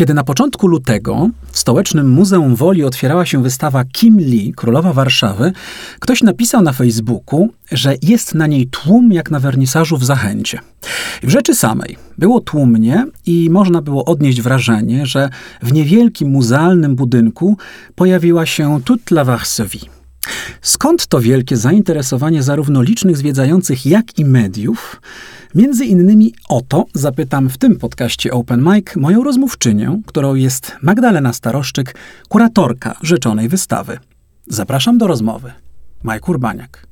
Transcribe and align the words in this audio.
Kiedy 0.00 0.14
na 0.14 0.24
początku 0.24 0.66
lutego 0.66 1.30
w 1.52 1.58
stołecznym 1.58 2.10
Muzeum 2.10 2.56
Woli 2.56 2.84
otwierała 2.84 3.26
się 3.26 3.42
wystawa 3.42 3.84
Kim 3.84 4.18
Lee, 4.18 4.52
królowa 4.56 4.92
Warszawy, 4.92 5.52
ktoś 5.98 6.22
napisał 6.22 6.62
na 6.62 6.72
Facebooku, 6.72 7.48
że 7.72 7.94
jest 8.02 8.34
na 8.34 8.46
niej 8.46 8.66
tłum 8.66 9.12
jak 9.12 9.30
na 9.30 9.40
wernisażu 9.40 9.96
w 9.96 10.04
Zachęcie. 10.04 10.60
W 11.22 11.28
rzeczy 11.30 11.54
samej 11.54 11.96
było 12.18 12.40
tłumnie 12.40 13.06
i 13.26 13.48
można 13.50 13.82
było 13.82 14.04
odnieść 14.04 14.42
wrażenie, 14.42 15.06
że 15.06 15.28
w 15.62 15.72
niewielkim 15.72 16.30
muzealnym 16.30 16.96
budynku 16.96 17.56
pojawiła 17.94 18.46
się 18.46 18.80
toute 18.84 19.14
la. 19.14 19.38
Skąd 20.62 21.06
to 21.06 21.20
wielkie 21.20 21.56
zainteresowanie 21.56 22.42
zarówno 22.42 22.82
licznych 22.82 23.16
zwiedzających, 23.16 23.86
jak 23.86 24.18
i 24.18 24.24
mediów? 24.24 25.00
Między 25.54 25.84
innymi 25.84 26.34
o 26.48 26.60
to 26.60 26.84
zapytam 26.94 27.48
w 27.48 27.58
tym 27.58 27.78
podcaście 27.78 28.32
Open 28.32 28.62
Mic 28.62 28.96
moją 28.96 29.24
rozmówczynię, 29.24 30.00
którą 30.06 30.34
jest 30.34 30.76
Magdalena 30.82 31.32
Staroszczyk, 31.32 31.94
kuratorka 32.28 32.94
rzeczonej 33.02 33.48
wystawy. 33.48 33.98
Zapraszam 34.46 34.98
do 34.98 35.06
rozmowy. 35.06 35.52
Majk 36.02 36.28
Urbaniak. 36.28 36.86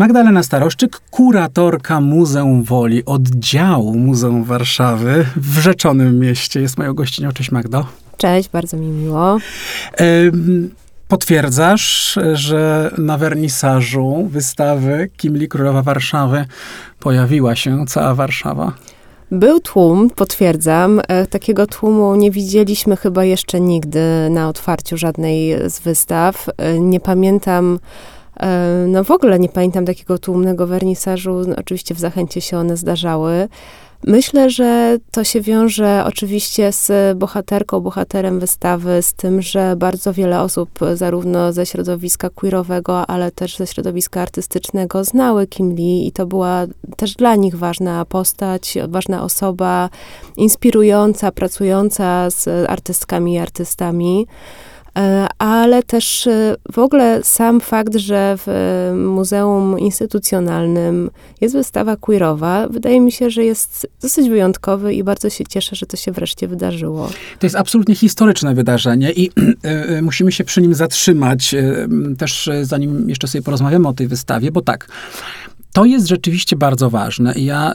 Magdalena 0.00 0.42
Staroszczyk, 0.42 1.00
kuratorka 1.10 2.00
Muzeum 2.00 2.64
Woli, 2.64 3.04
oddziału 3.04 3.94
Muzeum 3.94 4.44
Warszawy 4.44 5.26
w 5.36 5.58
Rzeczonym 5.58 6.18
Mieście. 6.18 6.60
Jest 6.60 6.78
moją 6.78 6.94
gościnią. 6.94 7.32
Cześć 7.32 7.50
Magdo. 7.50 7.86
Cześć, 8.16 8.48
bardzo 8.48 8.76
mi 8.76 8.86
miło. 8.86 9.38
Potwierdzasz, 11.08 12.18
że 12.32 12.90
na 12.98 13.18
wernisażu 13.18 14.28
wystawy 14.30 15.10
Kimli 15.16 15.48
Królowa 15.48 15.82
Warszawy 15.82 16.44
pojawiła 17.00 17.56
się 17.56 17.84
cała 17.86 18.14
Warszawa? 18.14 18.72
Był 19.30 19.60
tłum, 19.60 20.10
potwierdzam. 20.10 21.00
E, 21.08 21.26
takiego 21.26 21.66
tłumu 21.66 22.16
nie 22.16 22.30
widzieliśmy 22.30 22.96
chyba 22.96 23.24
jeszcze 23.24 23.60
nigdy 23.60 24.00
na 24.30 24.48
otwarciu 24.48 24.96
żadnej 24.96 25.56
z 25.70 25.80
wystaw. 25.80 26.48
E, 26.56 26.80
nie 26.80 27.00
pamiętam 27.00 27.78
no 28.86 29.04
w 29.04 29.10
ogóle 29.10 29.38
nie 29.38 29.48
pamiętam 29.48 29.86
takiego 29.86 30.18
tłumnego 30.18 30.66
wernisażu. 30.66 31.42
No, 31.46 31.56
oczywiście 31.56 31.94
w 31.94 31.98
Zachęcie 31.98 32.40
się 32.40 32.58
one 32.58 32.76
zdarzały. 32.76 33.48
Myślę, 34.06 34.50
że 34.50 34.98
to 35.10 35.24
się 35.24 35.40
wiąże 35.40 36.04
oczywiście 36.06 36.72
z 36.72 37.18
bohaterką, 37.18 37.80
bohaterem 37.80 38.40
wystawy, 38.40 39.02
z 39.02 39.12
tym, 39.12 39.42
że 39.42 39.76
bardzo 39.76 40.12
wiele 40.12 40.40
osób, 40.40 40.70
zarówno 40.94 41.52
ze 41.52 41.66
środowiska 41.66 42.30
queerowego, 42.30 43.06
ale 43.06 43.30
też 43.30 43.56
ze 43.56 43.66
środowiska 43.66 44.20
artystycznego, 44.20 45.04
znały 45.04 45.46
Kim 45.46 45.74
Lee 45.74 46.06
i 46.06 46.12
to 46.12 46.26
była 46.26 46.66
też 46.96 47.14
dla 47.14 47.36
nich 47.36 47.56
ważna 47.56 48.04
postać, 48.04 48.78
ważna 48.88 49.22
osoba, 49.22 49.88
inspirująca, 50.36 51.32
pracująca 51.32 52.30
z 52.30 52.70
artystkami 52.70 53.34
i 53.34 53.38
artystami. 53.38 54.26
E, 54.98 55.26
ale 55.38 55.82
też 55.82 56.26
e, 56.26 56.56
w 56.72 56.78
ogóle 56.78 57.20
sam 57.22 57.60
fakt, 57.60 57.96
że 57.96 58.36
w 58.38 58.48
e, 58.48 58.94
Muzeum 58.94 59.78
Instytucjonalnym 59.78 61.10
jest 61.40 61.54
wystawa 61.54 61.96
queerowa, 61.96 62.68
wydaje 62.68 63.00
mi 63.00 63.12
się, 63.12 63.30
że 63.30 63.44
jest 63.44 63.86
dosyć 64.02 64.28
wyjątkowy 64.28 64.94
i 64.94 65.04
bardzo 65.04 65.30
się 65.30 65.44
cieszę, 65.44 65.76
że 65.76 65.86
to 65.86 65.96
się 65.96 66.12
wreszcie 66.12 66.48
wydarzyło. 66.48 67.10
To 67.38 67.46
jest 67.46 67.56
absolutnie 67.56 67.94
historyczne 67.94 68.54
wydarzenie 68.54 69.12
i 69.12 69.30
musimy 70.02 70.32
się 70.32 70.44
przy 70.44 70.62
nim 70.62 70.74
zatrzymać, 70.74 71.54
też 72.18 72.50
zanim 72.62 73.08
jeszcze 73.08 73.28
sobie 73.28 73.42
porozmawiamy 73.42 73.88
o 73.88 73.92
tej 73.92 74.08
wystawie, 74.08 74.52
bo 74.52 74.62
tak, 74.62 74.88
to 75.72 75.84
jest 75.84 76.06
rzeczywiście 76.06 76.56
bardzo 76.56 76.90
ważne 76.90 77.32
i 77.34 77.44
ja 77.44 77.74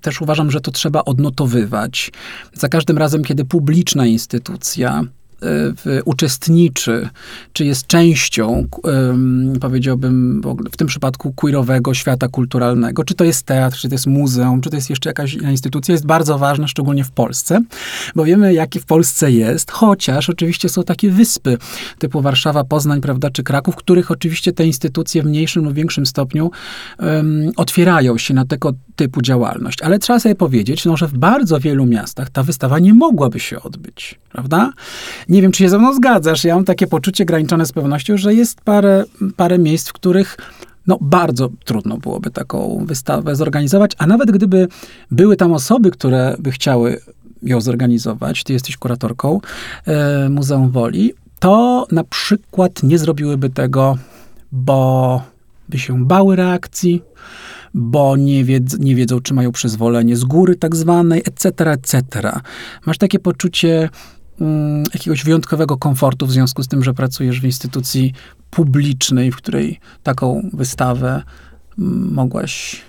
też 0.00 0.20
uważam, 0.20 0.50
że 0.50 0.60
to 0.60 0.70
trzeba 0.70 1.04
odnotowywać. 1.04 2.12
Za 2.54 2.68
każdym 2.68 2.98
razem, 2.98 3.24
kiedy 3.24 3.44
publiczna 3.44 4.06
instytucja 4.06 5.04
uczestniczy, 6.04 7.08
czy 7.52 7.64
jest 7.64 7.86
częścią, 7.86 8.68
powiedziałbym, 9.60 10.42
w 10.72 10.76
tym 10.76 10.86
przypadku 10.86 11.32
queerowego 11.32 11.94
świata 11.94 12.28
kulturalnego, 12.28 13.04
czy 13.04 13.14
to 13.14 13.24
jest 13.24 13.42
teatr, 13.42 13.76
czy 13.76 13.88
to 13.88 13.94
jest 13.94 14.06
muzeum, 14.06 14.60
czy 14.60 14.70
to 14.70 14.76
jest 14.76 14.90
jeszcze 14.90 15.10
jakaś 15.10 15.34
instytucja, 15.34 15.92
jest 15.92 16.06
bardzo 16.06 16.38
ważne, 16.38 16.68
szczególnie 16.68 17.04
w 17.04 17.10
Polsce, 17.10 17.60
bo 18.14 18.24
wiemy, 18.24 18.54
jaki 18.54 18.80
w 18.80 18.86
Polsce 18.86 19.32
jest, 19.32 19.70
chociaż 19.70 20.30
oczywiście 20.30 20.68
są 20.68 20.82
takie 20.82 21.10
wyspy 21.10 21.58
typu 21.98 22.20
Warszawa, 22.20 22.64
Poznań, 22.64 23.00
prawda, 23.00 23.30
czy 23.30 23.42
Kraków, 23.42 23.76
których 23.76 24.10
oczywiście 24.10 24.52
te 24.52 24.66
instytucje 24.66 25.22
w 25.22 25.26
mniejszym 25.26 25.64
lub 25.64 25.74
większym 25.74 26.06
stopniu 26.06 26.50
um, 26.98 27.50
otwierają 27.56 28.18
się 28.18 28.34
na 28.34 28.44
tego 28.44 28.72
typu 28.96 29.22
działalność. 29.22 29.82
Ale 29.82 29.98
trzeba 29.98 30.20
sobie 30.20 30.34
powiedzieć, 30.34 30.84
no, 30.84 30.96
że 30.96 31.06
w 31.06 31.18
bardzo 31.18 31.60
wielu 31.60 31.86
miastach 31.86 32.30
ta 32.30 32.42
wystawa 32.42 32.78
nie 32.78 32.94
mogłaby 32.94 33.40
się 33.40 33.62
odbyć, 33.62 34.20
prawda? 34.32 34.72
Nie 35.28 35.42
wiem, 35.42 35.52
czy 35.52 35.58
się 35.58 35.68
ze 35.68 35.78
mną 35.78 35.94
zgadzasz. 35.94 36.44
Ja 36.44 36.54
mam 36.54 36.64
takie 36.64 36.86
poczucie 36.86 37.24
graniczone 37.24 37.66
z 37.66 37.72
pewnością, 37.72 38.16
że 38.16 38.34
jest 38.34 38.60
parę, 38.60 39.04
parę 39.36 39.58
miejsc, 39.58 39.88
w 39.88 39.92
których 39.92 40.36
no, 40.86 40.98
bardzo 41.00 41.48
trudno 41.64 41.96
byłoby 41.96 42.30
taką 42.30 42.84
wystawę 42.86 43.36
zorganizować, 43.36 43.92
a 43.98 44.06
nawet 44.06 44.30
gdyby 44.30 44.68
były 45.10 45.36
tam 45.36 45.52
osoby, 45.52 45.90
które 45.90 46.36
by 46.38 46.50
chciały 46.50 47.00
ją 47.42 47.60
zorganizować, 47.60 48.44
ty 48.44 48.52
jesteś 48.52 48.76
kuratorką 48.76 49.40
e, 49.86 50.28
Muzeum 50.28 50.70
Woli, 50.70 51.12
to 51.38 51.86
na 51.92 52.04
przykład 52.04 52.82
nie 52.82 52.98
zrobiłyby 52.98 53.50
tego, 53.50 53.98
bo 54.52 55.22
by 55.68 55.78
się 55.78 56.04
bały 56.04 56.36
reakcji, 56.36 57.02
bo 57.74 58.16
nie, 58.16 58.44
wiedz, 58.44 58.78
nie 58.78 58.94
wiedzą, 58.94 59.20
czy 59.20 59.34
mają 59.34 59.52
przyzwolenie 59.52 60.16
z 60.16 60.24
góry 60.24 60.56
tak 60.56 60.76
zwanej, 60.76 61.22
etc., 61.24 61.70
etc. 61.70 62.02
Masz 62.86 62.98
takie 62.98 63.18
poczucie 63.18 63.88
Mm, 64.40 64.84
jakiegoś 64.94 65.24
wyjątkowego 65.24 65.76
komfortu 65.76 66.26
w 66.26 66.32
związku 66.32 66.62
z 66.62 66.68
tym, 66.68 66.84
że 66.84 66.94
pracujesz 66.94 67.40
w 67.40 67.44
instytucji 67.44 68.12
publicznej, 68.50 69.32
w 69.32 69.36
której 69.36 69.80
taką 70.02 70.50
wystawę 70.52 71.22
mm, 71.78 72.14
mogłaś 72.14 72.82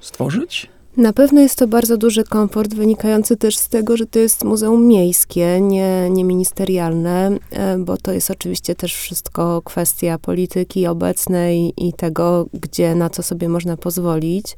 stworzyć? 0.00 0.70
Na 0.96 1.12
pewno 1.12 1.40
jest 1.40 1.58
to 1.58 1.68
bardzo 1.68 1.96
duży 1.96 2.24
komfort, 2.24 2.74
wynikający 2.74 3.36
też 3.36 3.58
z 3.58 3.68
tego, 3.68 3.96
że 3.96 4.06
to 4.06 4.18
jest 4.18 4.44
muzeum 4.44 4.86
miejskie, 4.86 5.60
nie, 5.60 6.10
nie 6.10 6.24
ministerialne, 6.24 7.30
e, 7.50 7.78
bo 7.78 7.96
to 7.96 8.12
jest 8.12 8.30
oczywiście 8.30 8.74
też 8.74 8.94
wszystko 8.94 9.62
kwestia 9.62 10.18
polityki 10.18 10.86
obecnej 10.86 11.72
i 11.76 11.92
tego, 11.92 12.46
gdzie 12.52 12.94
na 12.94 13.10
co 13.10 13.22
sobie 13.22 13.48
można 13.48 13.76
pozwolić. 13.76 14.56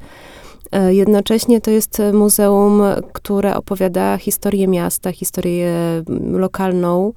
E, 0.74 0.94
jednocześnie 0.94 1.60
to 1.60 1.70
jest 1.70 2.02
muzeum, 2.12 2.82
które 3.12 3.56
opowiada 3.56 4.16
historię 4.16 4.68
miasta, 4.68 5.12
historię 5.12 5.68
mm, 6.08 6.36
lokalną, 6.38 7.12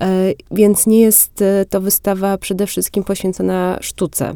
e, 0.00 0.08
więc 0.50 0.86
nie 0.86 1.00
jest 1.00 1.42
e, 1.42 1.64
to 1.64 1.80
wystawa 1.80 2.38
przede 2.38 2.66
wszystkim 2.66 3.04
poświęcona 3.04 3.78
sztuce. 3.80 4.34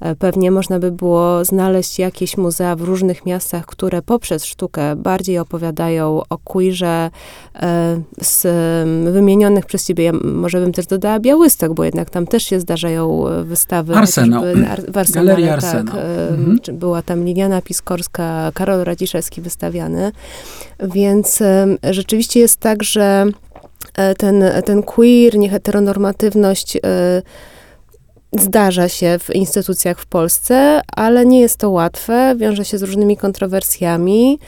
E, 0.00 0.14
pewnie 0.14 0.50
można 0.50 0.78
by 0.78 0.92
było 0.92 1.44
znaleźć 1.44 1.98
jakieś 1.98 2.36
muzea 2.36 2.76
w 2.76 2.80
różnych 2.80 3.26
miastach, 3.26 3.66
które 3.66 4.02
poprzez 4.02 4.44
sztukę 4.44 4.96
bardziej 4.96 5.38
opowiadają 5.38 6.22
o 6.30 6.38
queerze 6.38 7.10
e, 7.54 8.00
z 8.20 8.46
wymienionych 9.12 9.66
przez 9.66 9.86
ciebie, 9.86 10.04
ja 10.04 10.12
może 10.24 10.60
bym 10.60 10.72
też 10.72 10.86
dodała 10.86 11.20
Białystok, 11.20 11.74
bo 11.74 11.84
jednak 11.84 12.10
tam 12.10 12.26
też 12.26 12.42
się 12.42 12.60
zdarzają 12.60 13.28
e, 13.28 13.44
wystawy. 13.44 13.94
Arsenał. 13.94 14.42
W 14.88 14.98
Arsenale, 14.98 15.26
Galeria 15.26 15.56
tak, 15.56 15.64
Arsenał. 15.64 15.96
Mhm. 16.30 16.78
Była 16.78 17.02
tam 17.02 17.24
Liliana 17.24 17.62
Piskorska, 17.62 18.52
Karol 18.54 18.84
Radziszewski 18.84 19.40
wystawiany. 19.40 20.12
Więc 20.94 21.42
rzeczywiście 21.90 22.40
jest 22.40 22.56
tak, 22.56 22.82
że 22.82 23.26
ten, 24.18 24.44
ten 24.64 24.82
queer, 24.82 25.38
nieheteronormatywność 25.38 26.78
zdarza 28.38 28.88
się 28.88 29.18
w 29.18 29.30
instytucjach 29.34 30.00
w 30.00 30.06
Polsce, 30.06 30.80
ale 30.96 31.26
nie 31.26 31.40
jest 31.40 31.56
to 31.56 31.70
łatwe, 31.70 32.34
wiąże 32.36 32.64
się 32.64 32.78
z 32.78 32.82
różnymi 32.82 33.16
kontrowersjami. 33.16 34.38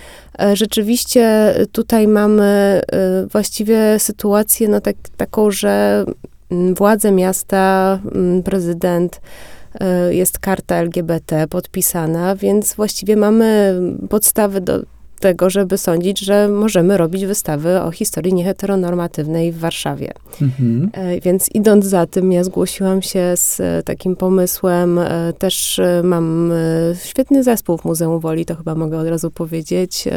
E, 0.40 0.56
rzeczywiście 0.56 1.54
tutaj 1.72 2.08
mamy 2.08 2.80
e, 2.92 3.26
właściwie 3.26 3.98
sytuację 3.98 4.68
no 4.68 4.80
tak, 4.80 4.96
taką, 5.16 5.50
że 5.50 6.04
mm, 6.50 6.74
władze 6.74 7.12
miasta, 7.12 7.98
mm, 8.14 8.42
prezydent, 8.42 9.20
e, 9.80 10.14
jest 10.14 10.38
karta 10.38 10.76
LGBT 10.76 11.48
podpisana, 11.48 12.36
więc 12.36 12.74
właściwie 12.74 13.16
mamy 13.16 13.80
podstawy 14.10 14.60
do 14.60 14.82
tego, 15.22 15.50
żeby 15.50 15.78
sądzić, 15.78 16.18
że 16.18 16.48
możemy 16.48 16.96
robić 16.96 17.26
wystawy 17.26 17.80
o 17.80 17.90
historii 17.90 18.34
nieheteronormatywnej 18.34 19.52
w 19.52 19.58
Warszawie. 19.58 20.12
Mhm. 20.42 20.90
E, 20.92 21.20
więc 21.20 21.48
idąc 21.54 21.84
za 21.84 22.06
tym, 22.06 22.32
ja 22.32 22.44
zgłosiłam 22.44 23.02
się 23.02 23.32
z 23.36 23.60
e, 23.60 23.82
takim 23.82 24.16
pomysłem. 24.16 24.98
E, 24.98 25.32
też 25.38 25.80
mam 26.02 26.52
świetny 27.04 27.44
zespół 27.44 27.78
w 27.78 27.84
Muzeum 27.84 28.20
Woli, 28.20 28.44
to 28.44 28.54
chyba 28.56 28.74
mogę 28.74 28.98
od 28.98 29.08
razu 29.08 29.30
powiedzieć. 29.30 30.08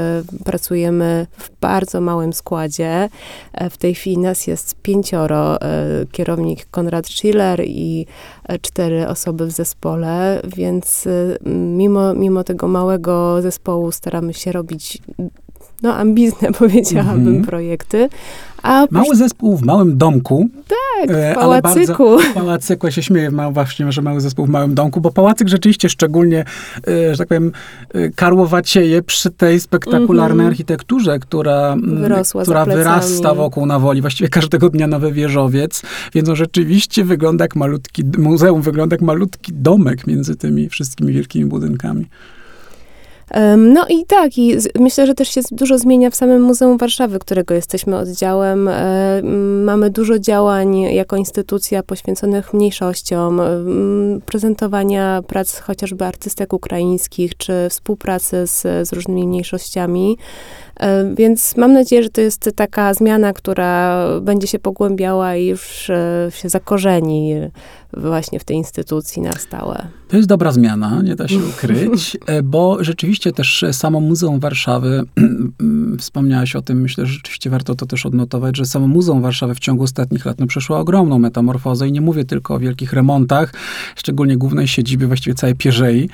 Pracujemy 0.46 1.28
w 1.38 1.50
bardzo 1.62 2.02
małym 2.02 2.34
składzie. 2.34 3.10
W 3.70 3.78
tej 3.78 3.96
chwili 3.96 4.18
nas 4.18 4.48
jest 4.48 4.76
pięcioro. 4.82 5.58
Kierownik 6.12 6.66
Konrad 6.72 7.08
Schiller 7.08 7.62
i 7.66 8.06
cztery 8.62 9.08
osoby 9.08 9.46
w 9.46 9.52
zespole, 9.52 10.42
więc 10.58 11.08
mimo, 11.46 12.14
mimo 12.14 12.44
tego 12.44 12.68
małego 12.68 13.42
zespołu 13.42 13.92
staramy 13.92 14.34
się 14.34 14.52
robić 14.52 15.02
no 15.84 15.96
ambitne, 15.96 16.52
powiedziałabym, 16.60 17.28
mm 17.28 17.42
-hmm. 17.42 17.46
projekty. 17.46 18.10
A 18.66 18.86
Mały 18.92 19.16
zespół 19.16 19.58
w 19.58 19.62
małym 19.62 19.98
domku. 19.98 20.50
Tak, 20.68 21.10
w 21.10 21.16
e, 21.16 21.36
pałacyku. 21.36 22.18
Bardzo, 22.18 22.34
pałacyku, 22.34 22.88
ja 22.88 22.92
się 22.92 23.04
śmieję 23.04 23.32
ma, 23.32 23.52
właśnie, 23.52 23.92
że 23.92 24.02
mały 24.02 24.22
zespół 24.22 24.46
w 24.46 24.50
małym 24.50 24.76
domku, 24.76 25.02
bo 25.02 25.12
pałacyk 25.12 25.48
rzeczywiście 25.48 25.90
szczególnie, 25.90 26.46
e, 26.88 27.12
że 27.12 27.18
tak 27.18 27.28
powiem, 27.28 27.52
e, 27.94 28.10
karłowacieje 28.10 29.02
przy 29.02 29.32
tej 29.32 29.60
spektakularnej 29.60 30.34
mm 30.34 30.46
-hmm. 30.46 30.50
architekturze, 30.50 31.20
która, 31.20 31.76
Wyrosła 31.84 32.44
która 32.44 32.66
wyrasta 32.66 33.34
wokół 33.34 33.66
na 33.66 33.80
woli, 33.80 34.02
właściwie 34.02 34.30
każdego 34.30 34.70
dnia 34.70 34.88
nowy 34.88 35.12
wieżowiec, 35.12 35.82
więc 36.14 36.30
on 36.30 36.36
rzeczywiście 36.36 37.04
wygląda 37.04 37.44
jak 37.44 37.56
malutki, 37.56 38.04
muzeum 38.18 38.62
wygląda 38.62 38.94
jak 38.94 39.02
malutki 39.02 39.54
domek 39.54 40.08
między 40.08 40.36
tymi 40.36 40.70
wszystkimi 40.70 41.14
wielkimi 41.14 41.46
budynkami. 41.46 42.06
No 43.58 43.86
i 43.90 44.06
tak, 44.06 44.38
i 44.38 44.58
myślę, 44.80 45.08
że 45.08 45.14
też 45.14 45.30
się 45.30 45.42
dużo 45.52 45.78
zmienia 45.78 46.10
w 46.10 46.16
samym 46.16 46.42
Muzeum 46.42 46.78
Warszawy, 46.78 47.20
którego 47.20 47.54
jesteśmy 47.54 47.98
oddziałem. 47.98 48.70
Mamy 49.64 49.90
dużo 49.90 50.20
działań 50.20 50.80
jako 50.80 51.16
instytucja 51.16 51.84
poświęconych 51.84 52.54
mniejszościom, 52.54 53.42
prezentowania 54.26 55.22
prac 55.28 55.60
chociażby 55.60 56.06
artystek 56.06 56.54
ukraińskich, 56.54 57.38
czy 57.38 57.54
współpracy 57.70 58.48
z, 58.48 58.88
z 58.88 58.94
różnymi 58.94 59.28
mniejszościami. 59.28 60.18
Więc 61.16 61.58
mam 61.58 61.74
nadzieję, 61.74 62.04
że 62.04 62.10
to 62.10 62.22
jest 62.22 62.50
taka 62.56 62.94
zmiana, 62.94 63.34
która 63.34 64.06
będzie 64.22 64.48
się 64.48 64.60
pogłębiała 64.60 65.36
i 65.36 65.46
już 65.46 65.90
e, 65.90 66.28
się 66.34 66.50
zakorzeni 66.50 67.36
właśnie 67.94 68.40
w 68.40 68.44
tej 68.44 68.58
instytucji 68.58 69.22
na 69.22 69.32
stałe. 69.32 69.88
To 70.08 70.18
jest 70.18 70.30
dobra 70.30 70.52
zmiana, 70.52 71.02
nie 71.02 71.16
da 71.16 71.28
się 71.28 71.38
ukryć, 71.38 72.18
e, 72.26 72.44
bo 72.44 72.84
rzeczywiście 72.84 73.32
też 73.32 73.66
samo 73.72 74.00
Muzeum 74.00 74.40
Warszawy, 74.40 75.04
wspomniałaś 76.00 76.56
o 76.56 76.62
tym, 76.62 76.82
myślę, 76.82 77.06
że 77.06 77.14
rzeczywiście 77.14 77.50
warto 77.50 77.76
to 77.76 77.86
też 77.86 78.06
odnotować, 78.06 78.58
że 78.58 78.66
samo 78.66 78.88
Muzeum 78.88 79.22
Warszawy 79.22 79.56
w 79.56 79.60
ciągu 79.60 79.84
ostatnich 79.84 80.26
lat 80.26 80.40
no, 80.40 80.48
przeszło 80.48 80.78
ogromną 80.78 81.20
metamorfozę 81.20 81.88
i 81.88 81.92
nie 81.92 82.02
mówię 82.02 82.26
tylko 82.26 82.56
o 82.56 82.60
wielkich 82.60 82.94
remontach, 82.94 83.54
szczególnie 83.96 84.38
głównej 84.38 84.68
siedziby, 84.68 85.08
właściwie 85.08 85.36
całej 85.36 85.56
pierzei 85.56 86.10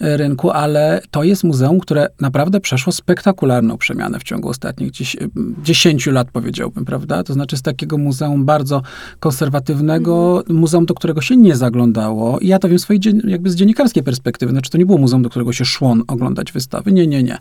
e, 0.00 0.16
rynku, 0.16 0.50
ale 0.50 1.00
to 1.10 1.22
jest 1.22 1.44
muzeum, 1.44 1.80
które 1.80 2.08
naprawdę 2.20 2.60
przeszło 2.60 2.92
spektakularną 2.92 3.78
przemianę 3.78 4.18
w 4.18 4.22
ciągu 4.22 4.48
ostatnich 4.48 4.90
10 5.62 6.06
lat, 6.06 6.30
powiedziałbym, 6.30 6.84
prawda? 6.84 7.22
To 7.22 7.32
znaczy 7.32 7.56
z 7.56 7.62
takiego 7.62 7.98
muzeum 7.98 8.44
bardzo 8.44 8.82
konserwatywnego, 9.20 10.44
mm. 10.46 10.60
muzeum, 10.60 10.86
do 10.86 10.94
którego 10.94 11.20
się 11.20 11.36
nie 11.36 11.56
zaglądało. 11.56 12.38
I 12.38 12.48
ja 12.48 12.58
to 12.58 12.68
wiem 12.68 12.78
swojej 12.78 13.00
jakby 13.34 13.50
z 13.50 13.54
dziennikarskiej 13.54 14.02
perspektywy. 14.02 14.52
Znaczy 14.52 14.70
to 14.70 14.78
nie 14.78 14.86
było 14.86 14.98
muzeum, 14.98 15.22
do 15.22 15.30
którego 15.30 15.52
się 15.52 15.64
szło 15.64 15.96
oglądać 16.06 16.52
wystawy. 16.52 16.92
Nie, 16.92 17.06
nie, 17.06 17.22
nie. 17.22 17.38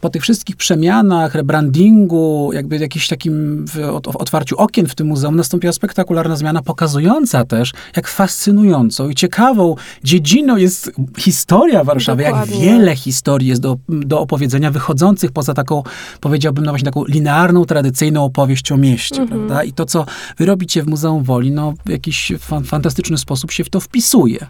Po 0.00 0.10
tych 0.10 0.22
wszystkich 0.22 0.56
przemianach, 0.56 1.34
rebrandingu, 1.34 2.50
jakby 2.52 2.76
jakimś 2.78 3.08
takim 3.08 3.64
otwarciu 4.04 4.56
okien 4.56 4.86
w 4.86 4.94
tym 4.94 5.06
muzeum 5.06 5.36
nastąpiła 5.36 5.72
spektakularna 5.72 6.36
zmiana, 6.36 6.62
pokazująca 6.62 7.44
też, 7.44 7.72
jak 7.96 8.08
fascynującą 8.08 9.08
i 9.08 9.14
ciekawą 9.14 9.74
dziedziną 10.04 10.56
jest 10.56 10.92
historia 11.18 11.84
Warszawy, 11.84 12.24
Dokładnie. 12.24 12.54
jak 12.54 12.64
wiele 12.64 12.96
historii 12.96 13.48
jest 13.48 13.62
do, 13.62 13.76
do 13.88 14.20
opowiedzenia, 14.20 14.70
wychodzących 14.70 15.32
poza 15.32 15.54
taką, 15.54 15.82
powiedziałbym, 16.20 16.64
no 16.64 16.72
właśnie 16.72 16.84
taką 16.86 17.04
linearną, 17.04 17.64
tradycyjną 17.64 18.24
opowieść 18.24 18.72
o 18.72 18.76
mieście, 18.76 19.22
mhm. 19.22 19.28
prawda? 19.40 19.64
I 19.64 19.72
to, 19.72 19.86
co 19.86 20.06
wy 20.38 20.46
robicie 20.46 20.82
w 20.82 20.86
Muzeum 20.86 21.24
Woli, 21.24 21.50
no 21.50 21.74
w 21.86 21.90
jakiś 21.90 22.32
fan, 22.38 22.64
fantastyczny 22.64 23.18
sposób 23.18 23.50
się 23.50 23.64
w 23.64 23.70
to 23.70 23.80
wpisuje 23.80 24.46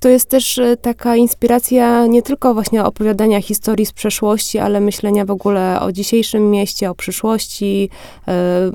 to 0.00 0.08
jest 0.08 0.28
też 0.28 0.58
e, 0.58 0.76
taka 0.76 1.16
inspiracja 1.16 2.06
nie 2.06 2.22
tylko 2.22 2.54
właśnie 2.54 2.84
opowiadania 2.84 3.42
historii 3.42 3.86
z 3.86 3.92
przeszłości, 3.92 4.58
ale 4.58 4.80
myślenia 4.80 5.24
w 5.24 5.30
ogóle 5.30 5.80
o 5.80 5.92
dzisiejszym 5.92 6.50
mieście, 6.50 6.90
o 6.90 6.94
przyszłości. 6.94 7.90
E, 8.28 8.70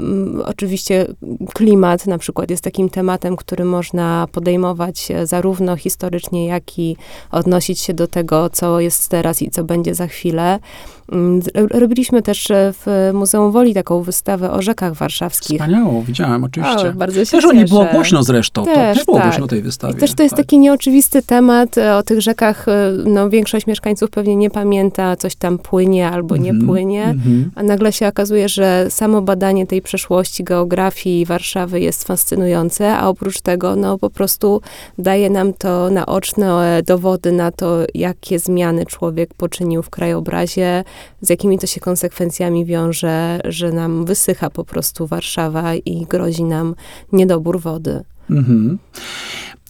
oczywiście 0.46 1.06
klimat 1.54 2.08
na 2.08 2.18
przykład 2.18 2.50
jest 2.50 2.64
takim 2.64 2.90
tematem, 2.90 3.36
który 3.36 3.66
można 3.66 4.28
podejmować 4.32 5.12
e, 5.12 5.28
zarówno 5.28 5.76
historycznie, 5.76 6.48
jak 6.48 6.80
i 6.80 6.98
odnosić 7.32 7.80
się 7.80 7.94
do 7.94 8.08
tego, 8.08 8.50
co 8.50 8.80
jest 8.80 9.10
teraz 9.10 9.42
i 9.42 9.52
co 9.52 9.64
będzie 9.64 9.96
za 9.96 10.08
chwilę. 10.08 10.60
Mm, 11.12 11.42
robiliśmy 11.72 12.22
też 12.22 12.52
e, 12.52 12.74
w 12.74 13.12
Muzeum 13.14 13.52
Woli 13.52 13.74
taką 13.74 14.02
wystawę 14.02 14.52
o 14.52 14.62
rzekach 14.62 14.94
warszawskich. 14.94 15.62
Wspaniałą, 15.62 16.02
widziałem 16.02 16.44
oczywiście. 16.44 16.90
O, 16.90 16.94
bardzo 16.94 17.26
się 17.26 17.32
też 17.32 17.44
cieszę. 17.44 17.64
o 17.64 17.68
było 17.68 17.86
głośno 17.86 18.24
zresztą. 18.24 18.66
Też, 18.66 18.74
to 18.74 18.80
też 18.96 19.06
było 19.06 19.18
tak. 19.18 19.28
głośno 19.28 19.48
tej 19.48 19.62
wystawie. 19.62 19.94
I 19.94 19.98
też 19.98 20.14
to 20.14 20.24
jest 20.24 20.36
tak. 20.36 20.46
taki 20.46 20.60
nieoczywisty 20.60 21.22
temat. 21.22 21.78
E, 21.78 21.96
o 21.96 22.04
tych 22.04 22.22
rzekach 22.22 22.68
e, 22.68 22.92
no, 23.06 23.30
większość 23.30 23.68
mieszkańców 23.68 24.10
pewnie 24.10 24.36
nie 24.36 24.50
pamięta, 24.50 25.16
coś 25.16 25.36
tam 25.36 25.58
płynie 25.58 26.10
albo 26.10 26.38
nie 26.38 26.54
mm-hmm, 26.54 26.66
płynie. 26.66 27.06
Mm-hmm. 27.06 27.44
A 27.56 27.64
nagle 27.64 27.94
się 27.94 28.08
okazuje, 28.08 28.50
że 28.50 28.86
samo 28.90 29.22
badanie 29.22 29.68
tej 29.68 29.82
przeszłości, 29.82 30.44
geografii 30.44 31.26
Warszawy 31.26 31.80
jest 31.80 32.04
fascynujące, 32.04 32.98
a 32.98 33.08
oprócz 33.08 33.42
tego 33.42 33.76
no, 33.76 33.98
po 33.98 34.10
prostu 34.10 34.62
daje 34.98 35.30
nam 35.30 35.54
to 35.54 35.90
naoczne 35.90 36.82
dowody 36.86 37.32
na 37.32 37.52
to, 37.52 37.78
jakie 37.94 38.40
zmiany 38.40 38.86
człowiek 38.86 39.34
poczynił 39.34 39.84
w 39.84 39.90
krajobrazie, 39.90 40.84
z 41.22 41.30
jakimi 41.30 41.60
to 41.60 41.68
się 41.68 41.80
konsekwencjami 41.80 42.66
wiąże, 42.66 43.40
że 43.46 43.72
nam 43.72 44.06
wysycha 44.06 44.50
po 44.50 44.66
prostu 44.66 45.08
Warszawa 45.08 45.76
i 45.76 46.06
grozi 46.10 46.44
nam 46.44 46.76
niedobór 47.12 47.60
wody. 47.60 48.04
Mhm. 48.30 48.78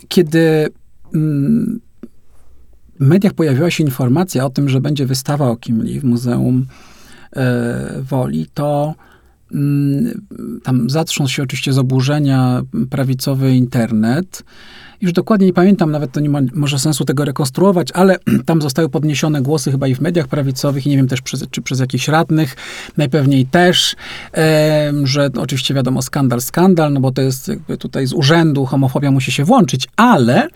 Kiedy 0.07 0.67
mm, 1.15 1.79
w 2.99 3.07
mediach 3.07 3.33
pojawiła 3.33 3.71
się 3.71 3.83
informacja 3.83 4.45
o 4.45 4.49
tym, 4.49 4.69
że 4.69 4.81
będzie 4.81 5.05
wystawa 5.05 5.49
o 5.49 5.55
Kimli 5.55 5.99
w 5.99 6.03
Muzeum 6.03 6.65
e, 7.35 8.01
Woli, 8.01 8.47
to 8.53 8.95
tam 10.63 10.89
zatrząsł 10.89 11.33
się 11.33 11.43
oczywiście 11.43 11.73
z 11.73 11.77
oburzenia 11.77 12.61
prawicowy 12.89 13.55
internet. 13.55 14.43
Już 15.01 15.13
dokładnie 15.13 15.47
nie 15.47 15.53
pamiętam, 15.53 15.91
nawet 15.91 16.11
to 16.11 16.19
nie 16.19 16.29
ma 16.29 16.39
może 16.53 16.79
sensu 16.79 17.05
tego 17.05 17.25
rekonstruować, 17.25 17.91
ale 17.91 18.17
tam 18.45 18.61
zostały 18.61 18.89
podniesione 18.89 19.41
głosy 19.41 19.71
chyba 19.71 19.87
i 19.87 19.95
w 19.95 20.01
mediach 20.01 20.27
prawicowych, 20.27 20.85
i 20.85 20.89
nie 20.89 20.97
wiem 20.97 21.07
też 21.07 21.21
przez, 21.21 21.45
czy 21.51 21.61
przez 21.61 21.79
jakichś 21.79 22.07
radnych, 22.07 22.55
najpewniej 22.97 23.45
też, 23.45 23.95
e, 24.33 24.93
że 25.03 25.29
oczywiście 25.37 25.73
wiadomo, 25.73 26.01
skandal, 26.01 26.41
skandal, 26.41 26.93
no 26.93 26.99
bo 26.99 27.11
to 27.11 27.21
jest 27.21 27.47
jakby 27.47 27.77
tutaj 27.77 28.07
z 28.07 28.13
urzędu, 28.13 28.65
homofobia 28.65 29.11
musi 29.11 29.31
się 29.31 29.43
włączyć, 29.43 29.87
ale 29.95 30.47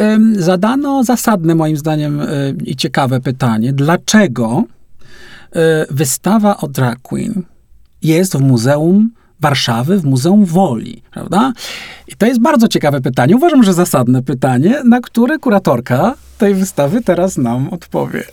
e, 0.00 0.18
zadano 0.32 1.04
zasadne 1.04 1.54
moim 1.54 1.76
zdaniem 1.76 2.20
e, 2.20 2.26
i 2.64 2.76
ciekawe 2.76 3.20
pytanie, 3.20 3.72
dlaczego 3.72 4.64
e, 5.52 5.86
wystawa 5.90 6.56
o 6.56 6.68
drag 6.68 6.98
queen 7.02 7.55
jest 8.06 8.36
w 8.36 8.40
muzeum 8.40 9.10
Warszawy 9.40 9.98
w 9.98 10.04
Muzeum 10.04 10.44
Woli, 10.44 11.02
prawda? 11.10 11.52
I 12.08 12.16
to 12.16 12.26
jest 12.26 12.40
bardzo 12.40 12.68
ciekawe 12.68 13.00
pytanie. 13.00 13.36
Uważam, 13.36 13.62
że 13.62 13.74
zasadne 13.74 14.22
pytanie, 14.22 14.82
na 14.84 15.00
które 15.00 15.38
kuratorka 15.38 16.14
tej 16.36 16.54
wystawy 16.54 17.02
teraz 17.02 17.36
nam 17.36 17.68
odpowie. 17.68 18.24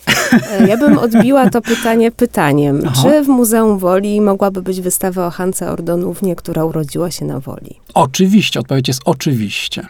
E, 0.50 0.66
ja 0.66 0.76
bym 0.76 0.98
odbiła 0.98 1.50
to 1.50 1.60
pytanie 1.60 2.10
pytaniem. 2.10 2.80
Aha. 2.86 3.02
Czy 3.02 3.22
w 3.22 3.28
Muzeum 3.28 3.78
Woli 3.78 4.20
mogłaby 4.20 4.62
być 4.62 4.80
wystawa 4.80 5.26
o 5.26 5.30
Hance 5.30 5.70
Ordonównie, 5.70 6.36
która 6.36 6.64
urodziła 6.64 7.10
się 7.10 7.24
na 7.24 7.40
Woli? 7.40 7.80
Oczywiście, 7.94 8.60
odpowiedź 8.60 8.88
jest 8.88 9.00
oczywiście. 9.04 9.86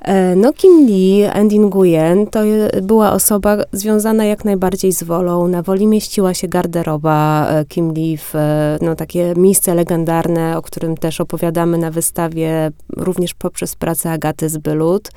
E, 0.00 0.36
no 0.36 0.52
Kim 0.52 0.86
Lee, 0.86 1.24
Andy 1.24 1.58
Nguyen, 1.58 2.26
to 2.26 2.40
była 2.82 3.12
osoba 3.12 3.56
związana 3.72 4.24
jak 4.24 4.44
najbardziej 4.44 4.92
z 4.92 5.02
Wolą. 5.02 5.48
Na 5.48 5.62
Woli 5.62 5.86
mieściła 5.86 6.34
się 6.34 6.48
garderoba 6.48 7.46
e, 7.48 7.64
Kim 7.64 7.92
Lee, 7.92 8.16
w, 8.16 8.34
no, 8.80 8.94
takie 8.94 9.34
miejsce 9.36 9.74
legendarne, 9.74 10.56
o 10.56 10.62
którym 10.62 10.96
też 10.96 11.20
opowiadamy 11.20 11.78
na 11.78 11.90
wystawie, 11.90 12.70
również 12.96 13.34
poprzez 13.34 13.76
pracę 13.76 14.10
Agaty 14.10 14.48
Zbylut. 14.48 15.10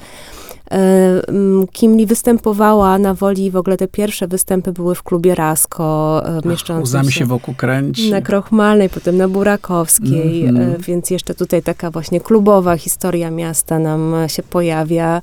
Kim 1.72 1.98
Lee 1.98 2.06
występuje 2.06 2.32
występowała 2.32 2.98
na 3.00 3.14
Woli, 3.14 3.52
w 3.52 3.56
ogóle 3.56 3.78
te 3.78 3.88
pierwsze 3.88 4.28
występy 4.28 4.72
były 4.72 4.96
w 4.96 5.04
klubie 5.04 5.36
Rasko, 5.36 6.22
e, 6.26 6.48
mieszczącym 6.50 7.12
się 7.12 7.26
wokół 7.26 7.54
kręci. 7.54 8.12
na 8.12 8.22
Krochmalnej, 8.22 8.90
potem 8.90 9.18
na 9.18 9.28
Burakowskiej, 9.28 10.46
Mhm. 10.48 10.72
e, 10.72 10.78
więc 10.80 11.10
jeszcze 11.10 11.36
tutaj 11.36 11.62
taka 11.62 11.92
właśnie 11.92 12.20
klubowa 12.22 12.78
historia 12.78 13.32
miasta 13.32 13.80
nam 13.80 14.14
e, 14.16 14.30
się 14.30 14.44
pojawia. 14.44 15.22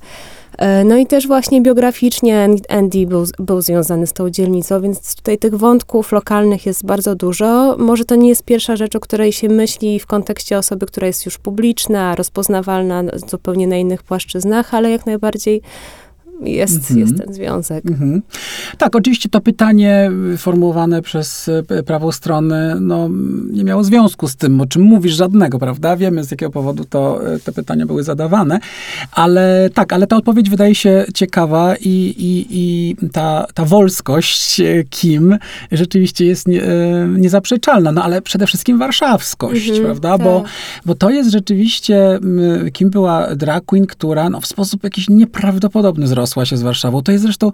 E, 0.59 0.85
No 0.85 0.97
i 0.97 1.07
też 1.07 1.27
właśnie 1.27 1.63
biograficznie 1.63 2.49
Andy 2.69 3.07
był, 3.07 3.25
był 3.39 3.61
związany 3.61 4.07
z 4.07 4.13
tą 4.13 4.31
dzielnicą, 4.31 4.81
więc 4.81 5.17
tutaj 5.17 5.39
tych 5.39 5.55
wątków 5.55 6.13
lokalnych 6.13 6.67
jest 6.67 6.87
bardzo 6.87 7.15
dużo. 7.15 7.77
Może 7.79 8.05
to 8.05 8.15
nie 8.15 8.29
jest 8.29 8.45
pierwsza 8.45 8.77
rzecz, 8.77 8.97
o 8.97 9.01
której 9.01 9.33
się 9.33 9.49
myśli 9.49 10.01
w 10.01 10.07
kontekście 10.07 10.59
osoby, 10.59 10.87
która 10.87 11.07
jest 11.07 11.27
już 11.27 11.39
publiczna, 11.39 12.15
rozpoznawalna 12.15 13.03
zupełnie 13.31 13.67
na 13.67 13.77
innych 13.77 14.03
płaszczyznach, 14.03 14.75
ale 14.75 14.91
jak 14.91 15.07
najbardziej 15.07 15.63
jest, 16.43 16.91
Mhm. 16.91 17.01
jest 17.01 17.17
ten 17.25 17.35
związek. 17.35 17.87
Mhm. 17.87 18.23
Tak, 18.79 18.97
oczywiście 18.97 19.29
to 19.29 19.41
pytanie 19.41 20.11
y, 20.35 20.39
formułowane 20.39 21.03
przez 21.03 21.49
y, 21.49 21.83
prawą 21.87 22.13
stronę 22.13 22.77
no, 22.81 23.09
nie 23.53 23.65
miało 23.65 23.85
związku 23.85 24.29
z 24.29 24.37
tym, 24.37 24.61
o 24.61 24.67
czym 24.67 24.83
mówisz, 24.83 25.15
żadnego, 25.15 25.59
prawda? 25.59 25.97
Wiemy, 25.97 26.25
z 26.25 26.31
jakiego 26.31 26.53
powodu 26.53 26.85
to, 26.85 27.35
y, 27.35 27.41
te 27.41 27.53
pytania 27.53 27.87
były 27.87 28.03
zadawane, 28.03 28.59
ale 29.13 29.71
tak, 29.75 29.93
ale 29.93 30.07
ta 30.07 30.17
odpowiedź 30.17 30.51
wydaje 30.51 30.75
się 30.75 31.05
ciekawa 31.15 31.77
i, 31.77 32.15
i, 32.19 32.47
i 32.51 32.97
ta, 33.13 33.47
ta 33.55 33.65
wolskość 33.65 34.61
Kim 34.91 35.39
rzeczywiście 35.73 36.27
jest 36.27 36.49
nie, 36.49 36.63
niezaprzeczalna, 37.17 37.93
no 37.93 38.03
ale 38.05 38.23
przede 38.23 38.47
wszystkim 38.47 38.79
warszawskość, 38.79 39.69
Mhm, 39.69 39.85
prawda? 39.85 40.19
Bo, 40.19 40.41
tak. 40.41 40.51
bo 40.87 40.95
to 40.95 41.11
jest 41.11 41.31
rzeczywiście, 41.31 42.19
Kim 42.73 42.91
była 42.91 43.35
drag 43.37 43.65
queen, 43.65 43.87
która 43.87 44.31
no, 44.31 44.41
w 44.41 44.47
sposób 44.47 44.85
jakiś 44.85 45.09
nieprawdopodobny 45.09 46.07
zrosła 46.07 46.28
się 46.45 46.57
z 46.57 46.63
Warszawą. 46.63 47.03
To 47.03 47.13
jest 47.13 47.25
zresztą 47.25 47.53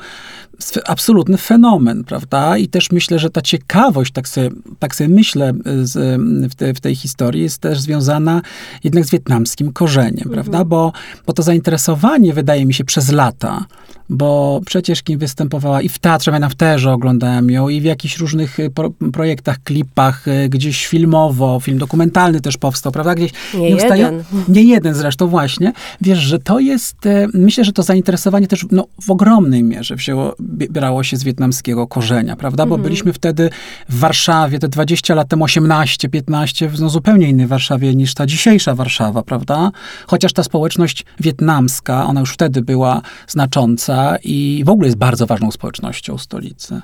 absolutny 0.86 1.36
fenomen, 1.36 2.04
prawda? 2.04 2.58
I 2.58 2.68
też 2.68 2.90
myślę, 2.92 3.18
że 3.18 3.30
ta 3.30 3.40
ciekawość, 3.42 4.12
tak 4.12 4.28
sobie, 4.28 4.50
tak 4.78 4.94
sobie 4.94 5.08
myślę 5.08 5.52
y, 5.66 5.86
z, 5.86 5.96
y, 5.96 6.48
w, 6.48 6.54
te, 6.54 6.74
w 6.74 6.80
tej 6.80 6.96
historii, 6.96 7.42
jest 7.42 7.58
też 7.58 7.80
związana 7.80 8.42
jednak 8.84 9.04
z 9.04 9.10
wietnamskim 9.10 9.72
korzeniem, 9.72 10.30
prawda? 10.30 10.64
Bo, 10.64 10.92
bo 11.26 11.32
to 11.32 11.42
zainteresowanie, 11.42 12.32
wydaje 12.32 12.66
mi 12.66 12.74
się, 12.74 12.84
przez 12.84 13.12
lata, 13.12 13.64
bo 14.08 14.60
przecież 14.66 15.02
Kim 15.02 15.18
występowała 15.18 15.82
i 15.82 15.88
w 15.88 15.98
teatrze, 15.98 16.38
ja 16.40 16.48
w 16.48 16.54
teatrze 16.54 16.92
oglądałem 16.92 17.50
ją, 17.50 17.68
i 17.68 17.80
w 17.80 17.84
jakichś 17.84 18.18
różnych 18.18 18.60
y, 18.60 18.70
pro, 18.70 18.90
projektach, 19.12 19.62
klipach, 19.64 20.24
gdzieś 20.48 20.86
filmowo, 20.86 21.60
film 21.60 21.78
dokumentalny 21.78 22.40
też 22.40 22.56
powstał, 22.56 22.92
prawda? 22.92 23.14
Gdzieś 23.14 23.32
Nie 23.54 23.76
ustają- 23.76 23.96
jeden. 23.96 24.24
nie 24.48 24.62
jeden 24.62 24.94
zresztą 24.94 25.28
właśnie. 25.28 25.72
Wiesz, 26.00 26.18
że 26.18 26.38
to 26.38 26.58
jest, 26.58 26.96
myślę, 27.34 27.64
że 27.64 27.72
to 27.72 27.82
zainteresowanie 27.82 28.46
też 28.46 28.63
no, 28.70 28.86
w 29.02 29.10
ogromnej 29.10 29.62
mierze 29.62 29.96
wzięło, 29.96 30.34
bie- 30.40 30.68
brało 30.70 31.02
się 31.04 31.16
z 31.16 31.24
wietnamskiego 31.24 31.86
korzenia, 31.86 32.36
prawda? 32.36 32.66
Bo 32.66 32.78
byliśmy 32.78 33.12
wtedy 33.12 33.50
w 33.88 33.98
Warszawie, 33.98 34.58
te 34.58 34.68
20 34.68 35.14
lat 35.14 35.28
temu, 35.28 35.44
18, 35.44 36.08
15, 36.08 36.68
w 36.68 36.80
no, 36.80 36.88
zupełnie 36.88 37.28
innej 37.28 37.46
Warszawie 37.46 37.94
niż 37.94 38.14
ta 38.14 38.26
dzisiejsza 38.26 38.74
Warszawa, 38.74 39.22
prawda? 39.22 39.70
Chociaż 40.06 40.32
ta 40.32 40.42
społeczność 40.42 41.04
wietnamska, 41.20 42.06
ona 42.06 42.20
już 42.20 42.32
wtedy 42.32 42.62
była 42.62 43.02
znacząca 43.28 44.16
i 44.24 44.62
w 44.66 44.68
ogóle 44.68 44.86
jest 44.86 44.98
bardzo 44.98 45.26
ważną 45.26 45.50
społecznością 45.50 46.18
stolicy. 46.18 46.80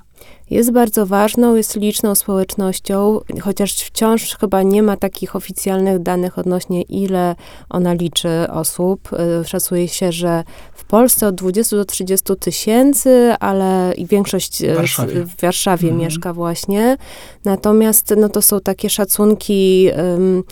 Jest 0.50 0.72
bardzo 0.72 1.06
ważną, 1.06 1.56
jest 1.56 1.76
liczną 1.76 2.14
społecznością, 2.14 3.20
chociaż 3.40 3.72
wciąż 3.74 4.36
chyba 4.40 4.62
nie 4.62 4.82
ma 4.82 4.96
takich 4.96 5.36
oficjalnych 5.36 5.98
danych 5.98 6.38
odnośnie 6.38 6.82
ile 6.82 7.34
ona 7.70 7.92
liczy 7.92 8.28
osób. 8.52 9.08
Y, 9.42 9.48
Szacuje 9.48 9.88
się, 9.88 10.12
że 10.12 10.44
w 10.74 10.84
Polsce 10.84 11.26
od 11.26 11.34
20 11.34 11.76
do 11.76 11.84
30 11.84 12.36
tysięcy, 12.40 13.34
ale 13.40 13.92
i 13.96 14.06
większość 14.06 14.62
y, 14.62 14.72
W 14.72 14.76
Warszawie. 14.76 15.24
w 15.24 15.40
Warszawie 15.40 15.88
Mhm. 15.88 16.04
mieszka 16.04 16.32
właśnie. 16.32 16.96
Natomiast 17.44 18.14
no, 18.16 18.28
to 18.28 18.42
są 18.42 18.60
takie 18.60 18.90
szacunki 18.90 19.90
ym, 20.16 20.44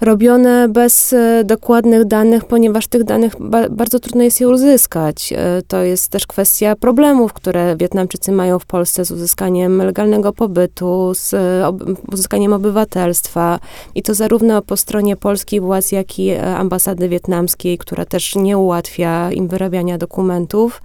robione 0.00 0.68
bez 0.68 1.12
e, 1.12 1.44
dokładnych 1.44 2.04
danych, 2.04 2.44
ponieważ 2.44 2.86
tych 2.86 3.04
danych 3.04 3.32
ba- 3.40 3.68
bardzo 3.68 4.00
trudno 4.00 4.22
jest 4.22 4.40
je 4.40 4.48
uzyskać. 4.48 5.32
E, 5.32 5.62
To 5.68 5.82
jest 5.82 6.08
też 6.10 6.26
kwestia 6.26 6.76
problemów, 6.76 7.32
które 7.32 7.76
Wietnamczycy 7.76 8.32
mają 8.32 8.58
w 8.58 8.66
Polsce 8.66 9.04
z 9.04 9.10
uzyskaniem 9.10 9.78
legalnego 9.78 10.32
pobytu, 10.32 11.12
z 11.14 11.34
e, 11.34 11.70
uzyskaniem 12.12 12.52
obywatelstwa 12.52 13.58
i 13.94 14.02
to 14.02 14.14
zarówno 14.14 14.62
po 14.62 14.76
stronie 14.76 15.16
polskich 15.16 15.62
władz, 15.62 15.92
jak 15.92 16.18
i 16.18 16.34
ambasady 16.36 17.08
wietnamskiej, 17.08 17.78
która 17.78 18.04
też 18.04 18.36
nie 18.36 18.58
ułatwia 18.58 19.32
im 19.32 19.48
wyrabiania 19.48 19.98
dokumentów. 19.98 20.82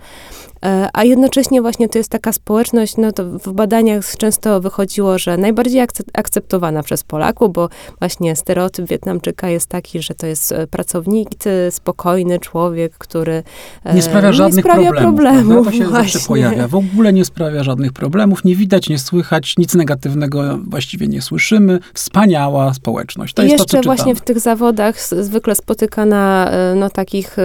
E, 0.66 0.90
A 0.94 1.04
jednocześnie 1.04 1.62
właśnie 1.62 1.90
to 1.90 1.98
jest 1.98 2.10
taka 2.10 2.34
społeczność, 2.34 2.98
no 2.98 3.12
to 3.12 3.24
w 3.26 3.52
badaniach 3.54 4.16
często 4.18 4.62
wychodziło, 4.62 5.18
że 5.20 5.38
najbardziej 5.38 5.82
akce- 5.82 6.04
akceptowana 6.14 6.84
przez 6.84 7.04
Polaków, 7.04 7.54
bo 7.54 7.70
właśnie 8.00 8.36
stereotyp 8.36 8.88
Wietnamczyka 8.90 9.50
jest 9.50 9.68
taki, 9.68 10.02
że 10.02 10.14
to 10.16 10.28
jest 10.28 10.52
e, 10.52 10.68
pracowity, 10.68 11.50
spokojny 11.72 12.40
człowiek, 12.40 12.94
który 12.98 13.44
e, 13.84 13.94
Nie 13.96 14.02
sprawia 14.02 14.32
żadnych 14.32 14.66
sprawia 14.66 14.92
problemów. 14.92 15.16
problemów 15.16 15.66
to 15.68 15.72
się 15.72 15.78
zawsze 15.90 16.20
właśnie. 16.20 16.28
pojawia. 16.28 16.68
W 16.68 16.76
ogóle 16.76 17.14
nie 17.14 17.26
sprawia 17.26 17.64
żadnych 17.64 17.94
problemów. 17.94 18.44
Nie 18.44 18.56
widać, 18.56 18.90
nie 18.90 19.00
słychać, 19.00 19.58
nic 19.58 19.76
negatywnego 19.76 20.60
właściwie 20.68 21.08
nie 21.08 21.22
słyszymy. 21.22 21.80
Wspaniała 21.94 22.74
społeczność. 22.74 23.34
To 23.34 23.44
I 23.44 23.46
jest 23.46 23.60
jeszcze 23.60 23.78
to, 23.78 23.84
właśnie 23.84 24.16
w 24.16 24.22
tych 24.22 24.40
zawodach 24.40 25.02
zwykle 25.02 25.56
spotykana 25.56 26.52
no, 26.76 26.90
takich, 26.90 27.36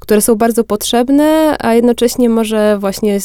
które 0.00 0.20
są 0.20 0.34
bardzo 0.34 0.64
potrzebne, 0.64 1.56
a 1.58 1.74
jednocześnie 1.74 2.05
może 2.28 2.78
właśnie 2.80 3.18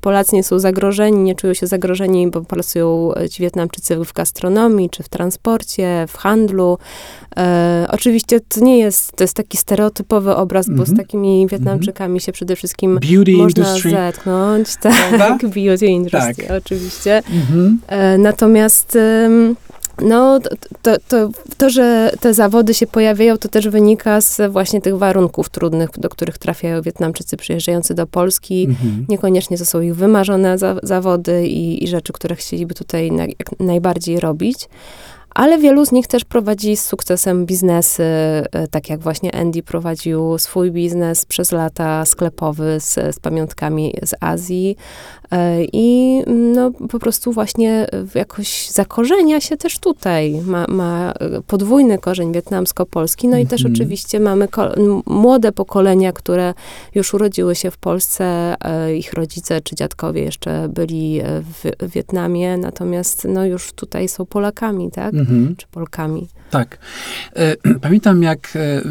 Polacy 0.00 0.36
nie 0.36 0.42
są 0.44 0.58
zagrożeni, 0.58 1.18
nie 1.22 1.34
czują 1.34 1.54
się 1.54 1.66
zagrożeni, 1.66 2.30
bo 2.30 2.40
pracują 2.40 3.14
e, 3.14 3.28
ci 3.28 3.42
Wietnamczycy 3.42 3.96
w 4.04 4.12
gastronomii, 4.12 4.90
czy 4.90 5.02
w 5.02 5.08
transporcie, 5.08 6.04
w 6.08 6.16
handlu. 6.16 6.78
E, 7.36 7.86
oczywiście 7.90 8.40
to 8.40 8.60
nie 8.60 8.78
jest, 8.78 9.12
to 9.16 9.24
jest 9.24 9.34
taki 9.34 9.56
stereotypowy 9.56 10.36
obraz, 10.36 10.66
bo 10.70 10.84
z 10.86 10.88
Mhm. 10.90 10.96
takimi 10.96 11.46
Wietnamczykami 11.46 12.20
się 12.20 12.32
przede 12.32 12.56
wszystkim 12.56 12.98
Beauty 13.12 13.32
można 13.32 13.62
industry. 13.62 13.90
zetknąć. 13.90 14.68
Prawda? 14.82 15.18
Tak, 15.18 15.40
beauty 15.46 15.86
industry, 15.86 16.34
Tak. 16.48 16.56
oczywiście. 16.58 17.16
Mhm. 17.32 17.78
E, 17.88 18.18
Natomiast 18.18 18.96
em, 18.96 19.56
no, 20.02 20.40
to, 20.40 20.50
to, 20.82 20.96
to, 21.08 21.30
to, 21.58 21.70
że 21.70 22.12
te 22.20 22.34
zawody 22.34 22.74
się 22.74 22.86
pojawiają, 22.86 23.38
to 23.38 23.48
też 23.48 23.68
wynika 23.68 24.20
z 24.20 24.52
właśnie 24.52 24.80
tych 24.80 24.98
warunków 24.98 25.48
trudnych, 25.48 25.90
do 25.96 26.08
których 26.08 26.38
trafiają 26.38 26.82
Wietnamczycy 26.82 27.36
przyjeżdżający 27.36 27.94
do 27.94 28.06
Polski. 28.06 28.66
Mhm. 28.70 29.06
Niekoniecznie 29.08 29.58
to 29.58 29.64
są 29.64 29.80
ich 29.80 29.96
wymarzone 29.96 30.58
za, 30.58 30.76
zawody 30.82 31.46
i, 31.46 31.84
i 31.84 31.88
rzeczy, 31.88 32.12
które 32.12 32.36
chcieliby 32.36 32.74
tutaj 32.74 33.12
na, 33.12 33.24
jak 33.24 33.60
najbardziej 33.60 34.20
robić. 34.20 34.68
Ale 35.36 35.58
wielu 35.58 35.86
z 35.86 35.92
nich 35.92 36.06
też 36.06 36.24
prowadzi 36.24 36.76
z 36.76 36.84
sukcesem 36.84 37.46
biznesy, 37.46 38.02
e, 38.02 38.68
tak 38.70 38.90
jak 38.90 39.00
właśnie 39.00 39.34
Andy 39.34 39.62
prowadził 39.62 40.38
swój 40.38 40.70
biznes 40.70 41.24
przez 41.24 41.52
lata 41.52 42.04
sklepowy 42.04 42.76
z, 42.80 42.94
z 42.94 43.18
pamiątkami 43.18 43.94
z 44.02 44.14
Azji. 44.20 44.76
E, 45.32 45.64
I 45.72 46.22
no, 46.26 46.70
po 46.70 46.98
prostu 46.98 47.32
właśnie 47.32 47.86
jakoś 48.14 48.68
zakorzenia 48.70 49.40
się 49.40 49.56
też 49.56 49.78
tutaj. 49.78 50.40
Ma, 50.46 50.64
ma 50.68 51.12
e, 51.12 51.42
podwójny 51.46 51.98
korzeń 51.98 52.32
wietnamsko-polski. 52.32 53.28
No 53.28 53.38
i 53.38 53.46
też 53.46 53.60
Mhm. 53.60 53.74
oczywiście 53.74 54.20
mamy 54.20 54.48
młode 55.06 55.52
pokolenia, 55.52 56.12
które 56.12 56.54
już 56.94 57.14
urodziły 57.14 57.54
się 57.54 57.70
w 57.70 57.76
Polsce. 57.78 58.54
e, 58.64 58.96
Ich 58.96 59.12
rodzice 59.12 59.60
czy 59.60 59.74
dziadkowie 59.76 60.22
jeszcze 60.22 60.68
byli 60.68 61.20
e, 61.20 61.24
w, 61.42 61.92
Wietnamie, 61.94 62.56
natomiast 62.56 63.26
no, 63.30 63.46
już 63.46 63.72
tutaj 63.72 64.08
są 64.08 64.26
Polakami, 64.26 64.90
tak? 64.90 65.14
Mhm. 65.14 65.56
Czy 65.56 65.66
Polkami. 65.66 66.28
Tak. 66.50 66.78
E, 67.36 67.56
Pamiętam, 67.82 68.22
jak 68.22 68.56
e, 68.56 68.60
e, 68.60 68.82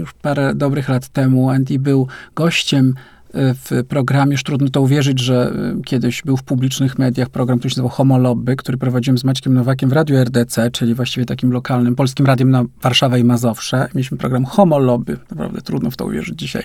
już 0.00 0.12
parę 0.14 0.54
dobrych 0.54 0.88
lat 0.88 1.08
temu 1.08 1.50
Andy 1.50 1.78
był 1.78 2.06
gościem 2.34 2.94
e, 2.96 3.15
w 3.34 3.84
programie, 3.88 4.32
już 4.32 4.42
trudno 4.42 4.68
to 4.68 4.80
uwierzyć, 4.80 5.20
że 5.20 5.52
e, 5.78 5.82
kiedyś 5.82 6.22
był 6.22 6.36
w 6.36 6.42
publicznych 6.42 6.98
mediach 6.98 7.28
program, 7.28 7.58
który 7.58 7.70
się 7.70 7.74
nazywał 7.74 7.88
Homo 7.88 8.18
Lobby, 8.18 8.56
który 8.56 8.78
prowadziłem 8.78 9.18
z 9.18 9.24
Maćkiem 9.24 9.54
Nowakiem 9.54 9.90
w 9.90 9.92
Radiu 9.92 10.16
RDC, 10.16 10.70
czyli 10.70 10.94
właściwie 10.94 11.26
takim 11.26 11.52
lokalnym, 11.52 11.96
polskim 11.96 12.26
radiem 12.26 12.50
na 12.50 12.64
Warszawę 12.82 13.20
i 13.20 13.24
Mazowsze. 13.24 13.88
Mieliśmy 13.94 14.18
program 14.18 14.44
Homo 14.44 14.78
Lobby. 14.78 15.16
Naprawdę 15.30 15.60
trudno 15.60 15.90
w 15.90 15.96
to 15.96 16.06
uwierzyć 16.06 16.38
dzisiaj. 16.38 16.62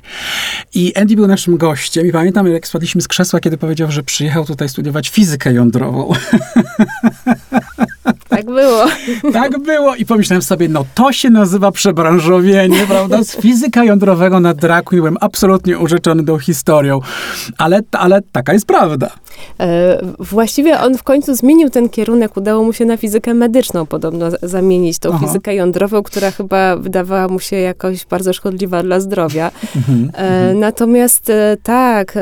I 0.74 0.96
Andy 0.96 1.15
był 1.15 1.27
naszym 1.27 1.58
gościem 1.58 2.08
i 2.08 2.12
pamiętam, 2.12 2.48
jak 2.48 2.68
spadliśmy 2.68 3.01
z 3.01 3.08
krzesła, 3.08 3.39
kiedy 3.39 3.58
powiedział, 3.58 3.91
że 3.91 4.03
przyjechał 4.03 4.46
tutaj 4.46 4.70
studiować 4.70 5.10
fizykę 5.10 5.53
jądrową. 5.53 6.12
Tak 8.30 8.46
było. 8.46 8.86
Tak 9.34 9.60
było 9.60 9.96
i 9.96 10.06
pomyślałem 10.06 10.41
sobie, 10.41 10.70
no 10.70 10.86
to 10.96 11.12
się 11.12 11.30
nazywa 11.30 11.72
przebranżowienie, 11.72 12.86
prawda? 12.88 13.24
Z 13.24 13.36
fizyka 13.36 13.84
jądrowego 13.84 14.39
na 14.39 14.53
draku 14.53 14.96
byłem 14.96 15.18
absolutnie 15.22 15.77
urzeczony 15.77 16.24
tą 16.24 16.39
historią, 16.39 17.00
ale, 17.58 17.82
ale 17.91 18.22
taka 18.32 18.53
jest 18.53 18.65
prawda. 18.65 19.10
E, 19.60 20.01
właściwie 20.20 20.80
on 20.80 20.98
w 20.98 21.03
końcu 21.03 21.36
zmienił 21.36 21.70
ten 21.70 21.89
kierunek, 21.89 22.38
udało 22.38 22.63
mu 22.63 22.74
się 22.74 22.86
na 22.86 22.98
fizykę 22.98 23.34
medyczną 23.34 23.86
podobno 23.86 24.25
zamienić 24.41 25.00
tą 25.00 25.10
Aha. 25.10 25.27
fizykę 25.27 25.56
jądrową, 25.56 26.03
która 26.03 26.32
chyba 26.32 26.75
wydawała 26.75 27.27
mu 27.27 27.39
się 27.39 27.56
jakoś 27.56 28.06
bardzo 28.06 28.34
szkodliwa 28.34 28.84
dla 28.84 29.00
zdrowia. 29.00 29.51
Mhm, 29.75 30.12
e, 30.13 30.18
mhm. 30.18 30.60
natomiast 30.60 31.30
e, 31.30 31.58
tak, 31.63 32.18
e, 32.18 32.22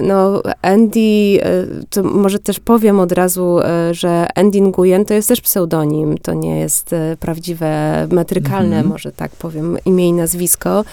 no 0.00 0.42
Andy, 0.62 1.00
e, 1.00 1.66
to 1.90 2.02
może 2.02 2.38
też 2.38 2.60
powiem 2.60 3.00
od 3.00 3.12
razu, 3.12 3.58
że 3.92 4.26
Andy 4.34 4.60
Nguyen 4.60 5.04
to 5.04 5.14
jest 5.14 5.23
też 5.26 5.40
pseudonim, 5.40 6.18
to 6.18 6.34
nie 6.34 6.58
jest 6.58 6.94
prawdziwe, 7.20 8.06
metrykalne, 8.10 8.76
mhm. 8.76 8.86
może 8.86 9.12
tak 9.12 9.30
powiem, 9.30 9.78
imię 9.84 10.08
i 10.08 10.12
nazwisko, 10.12 10.84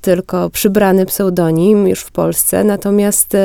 tylko 0.00 0.50
przybrany 0.50 1.06
pseudonim 1.06 1.88
już 1.88 2.00
w 2.00 2.10
Polsce. 2.10 2.64
Natomiast 2.64 3.36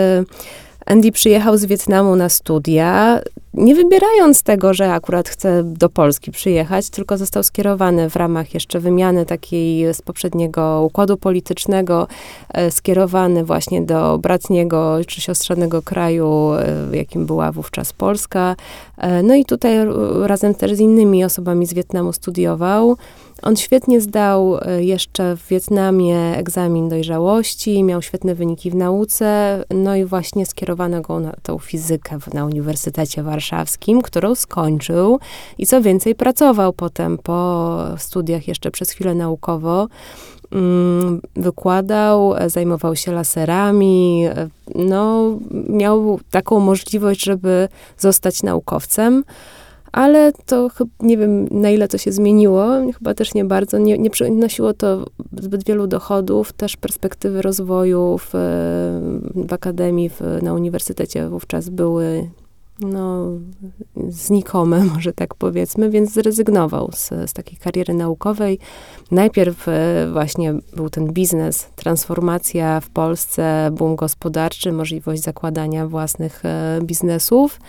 Andy 0.86 1.12
przyjechał 1.12 1.58
z 1.58 1.66
Wietnamu 1.66 2.16
na 2.16 2.30
studia, 2.30 3.20
nie 3.58 3.76
wybierając 3.76 4.44
tego, 4.44 4.74
że 4.74 4.94
akurat 4.94 5.30
chce 5.30 5.64
do 5.64 5.90
Polski 5.90 6.32
przyjechać, 6.32 6.90
tylko 6.90 7.18
został 7.18 7.44
skierowany 7.44 8.10
w 8.10 8.16
ramach 8.16 8.54
jeszcze 8.54 8.80
wymiany 8.80 9.26
takiej 9.26 9.94
z 9.94 10.02
poprzedniego 10.02 10.84
układu 10.86 11.18
politycznego, 11.18 12.08
e, 12.54 12.72
skierowany 12.72 13.44
właśnie 13.44 13.82
do 13.82 14.18
bratniego 14.18 14.98
czy 15.08 15.22
siostrzanego 15.22 15.82
kraju, 15.82 16.54
e, 16.54 16.98
jakim 16.98 17.26
była 17.26 17.52
wówczas 17.52 17.94
Polska. 17.94 18.56
E, 18.98 19.24
no 19.24 19.36
i 19.36 19.46
tutaj 19.46 19.78
razem 20.24 20.56
też 20.56 20.74
z 20.74 20.80
innymi 20.80 21.26
osobami 21.26 21.66
z 21.66 21.74
Wietnamu 21.74 22.14
studiował. 22.14 22.98
On 23.42 23.56
świetnie 23.56 24.02
zdał 24.02 24.58
jeszcze 24.80 25.38
w 25.38 25.48
Wietnamie 25.48 26.38
egzamin 26.38 26.90
dojrzałości, 26.90 27.84
miał 27.84 28.02
świetne 28.02 28.36
wyniki 28.36 28.72
w 28.72 28.76
nauce, 28.76 29.64
no 29.70 29.96
i 29.96 30.06
właśnie 30.06 30.46
skierowano 30.46 31.02
go 31.02 31.20
na 31.20 31.34
tą 31.44 31.60
fizykę 31.60 32.18
na 32.34 32.46
Uniwersytecie 32.46 33.24
Warszawskim, 33.24 33.45
którą 34.04 34.36
skończył 34.36 35.20
i 35.58 35.66
co 35.66 35.82
więcej 35.82 36.16
pracował 36.16 36.74
potem 36.74 37.18
po 37.18 37.80
studiach 37.98 38.48
jeszcze 38.48 38.72
przez 38.72 38.92
chwilę 38.92 39.16
naukowo 39.16 39.88
mm, 40.52 41.22
wykładał, 41.36 42.34
zajmował 42.48 42.96
się 42.96 43.12
laserami, 43.12 44.26
no, 44.76 45.32
miał 45.70 46.20
taką 46.32 46.60
możliwość, 46.60 47.24
żeby 47.24 47.68
zostać 47.98 48.44
naukowcem 48.44 49.24
ale 49.96 50.32
to 50.46 50.70
nie 51.00 51.18
wiem, 51.18 51.48
na 51.52 51.70
ile 51.70 51.88
to 51.88 51.98
się 51.98 52.12
zmieniło, 52.12 52.68
chyba 52.98 53.14
też 53.14 53.34
nie 53.34 53.46
bardzo. 53.46 53.78
Nie, 53.78 53.98
nie 53.98 54.10
przynosiło 54.10 54.74
to 54.74 55.06
zbyt 55.42 55.66
wielu 55.66 55.88
dochodów, 55.88 56.54
też 56.54 56.78
perspektywy 56.78 57.42
rozwoju 57.42 58.18
w, 58.18 58.30
w 59.36 59.54
akademii, 59.54 60.10
w, 60.10 60.22
na 60.42 60.54
uniwersytecie 60.54 61.30
wówczas 61.30 61.70
były 61.70 62.30
no, 62.80 63.28
znikome, 64.10 64.84
może 64.94 65.14
tak 65.14 65.36
powiedzmy, 65.36 65.90
więc 65.90 66.12
zrezygnował 66.12 66.92
z, 66.94 67.10
z 67.10 67.34
takiej 67.34 67.58
kariery 67.58 67.94
naukowej. 67.94 68.60
Najpierw 69.12 69.68
e, 69.68 70.08
właśnie 70.14 70.54
był 70.76 70.90
ten 70.90 71.14
biznes, 71.14 71.68
transformacja 71.76 72.80
w 72.80 72.90
Polsce, 72.90 73.70
boom 73.72 73.96
gospodarczy, 73.96 74.72
możliwość 74.72 75.22
zakładania 75.22 75.88
własnych 75.88 76.46
e, 76.46 76.80
biznesów. 76.84 77.60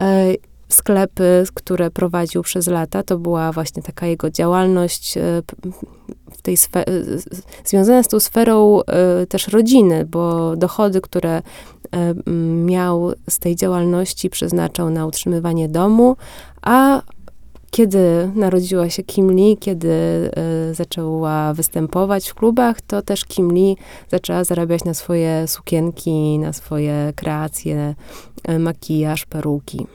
E, 0.00 0.34
sklepy, 0.68 1.44
które 1.54 1.90
prowadził 1.90 2.42
przez 2.42 2.66
lata. 2.66 3.02
To 3.02 3.18
była 3.18 3.52
właśnie 3.52 3.82
taka 3.82 4.06
jego 4.06 4.30
działalność 4.30 5.14
w 6.32 6.42
tej 6.42 6.56
sfe- 6.56 6.84
e, 6.86 7.02
związana 7.64 8.02
z 8.02 8.08
tą 8.08 8.20
sferą 8.20 8.80
też 9.28 9.48
rodziny, 9.48 10.06
bo 10.06 10.56
dochody, 10.56 11.00
które 11.00 11.42
miał 12.66 13.12
z 13.28 13.38
tej 13.38 13.56
działalności 13.56 14.30
przeznaczał 14.30 14.90
na 14.90 15.06
utrzymywanie 15.06 15.68
domu, 15.68 16.16
a 16.62 17.02
kiedy 17.70 18.30
narodziła 18.34 18.90
się 18.90 19.02
Kim 19.02 19.30
Lee, 19.32 19.56
kiedy 19.60 19.88
y, 20.70 20.74
zaczęła 20.74 21.54
występować 21.54 22.28
w 22.28 22.34
klubach, 22.34 22.80
to 22.80 23.02
też 23.02 23.24
Kim 23.24 23.52
Lee 23.52 23.76
zaczęła 24.10 24.44
zarabiać 24.44 24.84
na 24.84 24.94
swoje 24.94 25.48
sukienki, 25.48 26.38
na 26.38 26.52
swoje 26.52 27.12
kreacje, 27.16 27.94
y, 28.50 28.58
makijaż, 28.58 29.26
peruki 29.26 29.86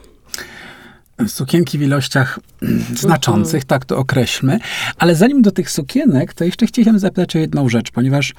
sukienki 1.27 1.77
w 1.77 1.81
ilościach 1.81 2.39
znaczących, 2.95 3.65
tak 3.65 3.85
to 3.85 3.97
określmy. 3.97 4.59
Ale 4.97 5.15
zanim 5.15 5.41
do 5.41 5.51
tych 5.51 5.71
sukienek, 5.71 6.33
to 6.33 6.43
jeszcze 6.43 6.65
chciałem 6.65 6.99
zapytać 6.99 7.35
o 7.35 7.39
jedną 7.39 7.69
rzecz, 7.69 7.91
ponieważ 7.91 8.33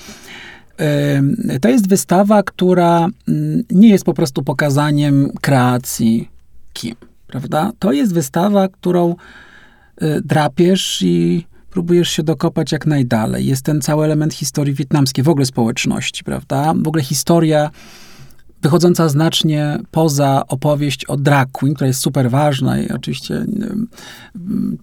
to 1.61 1.69
jest 1.69 1.88
wystawa, 1.88 2.43
która 2.43 3.09
mm, 3.28 3.62
nie 3.71 3.88
jest 3.88 4.04
po 4.04 4.14
prostu 4.14 4.43
pokazaniem 4.43 5.31
kreacji 5.40 6.28
Kim, 6.73 6.95
prawda? 7.26 7.73
To 7.78 7.93
jest 7.93 8.14
wystawa, 8.14 8.69
którą 8.69 9.11
y, 10.02 10.21
drapiesz 10.25 11.02
i 11.02 11.47
próbujesz 11.71 12.11
się 12.11 12.23
dokopać 12.23 12.73
jak 12.73 12.87
najdalej. 12.87 13.47
Jest 13.47 13.64
ten 13.64 13.81
cały 13.81 14.04
element 14.04 14.35
historii 14.35 14.75
wietnamskiej, 14.75 15.25
w 15.25 15.28
ogóle 15.28 15.47
społeczności, 15.47 16.25
prawda? 16.25 16.75
W 16.83 16.88
ogóle 16.88 17.02
historia 17.02 17.71
wychodząca 18.64 19.09
znacznie 19.09 19.78
poza 19.90 20.42
opowieść 20.49 21.04
o 21.04 21.16
drag 21.16 21.49
queen, 21.52 21.75
która 21.75 21.87
jest 21.88 22.00
super 22.00 22.30
ważna 22.30 22.78
i 22.78 22.88
oczywiście 22.88 23.47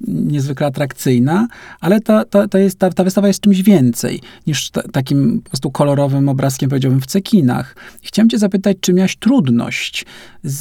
niezwykle 0.07 0.67
atrakcyjna, 0.67 1.47
ale 1.79 2.01
ta, 2.01 2.25
ta, 2.25 2.47
ta, 2.47 2.59
jest, 2.59 2.79
ta, 2.79 2.89
ta 2.89 3.03
wystawa 3.03 3.27
jest 3.27 3.41
czymś 3.41 3.61
więcej 3.61 4.21
niż 4.47 4.69
ta, 4.69 4.81
takim 4.81 5.41
po 5.41 5.49
prostu 5.49 5.71
kolorowym 5.71 6.29
obrazkiem, 6.29 6.69
powiedziałbym, 6.69 7.01
w 7.01 7.05
cekinach. 7.05 7.75
Chciałem 8.01 8.29
cię 8.29 8.37
zapytać, 8.37 8.77
czy 8.81 8.93
miałeś 8.93 9.15
trudność 9.15 10.05
z, 10.43 10.59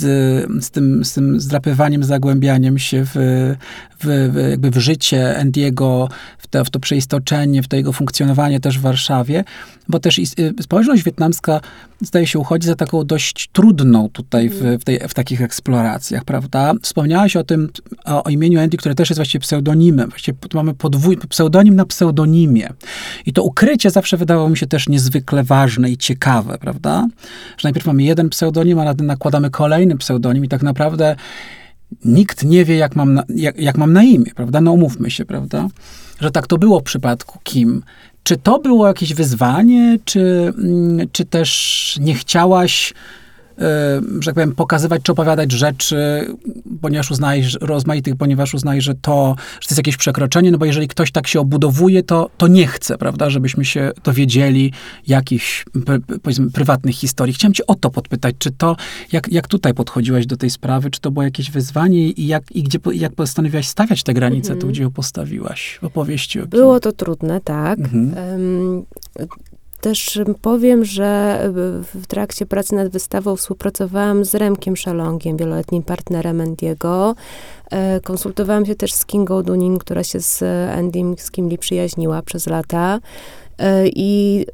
z, 0.64 0.70
tym, 0.70 1.04
z 1.04 1.12
tym 1.12 1.40
zdrapywaniem, 1.40 2.04
zagłębianiem 2.04 2.78
się 2.78 3.04
w, 3.04 3.16
w, 4.04 4.34
jakby 4.50 4.70
w 4.70 4.78
życie 4.78 5.38
Andiego, 5.38 6.08
w 6.38 6.46
to, 6.46 6.64
w 6.64 6.70
to 6.70 6.80
przeistoczenie, 6.80 7.62
w 7.62 7.68
to 7.68 7.76
jego 7.76 7.92
funkcjonowanie 7.92 8.60
też 8.60 8.78
w 8.78 8.82
Warszawie, 8.82 9.44
bo 9.88 10.00
też 10.00 10.18
y, 10.18 10.24
społeczność 10.62 11.02
wietnamska 11.02 11.60
zdaje 12.00 12.26
się 12.26 12.38
uchodzi 12.38 12.66
za 12.66 12.74
taką 12.74 13.04
dość 13.04 13.48
trudną 13.52 14.08
tutaj 14.08 14.48
w, 14.48 14.62
w, 14.80 14.84
tej, 14.84 14.98
w 15.08 15.14
takich 15.14 15.42
eksploracjach, 15.42 16.24
prawda? 16.24 16.72
Wspomniałaś 16.82 17.36
o 17.36 17.44
tym, 17.44 17.68
o, 18.04 18.24
o 18.24 18.30
imieniu 18.30 18.60
Andy, 18.60 18.76
które 18.76 18.94
też 18.94 19.10
jest 19.10 19.18
właściwie 19.18 19.42
pseudonimem. 19.42 20.10
Właściwie 20.10 20.38
tu 20.48 20.58
mamy 20.58 20.74
podwój, 20.74 21.16
pseudonim 21.16 21.76
na 21.76 21.84
pseudonimie. 21.84 22.68
I 23.26 23.32
to 23.32 23.42
ukrycie 23.42 23.90
zawsze 23.90 24.16
wydawało 24.16 24.48
mi 24.48 24.56
się 24.56 24.66
też 24.66 24.88
niezwykle 24.88 25.44
ważne 25.44 25.90
i 25.90 25.96
ciekawe, 25.96 26.58
prawda? 26.58 27.06
Że 27.56 27.66
najpierw 27.66 27.86
mamy 27.86 28.02
jeden 28.02 28.28
pseudonim, 28.28 28.78
a 28.78 28.84
na 28.84 28.94
ten 28.94 29.06
nakładamy 29.06 29.50
kolejny 29.50 29.96
pseudonim 29.96 30.44
i 30.44 30.48
tak 30.48 30.62
naprawdę 30.62 31.16
nikt 32.04 32.44
nie 32.44 32.64
wie, 32.64 32.76
jak 32.76 32.96
mam, 32.96 33.14
na, 33.14 33.24
jak, 33.28 33.58
jak 33.58 33.78
mam 33.78 33.92
na 33.92 34.02
imię, 34.02 34.32
prawda? 34.34 34.60
No 34.60 34.72
umówmy 34.72 35.10
się, 35.10 35.24
prawda? 35.24 35.68
Że 36.20 36.30
tak 36.30 36.46
to 36.46 36.58
było 36.58 36.80
w 36.80 36.82
przypadku 36.82 37.38
Kim. 37.42 37.82
Czy 38.22 38.36
to 38.36 38.58
było 38.58 38.86
jakieś 38.86 39.14
wyzwanie, 39.14 39.98
czy, 40.04 40.52
mm, 40.58 41.08
czy 41.12 41.24
też 41.24 41.98
nie 42.00 42.14
chciałaś 42.14 42.94
że 44.20 44.26
tak 44.26 44.34
powiem, 44.34 44.54
pokazywać 44.54 45.02
czy 45.02 45.12
opowiadać 45.12 45.52
rzeczy, 45.52 46.26
ponieważ 46.80 47.10
uznajesz, 47.10 47.58
rozmaitych, 47.60 48.16
ponieważ 48.16 48.54
uznajesz, 48.54 48.84
że 48.84 48.94
to, 48.94 49.34
że 49.60 49.68
to 49.68 49.72
jest 49.72 49.78
jakieś 49.78 49.96
przekroczenie, 49.96 50.50
no 50.50 50.58
bo 50.58 50.64
jeżeli 50.64 50.88
ktoś 50.88 51.12
tak 51.12 51.26
się 51.26 51.40
obudowuje, 51.40 52.02
to, 52.02 52.30
to 52.36 52.48
nie 52.48 52.66
chce, 52.66 52.98
prawda, 52.98 53.30
żebyśmy 53.30 53.64
się 53.64 53.90
dowiedzieli 54.04 54.72
jakichś, 55.06 55.64
powiedzmy, 56.22 56.50
prywatnych 56.50 56.94
historii. 56.94 57.34
Chciałem 57.34 57.54
cię 57.54 57.66
o 57.66 57.74
to 57.74 57.90
podpytać, 57.90 58.34
czy 58.38 58.50
to, 58.50 58.76
jak, 59.12 59.32
jak 59.32 59.48
tutaj 59.48 59.74
podchodziłaś 59.74 60.26
do 60.26 60.36
tej 60.36 60.50
sprawy, 60.50 60.90
czy 60.90 61.00
to 61.00 61.10
było 61.10 61.22
jakieś 61.22 61.50
wyzwanie 61.50 62.10
i 62.10 62.26
jak, 62.26 62.52
i 62.52 62.62
gdzie, 62.62 62.78
jak 62.92 63.14
postanowiłaś 63.14 63.68
stawiać 63.68 64.02
te 64.02 64.14
granice, 64.14 64.52
mhm. 64.52 64.60
tu 64.60 64.68
gdzie 64.68 64.82
ją 64.82 64.90
postawiłaś 64.90 65.78
w 65.82 65.84
opowieści 65.84 66.40
o 66.40 66.46
Było 66.46 66.80
to 66.80 66.92
trudne, 66.92 67.40
tak. 67.40 67.78
Mhm. 67.78 68.14
Um, 68.30 68.84
też 69.80 70.20
powiem, 70.42 70.84
że 70.84 71.40
w 71.94 72.06
trakcie 72.06 72.46
pracy 72.46 72.74
nad 72.74 72.88
wystawą 72.88 73.36
współpracowałam 73.36 74.24
z 74.24 74.34
Remkiem 74.34 74.76
Szalongiem, 74.76 75.36
wieloletnim 75.36 75.82
partnerem 75.82 76.40
Andiego. 76.40 77.14
E, 77.70 78.00
konsultowałam 78.00 78.66
się 78.66 78.74
też 78.74 78.92
z 78.92 79.06
Kingą 79.06 79.42
Dunin, 79.42 79.78
która 79.78 80.04
się 80.04 80.20
z 80.20 80.42
Andym 80.78 81.14
z 81.18 81.30
Kimli 81.30 81.58
przyjaźniła 81.58 82.22
przez 82.22 82.46
lata. 82.46 83.00
E, 83.58 83.88
I 83.88 84.46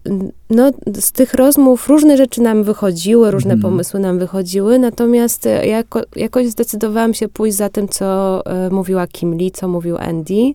no, 0.51 0.71
z 1.01 1.12
tych 1.12 1.35
rozmów 1.35 1.89
różne 1.89 2.17
rzeczy 2.17 2.43
nam 2.43 2.65
wychodziły, 2.65 3.31
różne 3.31 3.53
mm. 3.53 3.62
pomysły 3.62 4.01
nam 4.01 4.19
wychodziły, 4.19 4.79
natomiast 4.79 5.49
jako, 5.65 6.01
jakoś 6.17 6.47
zdecydowałam 6.47 7.15
się 7.15 7.29
pójść 7.29 7.57
za 7.57 7.69
tym, 7.69 7.89
co 7.89 8.43
e, 8.47 8.71
mówiła 8.71 9.07
Kim 9.07 9.35
Lee, 9.35 9.51
co 9.51 9.69
mówił 9.69 9.97
Andy. 9.97 10.53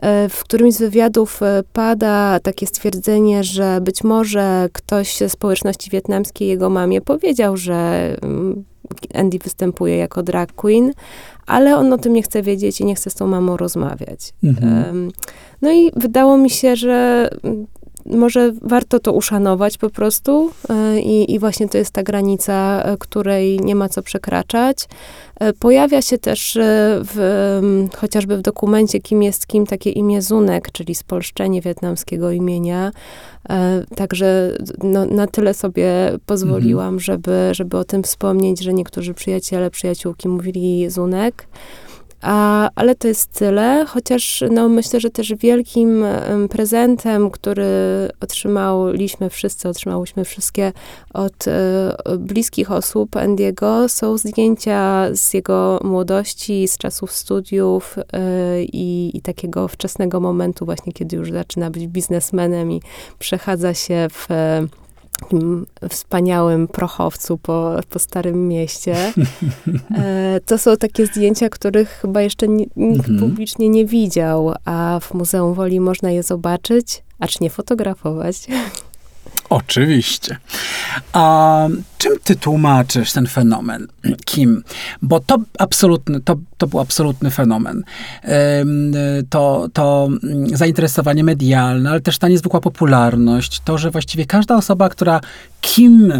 E, 0.00 0.28
w 0.28 0.44
którymś 0.44 0.74
z 0.74 0.78
wywiadów 0.78 1.42
e, 1.42 1.62
pada 1.72 2.40
takie 2.40 2.66
stwierdzenie, 2.66 3.44
że 3.44 3.80
być 3.80 4.04
może 4.04 4.68
ktoś 4.72 5.16
ze 5.16 5.28
społeczności 5.28 5.90
wietnamskiej 5.90 6.48
jego 6.48 6.70
mamie 6.70 7.00
powiedział, 7.00 7.56
że 7.56 8.10
mm, 8.22 8.64
Andy 9.14 9.38
występuje 9.38 9.96
jako 9.96 10.22
drag 10.22 10.52
queen, 10.52 10.92
ale 11.46 11.76
on 11.76 11.92
o 11.92 11.98
tym 11.98 12.12
nie 12.12 12.22
chce 12.22 12.42
wiedzieć 12.42 12.80
i 12.80 12.84
nie 12.84 12.94
chce 12.94 13.10
z 13.10 13.14
tą 13.14 13.26
mamą 13.26 13.56
rozmawiać. 13.56 14.32
Mhm. 14.44 15.10
No 15.62 15.72
i 15.72 15.90
wydało 15.96 16.38
mi 16.38 16.50
się, 16.50 16.76
że 16.76 17.28
może 18.06 18.52
warto 18.62 19.00
to 19.00 19.12
uszanować 19.12 19.78
po 19.78 19.90
prostu 19.90 20.50
e, 20.68 21.00
i, 21.00 21.34
i 21.34 21.38
właśnie 21.38 21.68
to 21.68 21.78
jest 21.78 21.90
ta 21.90 22.02
granica, 22.02 22.82
e, 22.82 22.96
której 22.96 23.60
nie 23.60 23.74
ma 23.74 23.88
co 23.88 24.02
przekraczać. 24.02 24.88
E, 25.40 25.52
pojawia 25.52 26.02
się 26.02 26.18
też 26.18 26.58
w, 27.14 27.88
chociażby 27.96 28.36
w 28.36 28.42
dokumencie 28.42 29.00
Kim 29.00 29.22
jest 29.22 29.46
kim 29.46 29.66
takie 29.66 29.90
imię 29.90 30.22
Zunek, 30.22 30.72
czyli 30.72 30.94
spolszczenie 30.94 31.60
wietnamskiego 31.60 32.30
imienia. 32.30 32.90
Także 33.96 34.56
no, 34.82 35.06
na 35.06 35.26
tyle 35.26 35.54
sobie 35.54 35.92
pozwoliłam, 36.26 36.94
mhm. 36.94 37.00
żeby, 37.00 37.48
żeby 37.52 37.76
o 37.76 37.84
tym 37.84 38.02
wspomnieć, 38.02 38.60
że 38.60 38.72
niektórzy 38.72 39.14
przyjaciele, 39.14 39.70
przyjaciółki 39.70 40.28
mówili 40.28 40.90
Zunek. 40.90 41.46
A, 42.22 42.70
ale 42.74 42.94
to 42.94 43.08
jest 43.08 43.32
tyle, 43.32 43.84
chociaż 43.88 44.44
no, 44.50 44.68
myślę, 44.68 45.00
że 45.00 45.10
też 45.10 45.34
wielkim 45.34 46.04
prezentem, 46.50 47.30
który 47.30 47.64
otrzymaliśmy 48.20 49.30
wszyscy, 49.30 49.68
otrzymałyśmy 49.68 50.24
wszystkie 50.24 50.72
od 51.14 51.48
e, 51.48 51.94
bliskich 52.18 52.72
osób 52.72 53.16
Andiego, 53.16 53.88
są 53.88 54.18
zdjęcia 54.18 55.06
z 55.12 55.34
jego 55.34 55.80
młodości, 55.84 56.68
z 56.68 56.78
czasów 56.78 57.12
studiów 57.12 57.96
e, 58.12 58.62
i, 58.62 59.16
i 59.16 59.20
takiego 59.20 59.68
wczesnego 59.68 60.20
momentu 60.20 60.64
właśnie, 60.64 60.92
kiedy 60.92 61.16
już 61.16 61.32
zaczyna 61.32 61.70
być 61.70 61.86
biznesmenem 61.86 62.72
i 62.72 62.82
przechadza 63.18 63.74
się 63.74 64.08
w 64.10 64.28
takim 65.20 65.66
wspaniałym 65.88 66.68
prochowcu 66.68 67.38
po, 67.38 67.76
po 67.90 67.98
Starym 67.98 68.48
Mieście. 68.48 68.96
E, 69.98 70.40
to 70.46 70.58
są 70.58 70.76
takie 70.76 71.06
zdjęcia, 71.06 71.48
których 71.48 71.88
chyba 71.88 72.22
jeszcze 72.22 72.48
nikt 72.48 72.76
mhm. 72.76 73.18
publicznie 73.18 73.68
nie 73.68 73.86
widział, 73.86 74.54
a 74.64 75.00
w 75.02 75.14
Muzeum 75.14 75.54
Woli 75.54 75.80
można 75.80 76.10
je 76.10 76.22
zobaczyć, 76.22 77.02
acz 77.18 77.40
nie 77.40 77.50
fotografować. 77.50 78.36
Oczywiście. 79.50 80.36
A 81.12 81.68
czym 81.98 82.12
ty 82.24 82.36
tłumaczysz 82.36 83.12
ten 83.12 83.26
fenomen? 83.26 83.86
Kim? 84.24 84.62
Bo 85.02 85.20
to 85.20 85.38
absolutny, 85.58 86.20
to, 86.20 86.36
to 86.58 86.66
był 86.66 86.80
absolutny 86.80 87.30
fenomen. 87.30 87.82
To, 89.30 89.68
to 89.72 90.08
zainteresowanie 90.52 91.24
medialne, 91.24 91.90
ale 91.90 92.00
też 92.00 92.18
ta 92.18 92.28
niezwykła 92.28 92.60
popularność, 92.60 93.60
to, 93.64 93.78
że 93.78 93.90
właściwie 93.90 94.26
każda 94.26 94.56
osoba, 94.56 94.88
która 94.88 95.20
kim 95.60 96.12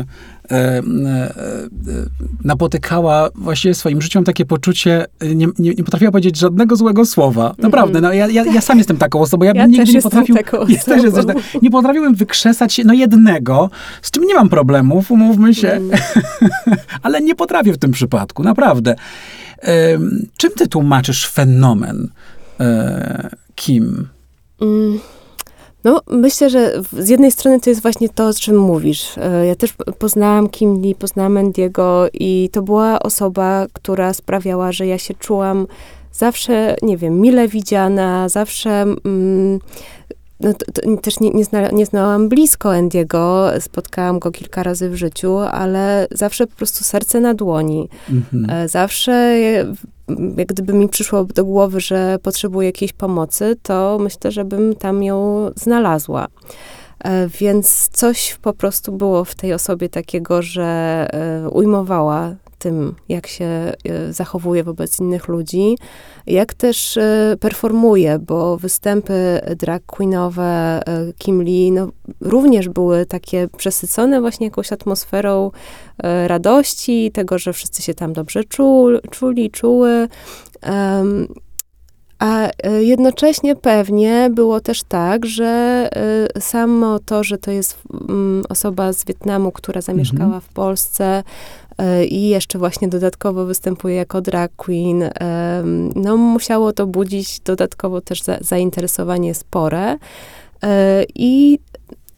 E, 0.50 0.78
e, 0.78 0.82
napotykała 2.44 3.30
właściwie 3.34 3.74
swoim 3.74 4.02
życiem 4.02 4.24
takie 4.24 4.44
poczucie, 4.44 5.06
nie, 5.34 5.46
nie, 5.58 5.74
nie 5.74 5.84
potrafiła 5.84 6.10
powiedzieć 6.10 6.36
żadnego 6.36 6.76
złego 6.76 7.04
słowa. 7.06 7.54
Naprawdę, 7.58 8.00
no 8.00 8.12
ja, 8.12 8.28
ja, 8.28 8.44
ja 8.44 8.60
sam 8.60 8.78
jestem 8.78 8.96
taką 8.96 9.20
osobą. 9.20 9.44
Ja, 9.44 9.52
ja 9.54 9.62
bym 9.62 9.70
nigdy 9.70 9.92
nie 9.92 10.02
potrafił. 10.02 10.36
Ja 10.68 10.78
też 10.78 11.02
jestem, 11.02 11.26
nie 11.62 11.70
potrafiłem 11.70 12.14
wykrzesać 12.14 12.80
no 12.84 12.94
jednego, 12.94 13.19
z 14.02 14.10
czym 14.10 14.24
nie 14.24 14.34
mam 14.34 14.48
problemów, 14.48 15.10
umówmy 15.10 15.54
się. 15.54 15.68
Mm. 15.68 15.90
Ale 17.02 17.20
nie 17.20 17.34
potrafię 17.34 17.72
w 17.72 17.78
tym 17.78 17.92
przypadku, 17.92 18.42
naprawdę. 18.42 18.96
Czym 20.36 20.50
ty 20.56 20.68
tłumaczysz 20.68 21.28
fenomen 21.28 22.08
e, 22.60 23.30
Kim? 23.54 24.08
Mm. 24.60 24.98
No, 25.84 26.00
myślę, 26.10 26.50
że 26.50 26.82
z 26.92 27.08
jednej 27.08 27.30
strony 27.30 27.60
to 27.60 27.70
jest 27.70 27.82
właśnie 27.82 28.08
to, 28.08 28.28
o 28.28 28.34
czym 28.34 28.58
mówisz. 28.58 29.18
E, 29.18 29.46
ja 29.46 29.54
też 29.54 29.74
poznałam 29.98 30.48
Kim 30.48 30.82
Lee, 30.82 30.94
poznałam 30.94 31.32
Mendiego 31.32 32.08
i 32.12 32.48
to 32.52 32.62
była 32.62 33.00
osoba, 33.00 33.66
która 33.72 34.14
sprawiała, 34.14 34.72
że 34.72 34.86
ja 34.86 34.98
się 34.98 35.14
czułam 35.14 35.66
zawsze, 36.12 36.76
nie 36.82 36.96
wiem, 36.96 37.20
mile 37.20 37.48
widziana, 37.48 38.28
zawsze 38.28 38.70
mm, 38.70 39.58
no, 40.40 40.54
to, 40.54 40.72
to 40.72 40.96
też 40.96 41.20
nie, 41.20 41.30
nie, 41.30 41.44
zna, 41.44 41.68
nie, 41.68 41.86
znałam 41.86 42.28
blisko 42.28 42.72
Andiego, 42.72 43.50
spotkałam 43.60 44.18
go 44.18 44.30
kilka 44.30 44.62
razy 44.62 44.90
w 44.90 44.96
życiu, 44.96 45.38
ale 45.38 46.06
zawsze 46.10 46.46
po 46.46 46.56
prostu 46.56 46.84
serce 46.84 47.20
na 47.20 47.34
dłoni. 47.34 47.88
Mhm. 48.10 48.50
E, 48.50 48.68
zawsze 48.68 49.38
jak 50.36 50.48
gdyby 50.48 50.72
mi 50.72 50.88
przyszło 50.88 51.24
do 51.24 51.44
głowy, 51.44 51.80
że 51.80 52.18
potrzebuję 52.22 52.68
jakiejś 52.68 52.92
pomocy, 52.92 53.56
to 53.62 53.98
myślę, 54.00 54.30
żebym 54.30 54.74
tam 54.74 55.02
ją 55.02 55.50
znalazła. 55.56 56.26
E, 57.04 57.28
więc 57.28 57.88
coś 57.88 58.38
po 58.42 58.52
prostu 58.52 58.92
było 58.92 59.24
w 59.24 59.34
tej 59.34 59.52
osobie 59.52 59.88
takiego, 59.88 60.42
że 60.42 60.62
e, 61.12 61.48
ujmowała 61.48 62.34
tym, 62.60 62.94
jak 63.08 63.26
się 63.26 63.44
e, 63.44 63.72
zachowuje 64.12 64.64
wobec 64.64 65.00
innych 65.00 65.28
ludzi, 65.28 65.76
jak 66.26 66.54
też 66.54 66.96
e, 66.96 67.36
performuje, 67.40 68.18
bo 68.18 68.56
występy 68.56 69.40
drag 69.56 69.82
queenowe 69.86 70.80
e, 70.86 71.12
Kim 71.18 71.42
Lee 71.42 71.72
no, 71.72 71.88
również 72.20 72.68
były 72.68 73.06
takie 73.06 73.48
przesycone 73.56 74.20
właśnie 74.20 74.46
jakąś 74.46 74.72
atmosferą 74.72 75.50
radości, 76.26 77.10
tego, 77.12 77.38
że 77.38 77.52
wszyscy 77.52 77.82
się 77.82 77.94
tam 77.94 78.12
dobrze 78.12 78.44
czuli, 78.44 78.98
czuli 79.10 79.50
czuły. 79.50 80.08
Um, 80.62 81.28
a 82.18 82.48
jednocześnie 82.80 83.56
pewnie 83.56 84.30
było 84.32 84.60
też 84.60 84.82
tak, 84.82 85.26
że 85.26 85.88
samo 86.38 86.98
to, 86.98 87.24
że 87.24 87.38
to 87.38 87.50
jest 87.50 87.78
mm, 88.08 88.42
osoba 88.48 88.92
z 88.92 89.04
Wietnamu, 89.04 89.52
która 89.52 89.80
zamieszkała 89.80 90.24
mhm. 90.24 90.40
w 90.40 90.48
Polsce, 90.48 91.22
i 92.08 92.28
jeszcze 92.28 92.58
właśnie 92.58 92.88
dodatkowo 92.88 93.44
występuje 93.44 93.94
jako 93.94 94.20
drag 94.20 94.52
queen. 94.56 95.10
No, 95.94 96.16
musiało 96.16 96.72
to 96.72 96.86
budzić 96.86 97.40
dodatkowo 97.40 98.00
też 98.00 98.22
za, 98.22 98.38
zainteresowanie 98.40 99.34
spore. 99.34 99.98
E, 100.62 101.04
I 101.14 101.58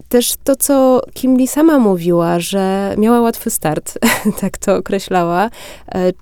też 0.08 0.34
to, 0.44 0.56
co 0.56 1.02
Kim 1.14 1.36
Lee 1.36 1.48
sama 1.48 1.78
mówiła, 1.78 2.40
że 2.40 2.94
miała 2.98 3.20
łatwy 3.20 3.50
start, 3.50 3.98
tak 4.40 4.58
to 4.58 4.76
określała, 4.76 5.50
e, 5.94 6.12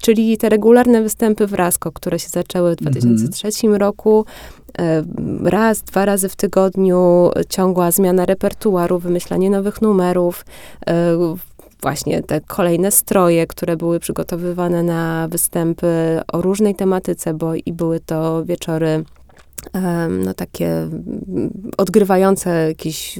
czyli 0.00 0.38
te 0.38 0.48
regularne 0.48 1.02
występy 1.02 1.46
w 1.46 1.54
Rasko, 1.54 1.92
które 1.92 2.18
się 2.18 2.28
zaczęły 2.28 2.72
w 2.72 2.76
2003 2.76 3.66
mm 3.66 3.76
-hmm. 3.76 3.80
roku. 3.80 4.24
Raz, 5.42 5.82
dwa 5.82 6.04
razy 6.04 6.28
w 6.28 6.36
tygodniu 6.36 7.30
ciągła 7.48 7.90
zmiana 7.90 8.26
repertuaru, 8.26 8.98
wymyślanie 8.98 9.50
nowych 9.50 9.82
numerów 9.82 10.44
właśnie 11.86 12.22
te 12.22 12.40
kolejne 12.40 12.90
stroje, 12.90 13.46
które 13.46 13.76
były 13.76 14.00
przygotowywane 14.00 14.82
na 14.82 15.28
występy 15.30 16.20
o 16.32 16.42
różnej 16.42 16.74
tematyce, 16.74 17.34
bo 17.34 17.54
i 17.54 17.72
były 17.72 18.00
to 18.00 18.44
wieczory 18.44 19.04
no 20.24 20.34
takie 20.34 20.88
odgrywające 21.76 22.68
jakieś 22.68 23.18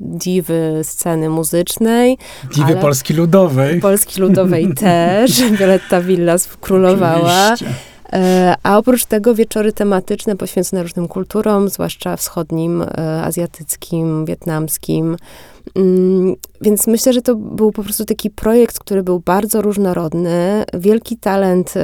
diwy 0.00 0.80
sceny 0.82 1.28
muzycznej. 1.28 2.18
Diwy 2.56 2.76
Polski 2.76 3.14
Ludowej. 3.14 3.80
Polski 3.80 4.20
Ludowej 4.20 4.74
też. 4.84 5.42
Violetta 5.50 6.00
Villas 6.00 6.48
królowała. 6.60 7.50
Oczywiście. 7.54 7.95
E, 8.12 8.54
a 8.62 8.78
oprócz 8.78 9.04
tego 9.04 9.34
wieczory 9.34 9.72
tematyczne 9.72 10.36
poświęcone 10.36 10.82
różnym 10.82 11.08
kulturom, 11.08 11.68
zwłaszcza 11.68 12.16
wschodnim, 12.16 12.82
e, 12.82 13.22
azjatyckim, 13.22 14.24
wietnamskim. 14.24 15.16
Mm, 15.74 16.34
więc 16.60 16.86
myślę, 16.86 17.12
że 17.12 17.22
to 17.22 17.34
był 17.34 17.72
po 17.72 17.82
prostu 17.82 18.04
taki 18.04 18.30
projekt, 18.30 18.78
który 18.78 19.02
był 19.02 19.20
bardzo 19.20 19.62
różnorodny. 19.62 20.64
Wielki 20.74 21.16
talent, 21.16 21.74
e, 21.76 21.82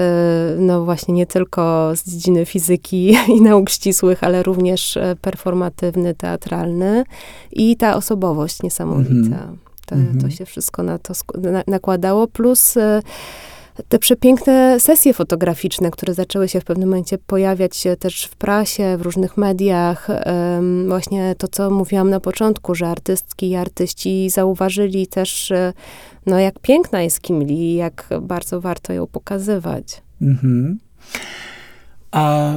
no 0.58 0.84
właśnie 0.84 1.14
nie 1.14 1.26
tylko 1.26 1.92
z 1.96 2.10
dziedziny 2.10 2.46
fizyki 2.46 3.16
i 3.36 3.40
nauk 3.40 3.70
ścisłych, 3.70 4.24
ale 4.24 4.42
również 4.42 4.98
performatywny, 5.20 6.14
teatralny 6.14 7.04
i 7.52 7.76
ta 7.76 7.96
osobowość 7.96 8.62
niesamowita. 8.62 9.36
-hmm. 9.36 9.56
To, 9.86 9.96
to, 10.22 10.30
się 10.30 10.46
wszystko 10.46 10.82
na 10.82 10.98
to 10.98 11.14
nakładało, 11.66 12.26
plus 12.26 12.74
te 13.88 13.98
przepiękne 13.98 14.80
sesje 14.80 15.14
fotograficzne, 15.14 15.90
które 15.90 16.14
zaczęły 16.14 16.48
się 16.48 16.60
w 16.60 16.64
pewnym 16.64 16.88
momencie 16.88 17.18
pojawiać 17.18 17.76
się 17.76 17.96
też 17.96 18.24
w 18.24 18.36
prasie, 18.36 18.96
w 18.96 19.02
różnych 19.02 19.36
mediach. 19.36 20.08
Właśnie 20.88 21.34
to, 21.38 21.48
co 21.48 21.70
mówiłam 21.70 22.10
na 22.10 22.20
początku, 22.20 22.74
że 22.74 22.88
artystki 22.88 23.50
i 23.50 23.56
artyści 23.56 24.30
zauważyli 24.30 25.06
też, 25.06 25.50
e, 25.50 25.72
no, 26.26 26.38
jak 26.38 26.58
piękna 26.58 27.02
jest 27.02 27.20
Kim 27.20 27.42
Lee, 27.42 27.74
jak 27.74 28.08
bardzo 28.22 28.60
warto 28.60 28.92
ją 28.92 29.06
pokazywać. 29.06 30.02
Mhm. 30.22 30.78
A 32.10 32.54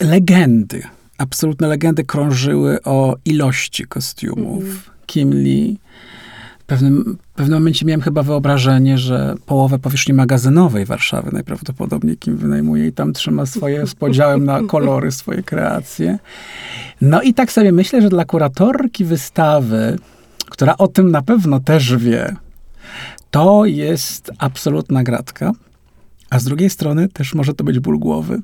legendy, 0.00 0.82
absolutne 1.18 1.68
legendy 1.68 2.04
krążyły 2.04 2.82
o 2.82 3.16
ilości 3.24 3.84
kostiumów 3.84 4.64
mhm. 4.64 4.80
Kim 5.06 5.34
Lee 5.34 5.78
pewnym, 6.68 7.18
w 7.32 7.36
pewnym 7.36 7.58
momencie 7.58 7.86
miałem 7.86 8.00
chyba 8.00 8.22
wyobrażenie, 8.22 8.98
że 8.98 9.34
połowę 9.46 9.78
powierzchni 9.78 10.14
magazynowej 10.14 10.84
Warszawy 10.84 11.30
najprawdopodobniej 11.32 12.16
kim 12.16 12.36
wynajmuje 12.36 12.86
i 12.86 12.92
tam 12.92 13.12
trzyma 13.12 13.46
swoje 13.46 13.86
z 13.86 13.94
podziałem 13.94 14.44
na 14.44 14.62
kolory 14.62 15.12
swoje 15.12 15.42
kreacje. 15.42 16.18
No 17.00 17.22
i 17.22 17.34
tak 17.34 17.52
sobie 17.52 17.72
myślę, 17.72 18.02
że 18.02 18.08
dla 18.08 18.24
kuratorki 18.24 19.04
wystawy, 19.04 19.98
która 20.50 20.76
o 20.76 20.88
tym 20.88 21.10
na 21.10 21.22
pewno 21.22 21.60
też 21.60 21.96
wie, 21.96 22.36
to 23.30 23.64
jest 23.64 24.30
absolutna 24.38 25.02
gratka. 25.02 25.52
A 26.30 26.38
z 26.38 26.44
drugiej 26.44 26.70
strony 26.70 27.08
też 27.08 27.34
może 27.34 27.54
to 27.54 27.64
być 27.64 27.78
ból 27.78 27.98
głowy, 27.98 28.40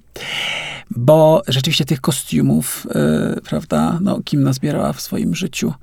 bo 0.90 1.42
rzeczywiście 1.48 1.84
tych 1.84 2.00
kostiumów, 2.00 2.86
e, 2.90 3.40
prawda, 3.40 3.98
no, 4.02 4.20
Kim 4.24 4.42
nazbierała 4.42 4.92
w 4.92 5.00
swoim 5.00 5.34
życiu, 5.34 5.74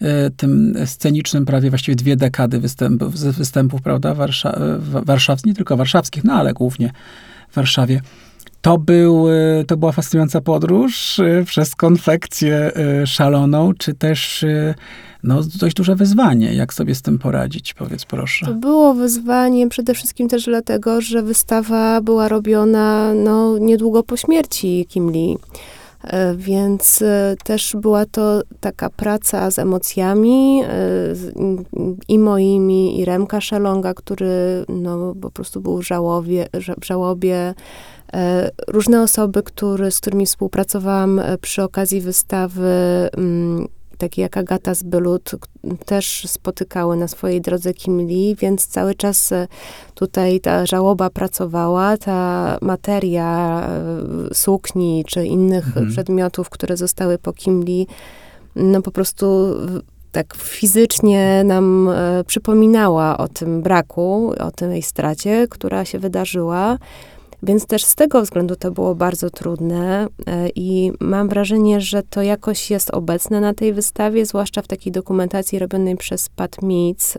e, 0.00 0.30
tym 0.30 0.74
scenicznym 0.86 1.46
prawie 1.46 1.70
właściwie 1.70 1.96
dwie 1.96 2.16
dekady 2.16 2.60
występów, 2.60 3.14
występów 3.14 3.82
prawda, 3.82 4.14
Warsza, 4.14 4.58
warszawskich, 4.80 5.46
nie 5.46 5.54
tylko 5.54 5.76
warszawskich, 5.76 6.24
no 6.24 6.32
ale 6.32 6.52
głównie 6.52 6.92
w 7.50 7.54
Warszawie. 7.54 8.00
To, 8.62 8.78
był, 8.78 9.28
e, 9.28 9.64
to 9.64 9.76
była 9.76 9.92
fascynująca 9.92 10.40
podróż 10.40 11.20
e, 11.20 11.44
przez 11.44 11.74
konfekcję 11.74 12.72
e, 12.74 13.06
szaloną, 13.06 13.72
czy 13.78 13.94
też 13.94 14.44
no, 15.22 15.40
dość 15.60 15.76
duże 15.76 15.96
wyzwanie. 15.96 16.54
Jak 16.54 16.74
sobie 16.74 16.94
z 16.94 17.02
tym 17.02 17.18
poradzić? 17.18 17.74
Powiedz 17.74 18.04
proszę. 18.04 18.46
To 18.46 18.54
było 18.54 18.94
wyzwanie 18.94 19.68
przede 19.68 19.94
wszystkim 19.94 20.28
też 20.28 20.44
dlatego, 20.44 21.00
że 21.00 21.22
wystawa 21.22 22.00
była 22.00 22.28
robiona 22.28 23.14
no, 23.14 23.58
niedługo 23.58 24.02
po 24.02 24.16
śmierci 24.16 24.86
Kim 24.88 25.10
Lee. 25.10 25.36
Więc 26.36 27.04
też 27.44 27.76
była 27.80 28.06
to 28.06 28.42
taka 28.60 28.90
praca 28.90 29.50
z 29.50 29.58
emocjami 29.58 30.62
i 32.08 32.18
moimi, 32.18 33.00
i 33.00 33.04
Remka 33.04 33.40
Szalonga, 33.40 33.94
który 33.94 34.64
no, 34.68 35.14
po 35.20 35.30
prostu 35.30 35.60
był 35.60 35.78
w 35.78 35.86
żałobie, 35.86 36.48
w 36.80 36.84
żałobie 36.84 37.54
różne 38.68 39.02
osoby, 39.02 39.42
który, 39.42 39.90
z 39.90 40.00
którymi 40.00 40.26
współpracowałam 40.26 41.18
e, 41.18 41.38
przy 41.38 41.62
okazji 41.62 42.00
wystawy, 42.00 42.70
mm, 43.16 43.68
takie 43.98 44.22
jak 44.22 44.36
Agata 44.36 44.74
z 44.74 44.82
Bylut, 44.82 45.30
też 45.84 46.24
spotykały 46.26 46.96
na 46.96 47.08
swojej 47.08 47.40
drodze 47.40 47.74
Kim 47.74 48.06
Lee, 48.06 48.36
więc 48.40 48.66
cały 48.66 48.94
czas 48.94 49.32
e, 49.32 49.48
tutaj 49.94 50.40
ta 50.40 50.66
żałoba 50.66 51.10
pracowała, 51.10 51.96
ta 51.96 52.58
materia 52.60 53.62
sukni 54.32 55.04
czy 55.06 55.26
innych 55.26 55.66
mhm. 55.66 55.90
przedmiotów, 55.90 56.50
które 56.50 56.76
zostały 56.76 57.18
po 57.18 57.32
Kim 57.32 57.64
Lee, 57.64 57.86
no 58.56 58.82
po 58.82 58.90
prostu 58.90 59.54
tak 60.12 60.34
fizycznie 60.34 61.42
nam 61.44 61.90
przypominała 62.26 63.18
o 63.18 63.28
tym 63.28 63.62
braku, 63.62 64.32
o 64.40 64.50
tej 64.50 64.82
stracie, 64.82 65.46
która 65.50 65.84
się 65.84 65.98
wydarzyła. 65.98 66.78
Więc 67.42 67.66
też 67.66 67.84
z 67.84 67.94
tego 67.94 68.22
względu 68.22 68.56
to 68.56 68.70
było 68.70 68.94
bardzo 68.94 69.30
trudne 69.30 70.06
e, 70.26 70.48
i 70.54 70.92
mam 71.00 71.28
wrażenie, 71.28 71.80
że 71.80 72.02
to 72.02 72.22
jakoś 72.22 72.70
jest 72.70 72.90
obecne 72.90 73.40
na 73.40 73.54
tej 73.54 73.72
wystawie, 73.72 74.26
zwłaszcza 74.26 74.62
w 74.62 74.66
takiej 74.66 74.92
dokumentacji 74.92 75.58
robionej 75.58 75.96
przez 75.96 76.28
Pat 76.28 76.62
Meets 76.62 77.18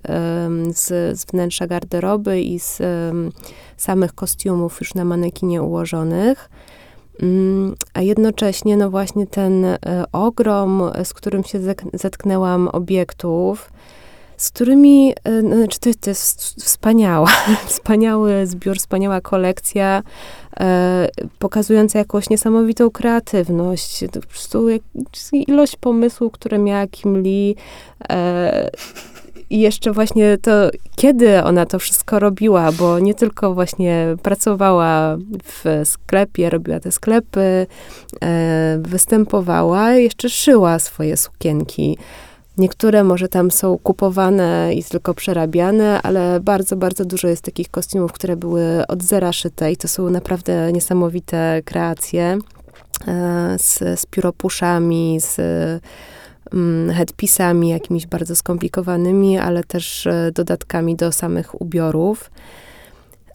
z, 0.76 1.20
z 1.20 1.26
wnętrza 1.26 1.68
garderoby 1.68 2.42
i 2.42 2.60
z 2.60 2.82
samych 3.78 4.14
kostiumów 4.16 4.80
już 4.80 4.94
na 4.94 5.06
manekinie 5.06 5.64
ułożonych. 5.64 6.50
Mm, 7.22 7.76
a 7.94 8.02
jednocześnie, 8.02 8.78
no 8.78 8.90
właśnie 8.90 9.28
ten 9.28 9.66
e, 9.66 9.78
ogrom, 10.12 10.84
z 11.04 11.14
którym 11.14 11.44
się 11.44 11.60
zetknęłam 11.94 12.68
obiektów, 12.68 13.72
z 14.40 14.52
którymi, 14.52 15.14
e, 15.24 15.42
no, 15.42 15.56
znaczy 15.56 15.80
to, 15.80 15.90
to 16.02 16.10
jest 16.10 16.42
wspaniała, 16.64 17.32
wspaniały 17.68 18.48
zbiór, 18.48 18.78
wspaniała 18.78 19.22
kolekcja, 19.22 20.04
e, 20.60 21.10
pokazująca 21.40 22.00
jakąś 22.00 22.30
niesamowitą 22.30 22.90
kreatywność, 22.90 24.04
po 24.14 24.28
prostu 24.28 24.68
ilość 25.34 25.76
pomysłów, 25.76 26.32
które 26.32 26.58
miała 26.58 26.88
Kim 26.88 27.24
Lee, 27.24 27.56
e, 28.10 28.70
i 29.50 29.60
jeszcze 29.60 29.92
właśnie 29.92 30.38
to, 30.38 30.52
kiedy 30.96 31.44
ona 31.44 31.66
to 31.66 31.80
wszystko 31.80 32.20
robiła, 32.20 32.72
bo 32.72 33.00
nie 33.00 33.14
tylko 33.14 33.54
właśnie 33.54 34.16
pracowała 34.24 35.18
w 35.44 35.82
sklepie, 35.86 36.50
robiła 36.50 36.80
te 36.80 36.92
sklepy, 36.92 37.68
e, 38.22 38.80
występowała, 38.82 39.92
jeszcze 39.92 40.30
szyła 40.30 40.80
swoje 40.80 41.18
sukienki. 41.18 41.98
Niektóre 42.60 43.04
może 43.04 43.28
tam 43.28 43.52
są 43.52 43.78
kupowane 43.78 44.72
i 44.74 44.84
tylko 44.84 45.14
przerabiane, 45.14 46.02
ale 46.02 46.40
bardzo, 46.40 46.76
bardzo 46.76 47.06
dużo 47.06 47.28
jest 47.28 47.42
takich 47.42 47.70
kostiumów, 47.70 48.12
które 48.12 48.38
były 48.38 48.88
od 48.88 49.04
zera 49.04 49.34
szyte 49.34 49.72
i 49.72 49.78
to 49.78 49.88
są 49.88 50.10
naprawdę 50.10 50.72
niesamowite 50.74 51.62
kreacje 51.66 52.38
e, 53.08 53.56
z, 53.60 54.00
z 54.00 54.06
pióropuszami, 54.06 55.18
z 55.22 55.38
mm, 56.54 56.96
headpisami 56.96 57.70
jakimiś 57.70 58.08
bardzo 58.08 58.36
skomplikowanymi, 58.36 59.38
ale 59.38 59.64
też 59.64 60.08
e, 60.08 60.32
dodatkami 60.34 60.96
do 60.96 61.12
samych 61.12 61.62
ubiorów. 61.62 62.32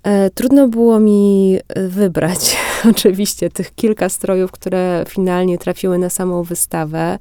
E, 0.02 0.30
trudno 0.30 0.68
było 0.68 1.00
mi 1.00 1.58
wybrać 1.88 2.56
oczywiście 2.90 3.50
tych 3.50 3.74
kilka 3.74 4.08
strojów, 4.08 4.50
które 4.50 5.04
finalnie 5.08 5.58
trafiły 5.58 5.98
na 5.98 6.10
samą 6.10 6.42
wystawę 6.42 7.18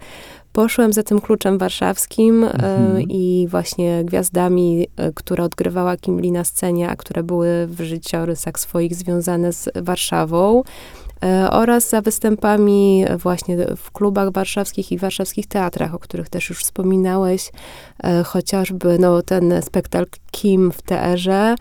poszłam 0.53 0.93
za 0.93 1.03
tym 1.03 1.21
kluczem 1.21 1.57
warszawskim 1.57 2.43
e, 2.43 2.47
mhm. 2.47 3.01
i 3.01 3.47
właśnie 3.49 4.03
gwiazdami, 4.05 4.87
e, 4.97 5.11
które 5.11 5.43
odgrywała 5.43 5.97
Kim 5.97 6.21
Lee 6.21 6.31
na 6.31 6.43
scenie, 6.43 6.89
a 6.89 6.95
które 6.95 7.23
były 7.23 7.67
w 7.67 7.81
życiorysach 7.81 8.59
swoich 8.59 8.95
związane 8.95 9.53
z 9.53 9.69
Warszawą 9.75 10.63
e, 11.23 11.51
oraz 11.51 11.89
za 11.89 12.01
występami 12.01 13.05
właśnie 13.17 13.57
w 13.77 13.91
klubach 13.91 14.31
warszawskich 14.31 14.91
i 14.91 14.97
warszawskich 14.97 15.47
teatrach, 15.47 15.95
o 15.95 15.99
których 15.99 16.29
też 16.29 16.49
już 16.49 16.63
wspominałeś, 16.63 17.51
chociażby 18.25 18.97
no, 18.99 19.21
ten 19.21 19.61
spektakl 19.61 20.11
Kim 20.31 20.71
w 20.71 20.81
teerze, 20.81 21.55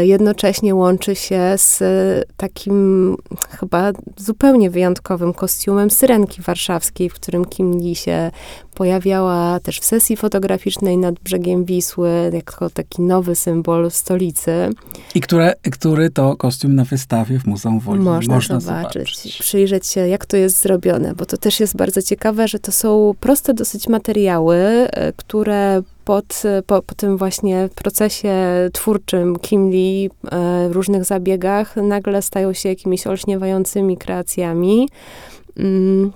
jednocześnie 0.00 0.74
łączy 0.74 1.14
się 1.14 1.54
z 1.56 1.82
e, 1.82 2.22
takim 2.36 3.16
chyba 3.50 3.92
zupełnie 4.16 4.70
wyjątkowym 4.70 5.34
kostiumem 5.34 5.90
syrenki 5.90 6.42
warszawskiej, 6.42 7.10
w 7.10 7.14
którym 7.14 7.44
Kim 7.44 7.78
Lee 7.80 7.94
się 7.94 8.30
pojawiała 8.74 9.60
też 9.60 9.80
w 9.80 9.84
sesji 9.84 10.16
fotograficznej 10.16 10.98
nad 10.98 11.14
brzegiem 11.14 11.64
Wisły, 11.64 12.30
jako 12.32 12.70
taki 12.70 13.02
nowy 13.02 13.36
symbol 13.36 13.90
stolicy. 13.90 14.70
I 15.14 15.20
które, 15.20 15.54
który 15.72 16.10
to 16.10 16.36
kostium 16.36 16.74
na 16.74 16.84
wystawie 16.84 17.38
w 17.38 17.46
Muzeum 17.46 17.80
Woli 17.80 18.00
można, 18.00 18.34
można 18.34 18.60
zobaczyć, 18.60 19.16
zobaczyć, 19.16 19.38
przyjrzeć 19.38 19.86
się, 19.86 20.08
jak 20.08 20.26
to 20.26 20.36
jest 20.36 20.62
zrobione, 20.62 21.14
bo 21.14 21.26
to 21.26 21.36
też 21.36 21.60
jest 21.60 21.76
bardzo 21.76 22.02
ciekawe, 22.02 22.48
że 22.48 22.58
to 22.58 22.72
są 22.72 23.14
proste 23.20 23.54
dosyć 23.54 23.88
materiały, 23.88 24.56
e, 24.56 25.12
które 25.12 25.82
pod, 26.06 26.42
po, 26.66 26.82
po 26.82 26.94
tym 26.94 27.16
właśnie 27.16 27.68
procesie 27.74 28.34
twórczym 28.72 29.36
Kim 29.38 29.70
Lee 29.70 30.10
e, 30.30 30.68
w 30.68 30.72
różnych 30.72 31.04
zabiegach 31.04 31.76
nagle 31.76 32.22
stają 32.22 32.52
się 32.52 32.68
jakimiś 32.68 33.06
olśniewającymi 33.06 33.96
kreacjami. 33.96 34.88
Mm, 35.56 36.12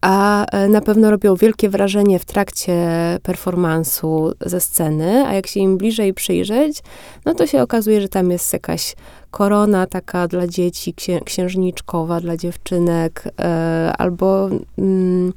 a 0.00 0.46
e, 0.46 0.68
na 0.68 0.80
pewno 0.80 1.10
robią 1.10 1.36
wielkie 1.36 1.68
wrażenie 1.68 2.18
w 2.18 2.24
trakcie 2.24 2.88
performansu 3.22 4.32
ze 4.46 4.60
sceny, 4.60 5.24
a 5.26 5.34
jak 5.34 5.46
się 5.46 5.60
im 5.60 5.78
bliżej 5.78 6.14
przyjrzeć, 6.14 6.82
no 7.24 7.34
to 7.34 7.46
się 7.46 7.62
okazuje, 7.62 8.00
że 8.00 8.08
tam 8.08 8.30
jest 8.30 8.52
jakaś 8.52 8.94
korona 9.30 9.86
taka 9.86 10.28
dla 10.28 10.46
dzieci, 10.46 10.94
księżniczkowa 11.24 12.20
dla 12.20 12.36
dziewczynek, 12.36 13.24
e, 13.40 13.92
albo 13.98 14.48
mm, 14.78 15.32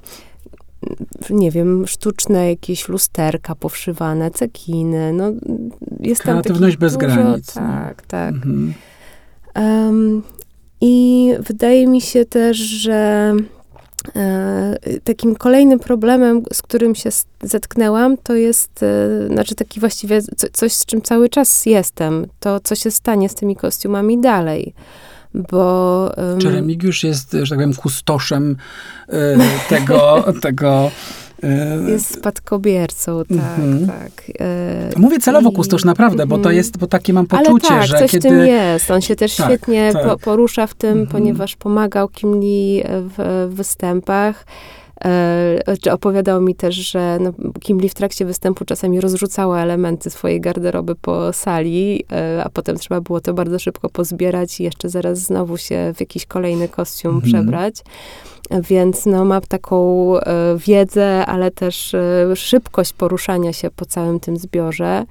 nie 1.30 1.52
wiem, 1.52 1.88
sztuczne 1.88 2.50
jakieś 2.50 2.88
lusterka 2.88 3.56
powszywane, 3.56 4.32
cekiny, 4.32 5.14
no 5.14 5.32
jest 6.00 6.22
Kreatywność 6.22 6.78
bez 6.78 6.94
dużo, 6.94 7.06
granic. 7.08 7.54
Tak, 7.54 8.06
tak. 8.06 8.34
Mhm. 8.34 8.74
Um, 9.56 10.24
I 10.82 11.28
wydaje 11.40 11.88
mi 11.88 12.02
się 12.02 12.26
też, 12.26 12.58
że 12.58 13.34
e, 14.16 14.78
takim 15.04 15.36
kolejnym 15.36 15.80
problemem, 15.80 16.44
z 16.54 16.62
którym 16.62 16.96
się 16.96 17.10
zetknęłam, 17.44 18.18
to 18.18 18.36
jest, 18.36 18.84
e, 18.84 19.28
znaczy 19.28 19.56
taki 19.56 19.80
właściwie 19.80 20.22
co, 20.22 20.48
coś, 20.54 20.74
z 20.74 20.86
czym 20.86 21.02
cały 21.02 21.30
czas 21.30 21.66
jestem, 21.66 22.28
to 22.40 22.60
co 22.60 22.76
się 22.76 22.92
stanie 22.92 23.30
z 23.30 23.36
tymi 23.36 23.56
kostiumami 23.56 24.22
dalej 24.22 24.74
bo... 25.34 26.12
Um... 26.18 26.40
Czy 26.40 26.52
Remigiusz 26.52 27.04
jest, 27.04 27.32
że 27.32 27.50
tak 27.50 27.58
powiem, 27.58 27.74
kustoszem 27.74 28.56
y, 29.10 29.16
tego, 29.70 30.24
tego 30.42 30.92
y, 31.44 31.92
jest 31.92 32.16
spadkobiercą, 32.16 33.26
tak, 33.26 33.38
mm-hmm. 33.38 33.88
tak. 33.88 34.30
Y, 34.30 35.00
Mówię 35.00 35.20
celowo 35.20 35.50
I, 35.50 35.54
kustosz, 35.54 35.86
naprawdę, 35.86 36.24
mm-hmm. 36.24 36.28
bo 36.28 36.36
to 36.36 36.40
mhm. 36.40 36.56
jest, 36.56 36.78
bo 36.78 36.88
takie 36.88 37.14
mam 37.14 37.28
poczucie, 37.28 37.68
tak, 37.68 37.88
że 37.88 38.00
coś 38.00 38.12
kiedy... 38.12 38.30
w 38.30 38.32
tym 38.32 38.46
jest. 38.46 38.92
On 38.92 39.02
się 39.02 39.16
też 39.16 39.36
tak, 39.36 39.48
świetnie 39.48 39.94
tak. 39.94 40.08
Po, 40.08 40.18
porusza 40.18 40.68
w 40.68 40.74
tym, 40.74 41.06
mm-hmm. 41.06 41.12
ponieważ 41.12 41.56
pomagał 41.56 42.10
Kim 42.10 42.42
Lee 42.42 42.84
w, 42.88 43.48
w 43.52 43.56
występach. 43.56 44.46
E, 45.06 45.94
opowiadał 45.94 46.42
mi 46.42 46.56
też, 46.56 46.76
że 46.76 47.18
no, 47.22 47.34
Kim 47.60 47.80
Lee 47.80 47.90
w 47.90 47.94
trakcie 47.94 48.26
występu 48.26 48.66
czasami 48.66 49.02
rozrzucała 49.02 49.62
elementy 49.62 50.10
swojej 50.10 50.42
garderoby 50.42 50.96
po 50.96 51.34
sali, 51.34 52.04
e, 52.12 52.44
a 52.44 52.50
potem 52.50 52.78
trzeba 52.78 53.02
było 53.02 53.22
to 53.22 53.34
bardzo 53.34 53.60
szybko 53.60 53.90
pozbierać 53.90 54.60
i 54.60 54.64
jeszcze 54.64 54.90
zaraz 54.90 55.20
znowu 55.20 55.58
się 55.58 55.94
w 55.96 56.00
jakiś 56.00 56.26
kolejny 56.26 56.68
kostium 56.68 57.16
mhm. 57.16 57.34
przebrać. 57.34 57.76
Więc 58.70 59.06
no, 59.06 59.26
ma 59.26 59.42
taką 59.42 60.18
e, 60.18 60.58
wiedzę, 60.58 61.26
ale 61.26 61.52
też 61.52 61.96
szybkość 62.36 62.94
poruszania 62.94 63.54
się 63.54 63.70
po 63.76 63.86
całym 63.86 64.20
tym 64.20 64.38
zbiorze. 64.38 65.06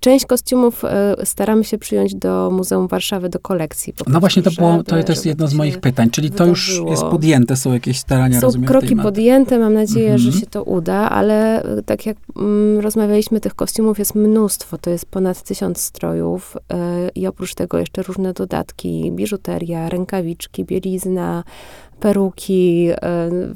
Część 0.00 0.26
kostiumów 0.26 0.84
e, 0.84 1.16
staramy 1.24 1.64
się 1.64 1.78
przyjąć 1.78 2.14
do 2.14 2.50
Muzeum 2.52 2.88
Warszawy, 2.88 3.28
do 3.28 3.38
kolekcji. 3.38 3.94
No 4.06 4.20
właśnie, 4.20 4.42
to, 4.42 4.50
było, 4.50 4.82
to 4.82 4.96
jest 5.08 5.26
jedno 5.26 5.48
z 5.48 5.54
moich 5.54 5.80
pytań, 5.80 6.10
czyli 6.10 6.30
to 6.30 6.46
już 6.46 6.80
jest 6.90 7.02
podjęte, 7.02 7.56
są 7.56 7.72
jakieś 7.72 7.98
starania, 7.98 8.40
Są 8.40 8.46
rozumiem, 8.46 8.68
kroki 8.68 8.96
podjęte, 8.96 9.58
mam 9.58 9.74
nadzieję, 9.74 10.18
że 10.18 10.26
Mhm. 10.26 10.40
się 10.40 10.46
to 10.46 10.62
uda, 10.62 11.10
ale 11.10 11.62
e, 11.62 11.82
tak 11.82 12.06
jak 12.06 12.16
mm, 12.36 12.78
rozmawialiśmy, 12.80 13.40
tych 13.40 13.54
kostiumów 13.54 13.98
jest 13.98 14.14
mnóstwo, 14.14 14.78
to 14.78 14.90
jest 14.90 15.06
ponad 15.06 15.42
tysiąc 15.42 15.80
strojów 15.80 16.56
e, 16.72 17.08
i 17.14 17.26
oprócz 17.26 17.54
tego 17.54 17.78
jeszcze 17.78 18.02
różne 18.02 18.32
dodatki, 18.32 19.12
biżuteria, 19.12 19.88
rękawiczki, 19.88 20.64
bielizna, 20.64 21.44
peruki, 22.00 22.88
e, 22.90 22.96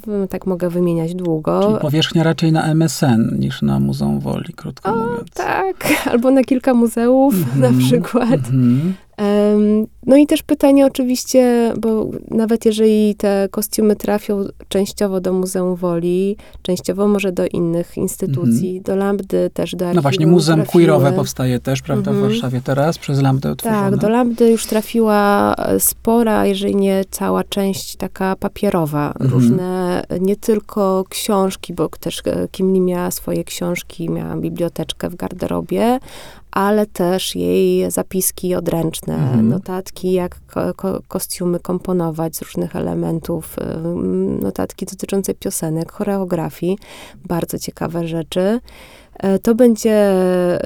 w- 0.07 0.27
tak 0.31 0.47
mogę 0.47 0.69
wymieniać 0.71 1.15
długo. 1.15 1.61
Czyli 1.67 1.79
powierzchnia 1.81 2.23
raczej 2.23 2.53
na 2.53 2.65
MSN 2.67 3.37
niż 3.39 3.63
na 3.63 3.81
Muzeum 3.81 4.21
Woli, 4.21 4.53
krótko 4.57 4.93
O, 4.93 4.97
mówiąc. 4.97 5.31
tak, 5.35 5.77
albo 6.13 6.31
na 6.31 6.43
kilka 6.43 6.75
muzeów 6.75 7.35
na 7.57 7.67
Mhm, 7.69 7.79
przykład. 7.79 8.33
mhm. 8.33 8.55
Em, 8.55 8.95
No 10.07 10.17
i 10.17 10.27
też 10.27 10.43
pytanie 10.43 10.87
oczywiście, 10.87 11.73
bo 11.81 12.11
nawet 12.31 12.65
jeżeli 12.65 13.15
te 13.15 13.49
kostiumy 13.51 13.97
trafią 13.97 14.45
częściowo 14.69 15.21
do 15.21 15.33
Muzeum 15.33 15.77
Woli, 15.77 16.37
częściowo 16.63 17.09
może 17.09 17.33
do 17.33 17.47
innych 17.47 17.97
instytucji, 17.97 18.81
do 18.81 18.97
Lambdy, 18.97 19.51
też 19.55 19.75
do. 19.75 19.95
No 19.95 20.03
właśnie, 20.03 20.27
Muzeum 20.27 20.57
trafiły. 20.63 20.85
Queerowe 20.85 21.13
powstaje 21.13 21.61
też, 21.61 21.83
prawda, 21.83 22.11
w 22.11 22.15
Mhm. 22.15 22.33
Warszawie 22.33 22.61
teraz, 22.65 22.99
przez 22.99 23.23
Lambdę 23.23 23.51
otworzone. 23.51 23.91
Tak, 23.91 23.97
do 24.01 24.09
Lambdy 24.09 24.51
już 24.51 24.67
trafiła 24.67 25.55
e, 25.55 25.81
spora, 25.81 26.47
jeżeli 26.47 26.77
nie 26.77 27.05
cała 27.11 27.45
część 27.45 27.97
taka 27.97 28.37
papierowa. 28.37 29.09
Mhm. 29.09 29.31
Różne, 29.31 30.03
e, 30.09 30.21
nie 30.21 30.37
tylko 30.37 31.05
książki, 31.09 31.75
bo 31.75 31.89
też 31.89 32.23
e, 32.27 32.49
Kimli 32.51 32.81
miała 32.81 33.11
swoje 33.11 33.45
książki, 33.45 34.11
miała 34.11 34.37
biblioteczkę 34.37 35.11
w 35.11 35.17
garderobie, 35.17 35.99
ale 36.55 36.87
też 36.87 37.37
jej 37.37 37.91
zapiski 37.91 38.55
odręczne, 38.55 39.15
Mhm. 39.15 39.49
notatki, 39.49 40.13
jak 40.13 40.41
ko- 40.47 40.75
ko- 40.75 41.01
kostiumy 41.09 41.61
komponować 41.61 42.37
z 42.37 42.43
różnych 42.43 42.77
elementów, 42.77 43.57
m, 43.59 44.41
notatki 44.41 44.87
dotyczące 44.87 45.35
piosenek, 45.35 45.93
choreografii, 45.93 46.79
bardzo 47.25 47.59
ciekawe 47.59 48.09
rzeczy. 48.09 48.61
E, 49.19 49.39
To 49.39 49.55
będzie 49.55 49.93
e, 49.93 50.59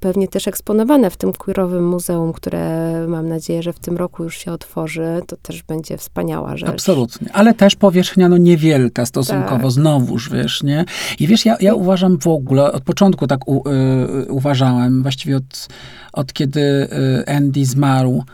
pewnie 0.00 0.28
też 0.28 0.48
eksponowane 0.48 1.10
w 1.10 1.16
tym 1.16 1.32
queerowym 1.32 1.88
muzeum, 1.88 2.32
które 2.32 3.06
mam 3.08 3.28
nadzieję, 3.28 3.62
że 3.62 3.72
w 3.72 3.78
tym 3.78 3.96
roku 3.96 4.24
już 4.24 4.38
się 4.38 4.52
otworzy. 4.52 5.22
To 5.26 5.36
też 5.36 5.62
będzie 5.62 5.98
wspaniała 5.98 6.56
rzecz. 6.56 6.68
Absolutnie. 6.70 7.28
Ale 7.32 7.54
też 7.54 7.76
powierzchnia 7.76 8.28
no 8.28 8.36
niewielka 8.36 9.06
stosunkowo, 9.06 9.62
Tak. 9.62 9.70
znowuż, 9.70 10.30
wiesz, 10.30 10.62
nie? 10.62 10.84
I 11.20 11.26
wiesz, 11.26 11.44
ja, 11.44 11.56
ja 11.60 11.74
uważam 11.74 12.18
w 12.18 12.26
ogóle, 12.26 12.72
od 12.72 12.82
początku 12.82 13.26
tak 13.26 13.48
u, 13.48 13.68
y, 13.68 14.32
uważałem, 14.32 15.02
właściwie 15.02 15.36
od, 15.36 15.68
od 16.12 16.32
kiedy 16.32 16.88
Andy 17.26 17.64
zmarł, 17.64 18.24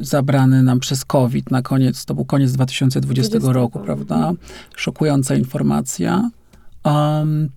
zabrany 0.00 0.62
nam 0.62 0.80
przez 0.80 1.04
COVID 1.04 1.50
na 1.50 1.62
koniec, 1.62 2.04
to 2.04 2.14
był 2.14 2.24
koniec 2.24 2.52
2020 2.52 3.38
20. 3.38 3.52
roku, 3.52 3.78
prawda? 3.78 4.32
Szokująca 4.76 5.34
informacja. 5.34 6.30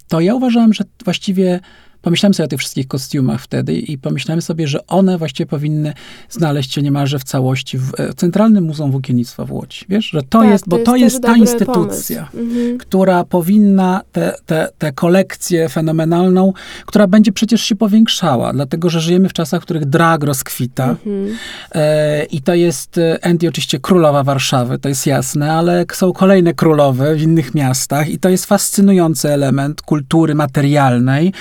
To 0.07 0.19
ja 0.19 0.35
uważałem, 0.35 0.73
że 0.73 0.83
właściwie 1.05 1.59
pomyślałem 2.05 2.33
sobie 2.33 2.45
o 2.45 2.47
tych 2.47 2.59
wszystkich 2.59 2.87
kostiumach 2.87 3.41
wtedy 3.41 3.73
i 3.73 3.97
pomyślałem 3.97 4.41
sobie, 4.41 4.67
że 4.67 4.87
one 4.87 5.17
właściwie 5.17 5.47
powinny 5.47 5.93
znaleźć 6.29 6.73
się 6.73 6.81
niemalże 6.81 7.19
w 7.19 7.23
całości 7.23 7.77
w 7.77 7.99
e, 7.99 8.13
Centralnym 8.13 8.63
Muzeum 8.63 8.91
Włókiennictwa 8.91 9.45
w 9.45 9.51
Łodzi. 9.51 9.85
Wiesz, 9.89 10.05
że 10.05 10.21
to 10.21 10.39
Tak, 10.39 10.49
jest, 10.49 10.69
bo 10.69 10.77
to 10.77 10.91
też 10.91 11.01
jest 11.01 11.21
ta 11.21 11.35
instytucja. 11.35 12.29
Mhm. 12.33 12.77
która 12.77 13.23
powinna 13.23 14.01
tę 14.11 14.33
te, 14.45 14.69
te 14.77 14.91
kolekcję 14.91 15.69
fenomenalną, 15.69 16.53
która 16.85 17.07
będzie 17.07 17.31
przecież 17.31 17.61
się 17.61 17.75
powiększała, 17.75 18.53
dlatego 18.53 18.89
że 18.89 19.01
żyjemy 19.01 19.29
w 19.29 19.33
czasach, 19.33 19.61
w 19.61 19.63
których 19.65 19.85
drag 19.85 20.23
rozkwita. 20.23 20.89
Mhm. 20.89 21.37
E, 21.75 22.23
I 22.23 22.41
to 22.41 22.53
jest 22.53 22.97
e, 22.97 23.25
Andy 23.25 23.47
oczywiście 23.47 23.79
królowa 23.79 24.23
Warszawy, 24.23 24.79
to 24.79 24.89
jest 24.89 25.07
jasne, 25.07 25.53
ale 25.53 25.85
są 25.93 26.13
kolejne 26.13 26.53
królowe 26.53 27.15
w 27.15 27.21
innych 27.21 27.55
miastach 27.55 28.09
i 28.09 28.19
to 28.19 28.29
jest 28.29 28.45
fascynujący 28.45 29.29
element 29.29 29.81
kultury 29.81 30.35
materialnej 30.35 31.33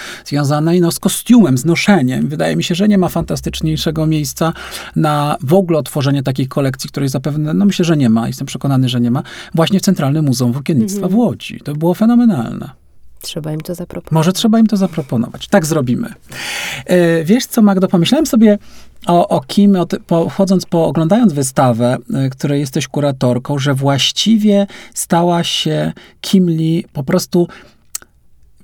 związanej 0.55 0.81
no, 0.81 0.91
z 0.93 0.99
kostiumem, 0.99 1.59
z 1.59 1.65
noszeniem. 1.65 2.29
Wydaje 2.29 2.57
mi 2.57 2.65
się, 2.65 2.75
że 2.75 2.89
nie 2.89 2.99
ma 2.99 3.09
fantastyczniejszego 3.09 4.07
miejsca 4.07 4.53
na 4.97 5.37
w 5.41 5.55
ogóle 5.55 5.79
otworzenie 5.79 6.23
takiej 6.23 6.47
kolekcji, 6.47 6.91
której 6.91 7.09
zapewne, 7.09 7.55
no 7.55 7.65
myślę, 7.65 7.85
że 7.85 7.97
nie 7.97 8.11
ma, 8.11 8.27
jestem 8.27 8.47
przekonany, 8.47 8.89
że 8.89 9.01
nie 9.01 9.11
ma, 9.11 9.23
właśnie 9.55 9.81
w 9.81 9.83
Centralnym 9.83 10.25
Muzeum 10.25 10.53
Włókiennictwa 10.53 11.09
w 11.09 11.15
Łodzi. 11.15 11.61
To 11.65 11.75
było 11.75 11.95
fenomenalne. 11.95 12.71
Trzeba 13.21 13.53
im 13.53 13.61
to 13.61 13.75
zaproponować. 13.75 14.13
Może 14.13 14.33
trzeba 14.33 14.59
im 14.59 14.67
to 14.67 14.77
zaproponować. 14.77 15.49
Tak 15.49 15.67
zrobimy. 15.67 16.09
E, 16.87 17.25
wiesz 17.25 17.47
co, 17.47 17.63
Magdo, 17.63 17.89
pomyślałem 17.89 18.27
sobie 18.27 18.59
o, 19.07 19.29
o 19.29 19.41
Kim, 19.41 19.77
o, 19.77 19.87
ty- 19.87 20.01
po, 20.01 20.29
chodząc 20.29 20.67
po, 20.67 20.87
oglądając 20.87 21.33
wystawę, 21.33 21.97
e, 22.15 22.31
której 22.31 22.61
jesteś 22.61 22.89
kuratorką, 22.89 23.59
że 23.59 23.75
właściwie 23.75 24.67
stała 24.95 25.45
się 25.45 25.93
Kim 26.21 26.51
Lee 26.51 26.85
po 26.93 27.05
prostu, 27.05 27.49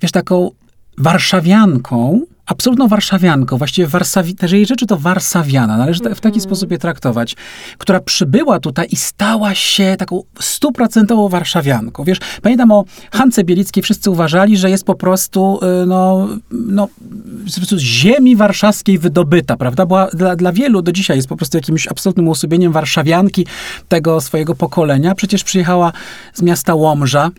wiesz, 0.01 0.11
taką 0.11 0.51
warszawianką, 0.97 2.21
absolutną 2.45 2.87
warszawianką, 2.87 3.57
właściwie 3.57 3.87
Warsawi, 3.87 4.35
też 4.35 4.51
jej 4.51 4.65
rzeczy 4.65 4.85
to 4.87 4.97
warsawiana, 4.97 5.77
należy 5.77 5.99
ta- 5.99 6.15
w 6.15 6.21
taki 6.21 6.41
sposób 6.41 6.71
je 6.71 6.77
traktować, 6.77 7.35
która 7.77 7.99
przybyła 7.99 8.59
tutaj 8.59 8.87
i 8.91 8.95
stała 8.95 9.55
się 9.55 9.95
taką 9.99 10.23
stuprocentową 10.39 11.29
warszawianką. 11.29 12.03
Wiesz, 12.03 12.17
pamiętam 12.41 12.71
o 12.71 12.85
Hance 13.11 13.43
Bielickiej, 13.43 13.83
wszyscy 13.83 14.11
uważali, 14.11 14.57
że 14.57 14.69
jest 14.69 14.83
po 14.85 14.95
prostu, 14.95 15.59
y, 15.83 15.85
no, 15.85 16.27
z 17.47 17.79
ziemi 17.79 18.35
warszawskiej 18.35 18.97
wydobyta, 18.99 19.57
prawda? 19.57 19.85
Była 19.85 20.07
dla, 20.07 20.35
dla 20.35 20.51
wielu 20.51 20.81
do 20.81 20.91
dzisiaj 20.91 21.17
jest 21.17 21.27
po 21.27 21.37
prostu 21.37 21.57
jakimś 21.57 21.87
absolutnym 21.87 22.27
uosobieniem 22.27 22.71
warszawianki 22.71 23.45
tego 23.87 24.21
swojego 24.21 24.55
pokolenia. 24.55 25.15
Przecież 25.15 25.43
przyjechała 25.43 25.91
z 26.33 26.41
miasta 26.41 26.75
Łomża 26.75 27.29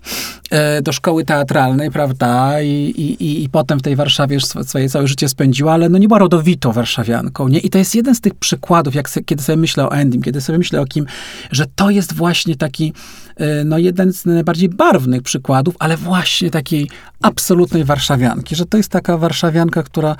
e, 0.50 0.82
do 0.82 0.92
szkoły 0.92 1.24
teatralnej, 1.24 1.90
prawda? 1.90 2.62
I, 2.62 2.68
i, 2.68 3.24
i, 3.24 3.44
i 3.44 3.48
potem 3.48 3.78
w 3.78 3.82
tej 3.82 3.96
Warszawie 3.96 4.34
już 4.34 4.44
swo- 4.44 4.64
swoje 4.64 4.88
całe 4.88 5.06
życie 5.06 5.28
spędziła, 5.28 5.72
ale 5.72 5.88
no 5.88 5.98
nie 5.98 6.08
była 6.08 6.18
rodowitą 6.18 6.72
warszawianką, 6.72 7.48
nie? 7.48 7.58
I 7.58 7.70
to 7.70 7.78
jest 7.78 7.94
jeden 7.94 8.14
z 8.14 8.20
tych 8.20 8.34
przykładów, 8.34 8.94
jak 8.94 9.10
se, 9.10 9.22
kiedy 9.22 9.42
sobie 9.42 9.56
myślę 9.56 9.88
o 9.88 9.92
Endym, 9.92 10.22
kiedy 10.22 10.40
sobie 10.40 10.58
myślę 10.58 10.80
o 10.80 10.84
kim, 10.84 11.06
że 11.50 11.64
to 11.74 11.90
jest 11.90 12.12
właśnie 12.12 12.56
taki, 12.56 12.92
e, 13.36 13.64
no 13.64 13.78
jeden 13.78 14.12
z 14.12 14.24
najbardziej 14.24 14.68
barwnych 14.68 15.22
przykładów, 15.22 15.74
ale 15.78 15.96
właśnie 15.96 16.50
takiej 16.50 16.88
absolutnej 17.22 17.84
warszawianki, 17.84 18.56
że 18.56 18.66
to 18.66 18.76
jest 18.76 18.88
taka 18.88 19.18
warszawianka, 19.18 19.82
która 19.92 20.16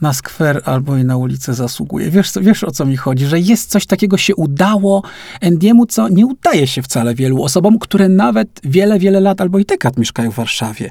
na 0.00 0.12
skwer 0.12 0.62
albo 0.64 0.96
i 0.96 1.04
na 1.04 1.16
ulicę 1.16 1.54
zasługuje. 1.54 2.10
Wiesz, 2.10 2.32
wiesz 2.40 2.64
o 2.64 2.70
co 2.70 2.84
mi 2.84 2.96
chodzi, 2.96 3.26
że 3.26 3.40
jest 3.40 3.70
coś 3.70 3.86
takiego 3.86 4.16
się 4.16 4.34
udało 4.34 5.02
Endiemu, 5.40 5.86
co 5.86 6.08
nie 6.08 6.26
udaje 6.26 6.66
się 6.66 6.82
wcale 6.82 7.14
wielu 7.14 7.42
osobom, 7.42 7.78
które 7.78 8.08
nawet 8.08 8.60
wiele, 8.64 8.98
wiele 8.98 9.20
lat 9.20 9.40
albo 9.40 9.58
i 9.58 9.64
dekad 9.64 9.96
mieszkają 9.96 10.30
w 10.30 10.34
Warszawie. 10.34 10.90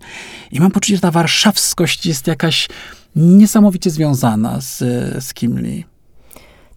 I 0.52 0.60
mam 0.60 0.72
poczucie, 0.72 0.96
że 0.96 1.02
ta 1.02 1.12
warszawskość 1.12 2.06
jest 2.06 2.28
jakaś 2.28 2.70
niesamowicie 3.16 3.90
związana 3.90 4.62
z, 4.62 4.78
z 5.24 5.34
Kim 5.34 5.60
Lee. 5.60 5.93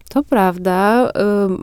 To 0.09 0.23
prawda. 0.23 1.09
y, 1.09 1.11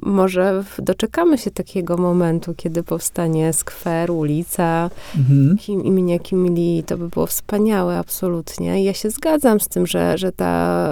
Może 0.03 0.65
doczekamy 0.79 1.39
się 1.39 1.51
takiego 1.51 1.97
momentu, 1.97 2.55
kiedy 2.57 2.83
powstanie 2.83 3.53
skwer, 3.53 4.11
ulica 4.11 4.91
Mhm. 5.17 5.57
Imienia 5.85 6.19
Kim 6.19 6.55
Lee. 6.55 6.83
To 6.87 6.99
by 6.99 7.09
było 7.09 7.27
wspaniałe, 7.27 7.99
absolutnie. 7.99 8.85
Ja 8.85 8.95
się 8.95 9.11
zgadzam 9.11 9.61
z 9.61 9.69
tym, 9.69 9.87
że, 9.87 10.19
że 10.19 10.33
ta 10.33 10.89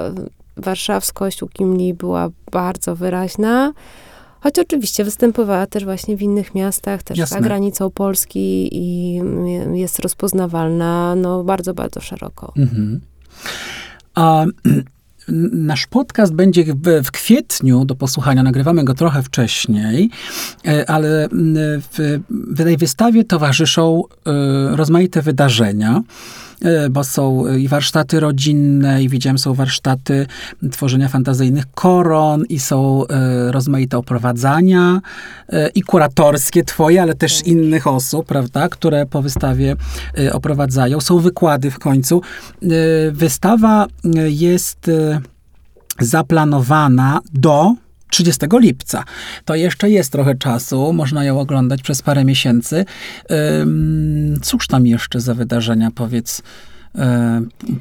warszawskość 0.57 1.43
u 1.43 1.49
Kim 1.49 1.77
Lee 1.77 1.95
była 1.95 2.29
bardzo 2.53 2.97
wyraźna. 2.97 3.73
Choć 4.41 4.59
oczywiście 4.59 5.05
występowała 5.05 5.67
też 5.67 5.85
właśnie 5.85 6.17
w 6.17 6.23
innych 6.23 6.55
miastach, 6.55 7.03
też 7.03 7.19
Jasne. 7.19 7.37
za 7.37 7.41
granicą 7.41 7.91
Polski 7.91 8.69
i 8.73 9.19
mm, 9.21 9.77
jest 9.77 9.99
rozpoznawalna 9.99 11.15
no, 11.15 11.45
bardzo, 11.45 11.75
bardzo 11.75 12.01
szeroko. 12.01 12.53
Mhm. 12.57 13.01
A 14.15 14.45
nasz 15.53 15.87
podcast 15.87 16.35
będzie 16.35 16.65
w, 17.05 17.11
kwietniu 17.11 17.85
do 17.85 17.95
posłuchania. 17.95 18.43
Nagrywamy 18.43 18.85
go 18.85 18.95
trochę 18.95 19.23
wcześniej, 19.23 20.11
e, 20.67 20.91
ale 20.91 21.29
w, 21.33 22.21
w 22.29 22.65
tej 22.65 22.77
wystawie 22.77 23.25
towarzyszą 23.25 24.03
e, 24.27 24.77
rozmaite 24.77 25.23
wydarzenia. 25.23 26.03
E, 26.65 26.91
Bo 26.91 27.05
są 27.05 27.57
i 27.57 27.69
warsztaty 27.69 28.21
rodzinne, 28.21 29.03
i 29.03 29.09
widziałem, 29.09 29.39
są 29.39 29.55
warsztaty 29.55 30.27
tworzenia 30.71 31.09
fantazyjnych 31.09 31.65
koron, 31.75 32.45
i 32.49 32.59
są 32.59 33.07
e, 33.07 33.53
rozmaite 33.53 33.99
oprowadzania, 33.99 35.01
e, 35.49 35.69
i 35.69 35.83
kuratorskie 35.83 36.65
twoje, 36.65 37.03
ale 37.03 37.15
też 37.15 37.47
innych 37.47 37.87
osób, 37.87 38.27
prawda, 38.27 38.69
które 38.69 39.07
po 39.07 39.23
wystawie 39.23 39.77
e, 40.19 40.33
oprowadzają. 40.33 41.01
Są 41.01 41.19
wykłady 41.19 41.71
w 41.71 41.79
końcu. 41.79 42.23
E, 42.63 42.67
Wystawa 43.13 43.87
e, 43.87 44.31
jest 44.31 44.89
e, 44.89 45.21
zaplanowana 46.01 47.21
do 47.33 47.75
30 48.13 48.47
lipca. 48.61 49.05
To 49.45 49.55
jeszcze 49.55 49.91
jest 49.91 50.13
trochę 50.13 50.35
czasu, 50.35 50.93
można 50.93 51.25
ją 51.25 51.41
oglądać 51.41 51.83
przez 51.83 52.03
parę 52.03 52.25
miesięcy. 52.25 52.85
Cóż 54.43 54.67
tam 54.67 54.87
jeszcze 54.87 55.21
za 55.21 55.35
wydarzenia, 55.35 55.91
powiedz, 55.95 56.43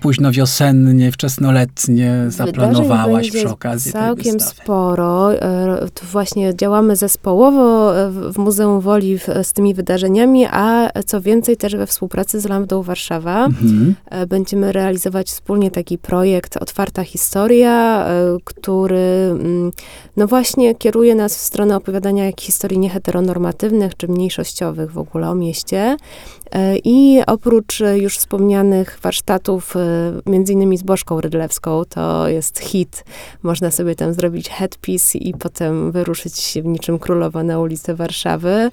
późno 0.02 0.32
wiosennie, 0.32 1.12
wczesnoletnie 1.12 2.26
zaplanowałaś 2.28 3.26
Wydarzeń 3.26 3.45
przy 3.45 3.54
okazji 3.54 3.91
całkiem 3.91 4.39
sporo. 4.39 5.34
E, 5.34 5.88
tu 5.93 6.06
właśnie 6.06 6.56
działamy 6.56 6.95
zespołowo 6.95 7.97
e, 8.00 8.12
w 8.12 8.38
Muzeum 8.38 8.82
Woli 8.82 9.19
z 9.43 9.54
tymi 9.54 9.74
wydarzeniami, 9.74 10.45
a 10.52 10.89
co 11.06 11.21
więcej 11.21 11.58
też 11.58 11.76
we 11.76 11.88
współpracy 11.88 12.39
z 12.39 12.45
Lambdą 12.45 12.84
Warszawa. 12.84 13.45
Mhm. 13.45 13.95
E, 14.06 14.28
Będziemy 14.28 14.71
realizować 14.71 15.28
wspólnie 15.28 15.71
taki 15.71 15.97
projekt 15.97 16.58
Otwarta 16.58 17.04
Historia, 17.04 18.06
e, 18.06 18.38
który 18.43 19.29
mm, 19.31 19.71
no 20.17 20.27
właśnie 20.27 20.75
kieruje 20.75 21.15
nas 21.15 21.38
w 21.38 21.42
stronę 21.42 21.75
opowiadania 21.75 22.25
jak 22.25 22.42
historii 22.42 22.79
nieheteronormatywnych 22.79 23.98
czy 23.98 24.08
mniejszościowych 24.08 24.92
w 24.92 24.98
ogóle 24.98 25.29
o 25.29 25.36
mieście. 25.36 25.98
E, 26.52 26.77
I 26.83 27.21
oprócz 27.27 27.81
e, 27.81 27.97
już 27.97 28.17
wspomnianych 28.17 28.99
warsztatów, 29.02 29.75
e, 29.75 29.79
między 30.25 30.54
innymi 30.54 30.77
z 30.77 30.83
Bożką 30.83 31.21
Rydlewską, 31.21 31.85
to 31.89 32.27
jest 32.27 32.60
hit. 32.60 33.04
Można 33.43 33.71
sobie 33.71 33.95
tam 33.95 34.13
zrobić 34.13 34.49
headpiece 34.49 35.17
i 35.17 35.33
potem 35.33 35.91
wyruszyć 35.91 36.56
niczym 36.63 36.99
królowa 36.99 37.43
na 37.43 37.60
ulicę 37.60 37.95
Warszawy. 37.95 38.69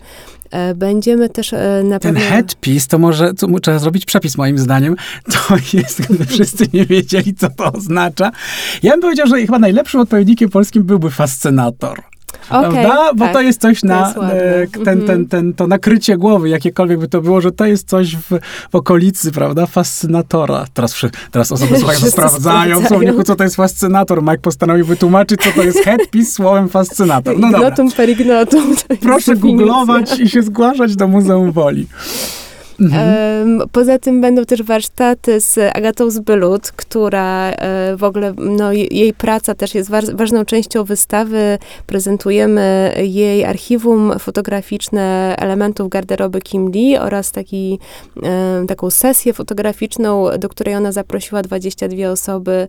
Będziemy 0.76 1.28
też 1.28 1.52
na 1.84 1.98
Ten 1.98 2.14
pewno... 2.14 2.30
headpiece, 2.30 2.88
to 2.88 2.98
może 2.98 3.34
to 3.34 3.60
trzeba 3.60 3.78
zrobić 3.78 4.04
przepis 4.04 4.36
moim 4.36 4.58
zdaniem. 4.58 4.96
To 5.48 5.56
jest, 5.72 6.02
gdyby 6.02 6.26
wszyscy 6.26 6.66
nie 6.72 6.86
wiedzieli, 6.86 7.34
co 7.34 7.48
to 7.50 7.72
oznacza. 7.72 8.30
Ja 8.82 8.90
bym 8.92 9.00
powiedział, 9.00 9.26
że 9.26 9.40
chyba 9.40 9.58
najlepszym 9.58 10.00
odpowiednikiem 10.00 10.50
polskim 10.50 10.82
byłby 10.82 11.10
fascynator. 11.10 12.02
Prawda? 12.48 13.10
Bo 13.14 13.24
tak. 13.24 13.32
to 13.32 13.40
jest 13.40 13.60
coś 13.60 13.82
na 13.82 14.06
jest 14.06 14.18
e, 14.18 14.66
ten, 14.84 14.98
Mhm. 15.00 15.06
ten, 15.06 15.26
ten, 15.26 15.54
to 15.54 15.66
nakrycie 15.66 16.16
głowy, 16.16 16.48
jakiekolwiek 16.48 16.98
by 16.98 17.08
to 17.08 17.20
było, 17.20 17.40
że 17.40 17.52
to 17.52 17.66
jest 17.66 17.88
coś 17.88 18.16
w, 18.16 18.38
w 18.70 18.74
okolicy, 18.74 19.32
prawda? 19.32 19.66
Fascynatora. 19.66 20.64
Teraz, 20.74 20.94
teraz 21.30 21.52
osoby 21.52 21.76
słuchają, 21.78 22.00
sprawdzają 22.00 22.86
słowniku, 22.86 23.22
co 23.22 23.36
to 23.36 23.44
jest 23.44 23.56
fascynator. 23.56 24.22
Mike 24.22 24.38
postanowił 24.38 24.86
wytłumaczyć, 24.86 25.40
co 25.40 25.50
to 25.52 25.62
jest 25.62 25.78
headpiece 25.78 26.30
słowem 26.32 26.68
fascynator. 26.68 27.38
No 27.38 27.50
dobra. 27.50 27.58
Ignotum 27.68 27.92
per 27.92 28.08
ignotum. 28.08 28.74
Proszę 29.00 29.36
googlować 29.36 30.20
i 30.20 30.28
się 30.28 30.42
zgłaszać 30.42 30.96
do 30.96 31.08
Muzeum 31.08 31.52
Woli. 31.52 31.86
Mhm. 32.80 33.60
Poza 33.72 33.98
tym 33.98 34.20
będą 34.20 34.44
też 34.44 34.62
warsztaty 34.62 35.40
z 35.40 35.58
Agatą 35.76 36.10
Zbylut, 36.10 36.70
która 36.72 37.50
e, 37.50 37.96
w 37.96 38.04
ogóle, 38.04 38.34
no, 38.38 38.72
je- 38.72 38.86
jej 38.86 39.12
praca 39.14 39.54
też 39.54 39.74
jest 39.74 39.90
wa- 39.90 40.00
ważną 40.14 40.44
częścią 40.44 40.84
wystawy. 40.84 41.58
Prezentujemy 41.86 42.94
jej 43.02 43.44
archiwum 43.44 44.12
fotograficzne 44.18 45.34
elementów 45.38 45.88
garderoby 45.88 46.40
Kim 46.40 46.70
Lee 46.70 46.96
oraz 46.98 47.32
taki, 47.32 47.78
em, 48.22 48.66
taką 48.66 48.90
sesję 48.90 49.32
fotograficzną, 49.32 50.24
do 50.38 50.48
której 50.48 50.74
ona 50.74 50.92
zaprosiła 50.92 51.42
22 51.42 52.10
osoby 52.10 52.68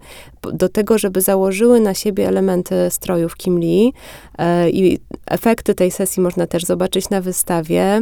do 0.53 0.70
tego, 0.70 0.97
żeby 0.97 1.22
założyły 1.22 1.80
na 1.80 1.93
siebie 1.93 2.28
elementy 2.28 2.76
strojów 2.89 3.36
Kim 3.36 3.60
Lee. 3.60 3.93
E, 4.38 4.70
I 4.70 4.99
efekty 5.28 5.76
tej 5.76 5.91
sesji 5.91 6.22
można 6.24 6.47
też 6.47 6.64
zobaczyć 6.66 7.10
na 7.10 7.22
wystawie. 7.22 8.01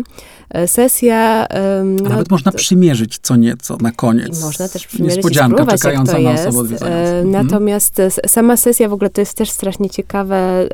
E, 0.50 0.68
Sesja... 0.68 1.48
no, 1.86 1.97
nawet 2.04 2.32
można 2.32 2.52
przymierzyć 2.52 3.20
co 3.22 3.36
nieco 3.36 3.78
na 3.82 3.92
koniec. 3.92 4.40
i 4.40 4.42
można 4.42 4.68
też 4.68 4.88
przymierzyć 4.88 5.18
Niespodzianka 5.18 5.66
czekająca 5.66 6.20
na 6.20 6.32
osobę 6.32 6.60
odwiedzającą. 6.60 7.14
E, 7.14 7.18
Mhm. 7.28 7.32
Natomiast 7.32 8.00
e, 8.00 8.12
sama 8.12 8.58
sesja 8.58 8.90
w 8.90 8.94
ogóle 8.94 9.10
to 9.10 9.22
jest 9.22 9.34
też 9.34 9.50
strasznie 9.50 9.90
ciekawe, 9.90 10.70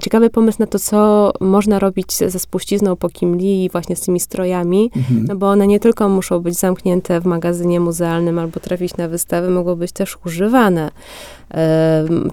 ciekawy 0.00 0.30
pomysł 0.30 0.58
na 0.60 0.66
to, 0.66 0.78
co 0.78 1.32
można 1.40 1.78
robić 1.78 2.14
ze 2.14 2.38
spuścizną 2.38 2.96
po 2.96 3.08
Kim 3.08 3.36
Lee 3.36 3.64
i 3.64 3.70
właśnie 3.70 3.96
z 3.96 4.00
tymi 4.00 4.20
strojami. 4.20 4.90
Mhm. 4.96 5.24
No 5.28 5.36
bo 5.36 5.50
one 5.50 5.66
nie 5.66 5.80
tylko 5.80 6.08
muszą 6.08 6.40
być 6.40 6.54
zamknięte 6.54 7.20
w 7.20 7.24
magazynie 7.24 7.80
muzealnym 7.80 8.38
albo 8.38 8.60
trafić 8.60 8.96
na 8.96 9.08
wystawę, 9.08 9.50
mogą 9.50 9.76
być 9.76 9.92
też 9.92 10.16
używane. 10.26 10.90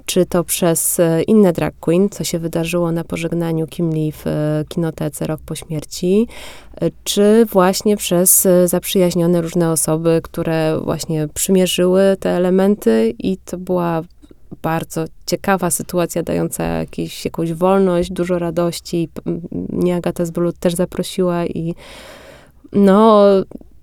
Czy 0.05 0.25
to 0.25 0.43
przez 0.43 0.99
e, 0.99 1.23
inne 1.23 1.53
drag 1.53 1.73
queen, 1.79 2.09
co 2.09 2.23
się 2.23 2.39
wydarzyło 2.39 2.91
na 2.91 3.03
pożegnaniu 3.03 3.67
Kim 3.67 3.93
Lee 3.93 4.11
w 4.11 4.25
kinotece 4.69 5.27
rok 5.27 5.41
po 5.45 5.55
śmierci, 5.55 6.27
czy 7.03 7.45
właśnie 7.45 7.97
przez 8.07 8.45
e, 8.45 8.67
zaprzyjaźnione 8.67 9.41
różne 9.41 9.71
osoby, 9.71 10.19
które 10.23 10.79
właśnie 10.83 11.27
przymierzyły 11.33 12.17
te 12.19 12.29
elementy 12.29 13.13
i 13.19 13.37
to 13.45 13.57
była 13.57 14.01
bardzo 14.61 15.05
ciekawa 15.25 15.69
sytuacja, 15.69 16.23
dająca 16.23 16.63
jakieś, 16.63 17.25
jakąś 17.25 17.53
wolność, 17.53 18.11
dużo 18.11 18.39
radości. 18.39 19.09
Mnie 19.69 19.95
Agata 19.95 20.25
Zblut 20.25 20.59
też 20.59 20.75
zaprosiła 20.75 21.45
i 21.45 21.75
no, 22.73 23.23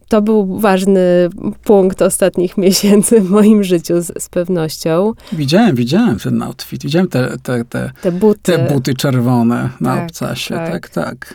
to 0.09 0.22
był 0.22 0.59
ważny 0.59 1.29
punkt 1.64 2.03
ostatnich 2.03 2.57
miesięcy 2.66 3.20
w 3.20 3.31
moim 3.31 3.64
życiu 3.64 4.01
z, 4.01 4.22
z 4.22 4.29
pewnością. 4.29 5.12
Widziałem, 5.33 5.77
widziałem 5.77 6.18
ten 6.18 6.43
outfit. 6.43 6.83
Widziałem 6.83 7.09
te, 7.09 7.37
te, 7.43 7.64
te, 7.64 7.91
Te 8.03 8.12
buty. 8.12 8.41
te 8.53 8.59
buty 8.59 8.95
czerwone 8.95 9.70
na 9.81 9.95
Tak, 9.97 10.05
obcasie. 10.05 10.55
tak. 10.55 10.70
Tak, 10.72 10.89
tak. 10.89 11.35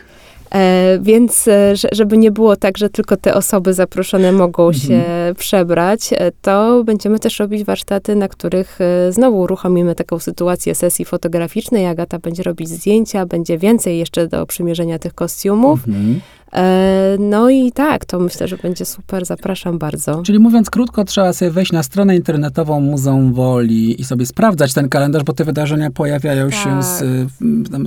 E, 0.54 0.98
więc, 1.02 1.48
e, 1.48 1.76
że- 1.76 1.88
żeby 1.92 2.16
nie 2.18 2.30
było 2.30 2.56
tak, 2.56 2.78
że 2.78 2.90
tylko 2.90 3.16
te 3.16 3.34
osoby 3.34 3.74
zaproszone 3.74 4.32
mogą 4.32 4.66
Mhm. 4.68 4.86
się 4.86 5.02
przebrać, 5.38 6.10
e, 6.12 6.32
to 6.42 6.84
będziemy 6.84 7.18
też 7.18 7.38
robić 7.38 7.64
warsztaty, 7.64 8.16
na 8.16 8.28
których 8.28 8.78
znowu 9.10 9.38
uruchomimy 9.40 9.94
taką 9.94 10.18
sytuację 10.18 10.74
sesji 10.74 11.04
fotograficznej. 11.04 11.86
Agata 11.86 12.18
będzie 12.18 12.42
robić 12.42 12.68
zdjęcia, 12.68 13.26
będzie 13.26 13.58
więcej 13.58 13.98
jeszcze 13.98 14.26
do 14.28 14.46
przymierzenia 14.46 14.98
tych 14.98 15.14
kostiumów. 15.14 15.80
Mhm. 15.88 16.20
E, 16.52 17.16
no 17.18 17.50
i 17.50 17.72
tak, 17.72 18.04
to 18.04 18.18
myślę, 18.18 18.48
że 18.48 18.56
będzie 18.56 18.84
super. 18.84 19.24
Zapraszam 19.26 19.78
bardzo. 19.78 20.22
Czyli 20.22 20.38
mówiąc 20.38 20.70
krótko, 20.70 21.04
trzeba 21.04 21.32
sobie 21.32 21.50
wejść 21.50 21.72
na 21.72 21.82
stronę 21.82 22.16
internetową 22.16 22.80
Muzeum 22.80 23.32
Woli 23.34 24.00
i 24.00 24.04
sobie 24.04 24.26
sprawdzać 24.26 24.74
ten 24.74 24.88
kalendarz, 24.88 25.22
bo 25.24 25.32
te 25.32 25.44
wydarzenia 25.44 25.90
pojawiają 25.90 26.50
się 26.50 26.64
Tak. 26.70 26.84
z, 26.84 27.02
y, 27.02 27.26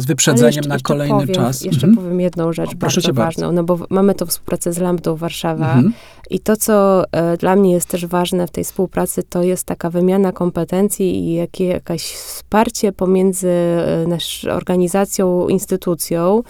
z 0.02 0.06
wyprzedzeniem 0.06 0.48
jeszcze- 0.56 0.70
na 0.70 0.78
kolejny 0.84 1.20
powiem, 1.20 1.36
czas. 1.36 1.62
Jeszcze 1.62 1.88
Mhm. 1.88 2.06
powiem 2.06 2.22
jedną 2.22 2.54
rzecz 2.54 2.70
O, 2.70 2.74
proszę 2.80 2.96
bardzo 2.96 3.08
cię 3.08 3.14
bardzo. 3.14 3.26
ważną, 3.42 3.52
no 3.52 3.64
bo 3.64 3.80
mamy 3.90 4.16
tą 4.16 4.26
współpracę 4.26 4.74
z 4.74 4.78
Lambdą 4.78 5.16
Warszawa 5.16 5.66
Mhm. 5.74 5.94
i 6.30 6.40
to, 6.40 6.58
co 6.58 7.04
e, 7.12 7.38
dla 7.38 7.56
mnie 7.56 7.72
jest 7.72 7.88
też 7.90 8.06
ważne 8.06 8.48
w 8.48 8.52
tej 8.52 8.64
współpracy, 8.64 9.24
to 9.30 9.44
jest 9.44 9.64
taka 9.64 9.90
wymiana 9.90 10.32
kompetencji 10.32 11.20
i 11.30 11.34
jakie, 11.34 11.66
jakaś 11.66 12.02
wsparcie 12.04 12.92
pomiędzy 12.92 13.50
e, 13.50 14.06
nasz 14.08 14.46
organizacją, 14.46 15.48
instytucją. 15.48 16.44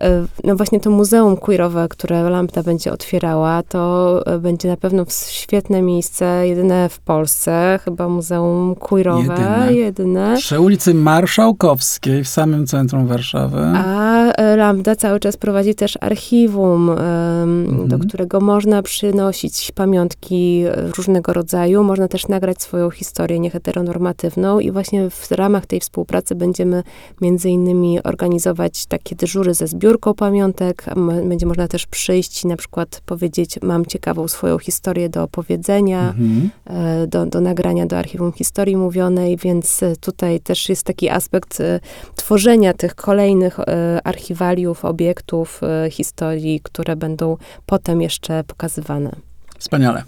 E, 0.00 0.26
No 0.44 0.56
właśnie 0.56 0.80
to 0.80 0.90
muzeum 0.90 1.36
queerowe, 1.36 1.86
które 1.90 2.30
Lambda 2.30 2.62
będzie 2.62 2.92
otwierała, 2.92 3.62
to 3.62 4.22
e, 4.26 4.38
będzie 4.38 4.68
na 4.68 4.76
pewno 4.76 5.04
świetne 5.30 5.82
miejsce, 5.82 6.48
jedyne 6.48 6.88
w 6.88 7.00
Polsce, 7.00 7.78
chyba 7.84 8.08
muzeum 8.08 8.74
queerowe, 8.74 9.22
Jedyne. 9.22 9.72
jedyne. 9.74 10.34
Przy 10.36 10.60
ulicy 10.60 10.94
Marszałkowskiej 10.94 12.24
w 12.24 12.28
samym 12.28 12.66
centrum 12.66 13.06
Warszawy. 13.06 13.58
A 13.76 14.22
e, 14.32 14.56
Lambda 14.56 14.96
cały 14.96 15.20
czas 15.20 15.36
prowadzi 15.36 15.74
też 15.74 15.98
archiwum, 16.00 16.90
Mhm. 16.90 17.88
do 17.88 17.98
którego 17.98 18.40
można 18.40 18.82
przynosić 18.82 19.72
pamiątki 19.74 20.64
różnego 20.96 21.32
rodzaju. 21.32 21.84
Można 21.84 22.08
też 22.08 22.28
nagrać 22.28 22.62
swoją 22.62 22.90
historię 22.90 23.38
nieheteronormatywną 23.38 24.60
i 24.60 24.70
właśnie 24.70 25.10
w 25.10 25.30
ramach 25.32 25.66
tej 25.66 25.80
współpracy 25.80 26.34
będziemy 26.34 26.82
między 27.20 27.50
innymi 27.50 28.02
organizować 28.02 28.86
takie 28.86 29.16
dyżury 29.16 29.54
ze 29.54 29.66
zbiórką 29.82 30.14
pamiątek. 30.14 30.84
Będzie 31.28 31.46
można 31.46 31.68
też 31.68 31.86
przyjść 31.86 32.44
i 32.44 32.46
na 32.46 32.56
przykład 32.56 33.02
powiedzieć, 33.06 33.58
mam 33.62 33.86
ciekawą 33.86 34.28
swoją 34.28 34.58
historię 34.58 35.08
do 35.08 35.22
opowiedzenia 35.22 36.00
Mhm. 36.08 36.50
e, 36.66 37.06
do, 37.06 37.26
do 37.26 37.40
nagrania 37.40 37.86
do 37.86 37.98
archiwum 37.98 38.32
historii 38.32 38.76
mówionej, 38.76 39.36
więc 39.36 39.82
e, 39.82 39.96
tutaj 39.96 40.40
też 40.40 40.68
jest 40.68 40.82
taki 40.82 41.08
aspekt 41.08 41.60
e, 41.60 41.80
tworzenia 42.14 42.72
tych 42.72 42.94
kolejnych 42.94 43.56
archiwaliów, 44.04 44.84
obiektów 44.84 45.60
historii, 45.90 46.60
które 46.62 46.96
będą 46.96 47.36
potem 47.66 48.02
jeszcze 48.02 48.44
pokazywane. 48.44 49.10
Wspaniale. 49.58 50.02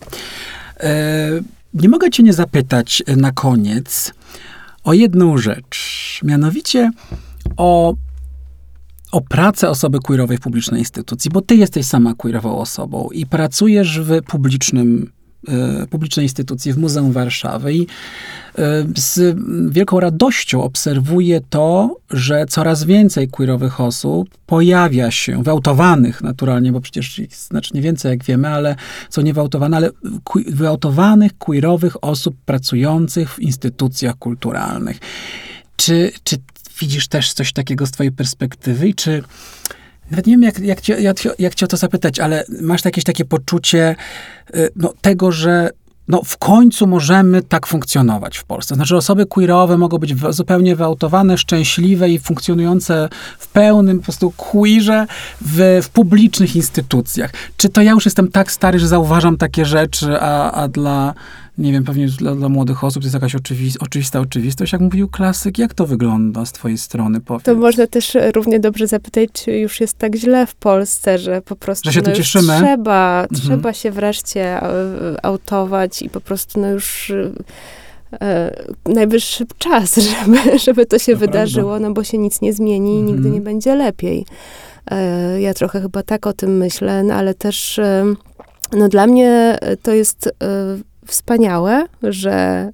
E, 0.81 1.31
nie 1.75 1.89
mogę 1.89 2.11
cię 2.11 2.23
nie 2.23 2.33
zapytać 2.33 3.03
na 3.17 3.33
koniec 3.33 4.13
o 4.85 4.93
jedną 4.93 5.39
rzecz. 5.39 6.21
Mianowicie 6.23 6.91
o, 7.57 7.95
o 9.15 9.21
pracę 9.21 9.71
osoby 9.71 9.99
queerowej 9.99 10.37
w 10.37 10.41
publicznej 10.41 10.81
instytucji, 10.81 11.31
bo 11.31 11.41
ty 11.41 11.57
jesteś 11.57 11.87
sama 11.87 12.15
queerową 12.15 12.59
osobą 12.59 13.09
i 13.13 13.27
pracujesz 13.27 14.01
w 14.01 14.23
publicznym 14.23 15.11
e, 15.49 15.87
publicznej 15.87 16.25
instytucji 16.25 16.73
w 16.73 16.79
Muzeum 16.79 17.13
Warszawy 17.13 17.75
i 17.75 17.81
e, 17.83 17.87
z 18.97 19.39
wielką 19.71 20.01
radością 20.01 20.63
obserwuję 20.63 21.41
to, 21.51 21.97
że 22.11 22.47
coraz 22.47 22.85
więcej 22.85 23.29
queerowych 23.29 23.81
osób 23.81 24.29
pojawia 24.47 25.11
się, 25.11 25.43
wyautowanych 25.43 26.23
naturalnie, 26.23 26.73
bo 26.73 26.81
przecież 26.81 27.19
ich 27.19 27.37
znacznie 27.37 27.83
więcej, 27.83 28.11
jak 28.11 28.25
wiemy, 28.25 28.49
ale 28.49 28.77
są 29.11 29.23
nie 29.23 29.35
wyautowane, 29.35 29.77
ale 29.77 29.91
wyautowanych 30.47 31.39
queerowych 31.39 32.05
osób 32.05 32.37
pracujących 32.45 33.31
w 33.31 33.41
instytucjach 33.41 34.19
kulturalnych. 34.19 34.99
Czy, 35.77 36.13
czy 36.25 36.37
widzisz 36.81 37.09
też 37.09 37.33
coś 37.33 37.53
takiego 37.53 37.87
z 37.87 37.91
twojej 37.91 38.13
perspektywy 38.13 38.89
i 38.89 38.95
czy 38.95 39.23
Nawet 40.11 40.27
nie 40.27 40.33
wiem, 40.33 40.43
jak, 40.43 40.59
jak, 40.59 40.81
cię, 40.81 41.01
jak, 41.01 41.17
jak 41.39 41.55
cię 41.55 41.67
o 41.67 41.69
to 41.69 41.77
zapytać, 41.77 42.21
ale 42.21 42.45
masz 42.61 42.85
jakieś 42.85 43.05
takie 43.05 43.25
poczucie 43.25 43.97
y, 44.55 44.69
no, 44.77 44.95
tego, 45.01 45.33
że 45.33 45.71
no, 46.09 46.23
w 46.25 46.39
końcu 46.39 46.87
możemy 46.87 47.43
tak 47.43 47.67
funkcjonować 47.67 48.39
w 48.39 48.45
Polsce. 48.45 48.75
Znaczy 48.75 48.97
osoby 48.97 49.27
queerowe 49.27 49.79
mogą 49.79 49.99
być 49.99 50.15
zupełnie 50.31 50.77
wyautowane, 50.77 51.39
szczęśliwe 51.39 52.11
i 52.11 52.19
funkcjonujące 52.19 53.09
w 53.39 53.49
pełnym 53.49 53.99
po 53.99 54.05
prostu 54.05 54.31
queerze 54.31 55.07
w, 55.41 55.81
w 55.83 55.89
publicznych 55.89 56.57
instytucjach. 56.57 57.33
Czy 57.57 57.69
to 57.69 57.83
ja 57.83 57.91
już 57.91 58.05
jestem 58.05 58.29
tak 58.29 58.53
stary, 58.53 58.79
że 58.79 58.89
zauważam 58.89 59.37
takie 59.37 59.65
rzeczy, 59.65 60.21
a, 60.21 60.53
a 60.53 60.69
dla 60.69 61.15
nie 61.59 61.73
wiem, 61.73 61.85
pewnie 61.85 62.09
dla, 62.09 62.35
dla 62.35 62.49
młodych 62.49 62.85
osób 62.85 63.03
to 63.03 63.07
jest 63.07 63.15
jakaś 63.15 63.35
oczywi 63.35 63.73
oczywista 63.81 64.21
oczywistość, 64.21 64.73
jak 64.73 64.83
mówił 64.83 65.09
klasyk. 65.09 65.59
Jak 65.59 65.75
to 65.75 65.87
wygląda 65.87 66.47
z 66.47 66.53
twojej 66.53 66.79
strony? 66.79 67.21
Powiedz. 67.21 67.45
To 67.45 67.55
można 67.55 67.87
też 67.87 68.17
równie 68.35 68.61
dobrze 68.61 68.87
zapytać, 68.87 69.29
czy 69.33 69.53
już 69.59 69.81
jest 69.81 69.99
tak 69.99 70.17
źle 70.17 70.47
w 70.47 70.55
Polsce, 70.55 71.19
że 71.19 71.43
po 71.43 71.57
prostu 71.57 71.91
że 71.91 71.93
się 71.93 72.03
no, 72.07 72.13
cieszymy? 72.13 72.57
trzeba, 72.57 73.27
mhm. 73.31 73.41
trzeba 73.41 73.73
się 73.73 73.91
wreszcie 73.91 74.63
e, 74.63 74.71
autować 75.23 76.03
i 76.03 76.11
po 76.11 76.21
prostu 76.21 76.61
no 76.61 76.71
już 76.71 77.13
e, 78.21 78.67
najwyższy 78.87 79.47
czas, 79.59 79.97
żeby, 80.11 80.59
żeby 80.59 80.87
to 80.87 80.99
się 80.99 81.13
to 81.13 81.19
wydarzyło, 81.19 81.71
prawda. 81.71 81.89
no 81.89 81.95
bo 81.95 82.05
się 82.05 82.19
nic 82.19 82.41
nie 82.41 82.53
zmieni 82.53 82.95
i 82.95 82.99
mhm. 82.99 83.17
nigdy 83.17 83.31
nie 83.31 83.41
będzie 83.41 83.75
lepiej. 83.75 84.27
E, 84.91 85.41
ja 85.41 85.55
trochę 85.55 85.81
chyba 85.81 86.03
tak 86.03 86.27
o 86.27 86.33
tym 86.33 86.57
myślę, 86.57 87.03
no, 87.03 87.15
ale 87.15 87.35
też 87.35 87.79
e, 87.79 88.05
no 88.73 88.89
dla 88.89 89.07
mnie 89.07 89.59
to 89.83 89.93
jest 89.93 90.27
e, 90.27 90.31
wspaniałe, 91.07 91.87
że 92.03 92.71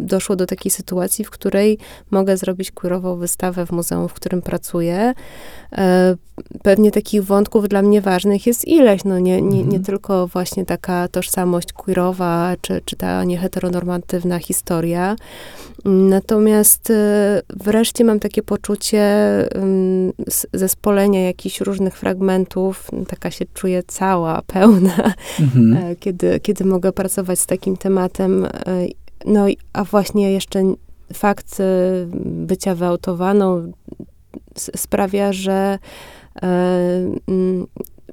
doszło 0.00 0.36
do 0.36 0.46
takiej 0.46 0.70
sytuacji, 0.70 1.24
w 1.24 1.30
której 1.30 1.78
mogę 2.10 2.36
zrobić 2.36 2.70
queerową 2.70 3.16
wystawę 3.16 3.66
w 3.66 3.72
muzeum, 3.72 4.08
w 4.08 4.14
którym 4.14 4.42
pracuję. 4.42 5.14
E, 5.72 6.16
pewnie 6.62 6.90
takich 6.90 7.24
wątków 7.24 7.68
dla 7.68 7.82
mnie 7.82 8.00
ważnych 8.00 8.46
jest 8.46 8.68
ileś, 8.68 9.04
no 9.04 9.18
nie, 9.18 9.42
nie, 9.42 9.58
nie 9.58 9.62
mhm. 9.62 9.84
tylko 9.84 10.26
właśnie 10.26 10.66
taka 10.66 11.08
tożsamość 11.08 11.72
queerowa, 11.72 12.54
czy, 12.60 12.80
czy 12.84 12.96
ta 12.96 13.24
nieheteronormatywna 13.24 14.38
historia. 14.38 15.16
Natomiast 15.84 16.90
e, 16.90 17.42
wreszcie 17.50 18.04
mam 18.04 18.20
takie 18.20 18.42
poczucie 18.42 19.00
zespolenia 20.52 21.20
jakichś 21.26 21.60
różnych 21.60 21.96
fragmentów, 21.96 22.90
taka 23.08 23.30
się 23.30 23.44
czuję 23.54 23.82
cała, 23.86 24.42
pełna, 24.46 25.12
mhm. 25.40 25.76
E, 25.76 25.96
kiedy, 25.96 26.40
kiedy 26.40 26.64
mogę 26.64 26.92
pracować 26.92 27.19
z 27.36 27.46
takim 27.46 27.76
tematem. 27.76 28.46
No, 29.26 29.46
a 29.72 29.84
właśnie 29.84 30.32
jeszcze 30.32 30.74
fakt 31.12 31.58
bycia 32.24 32.74
wyautowaną, 32.74 33.72
sprawia, 34.56 35.32
że 35.32 35.78
e, 36.42 36.48
mm, 37.28 37.66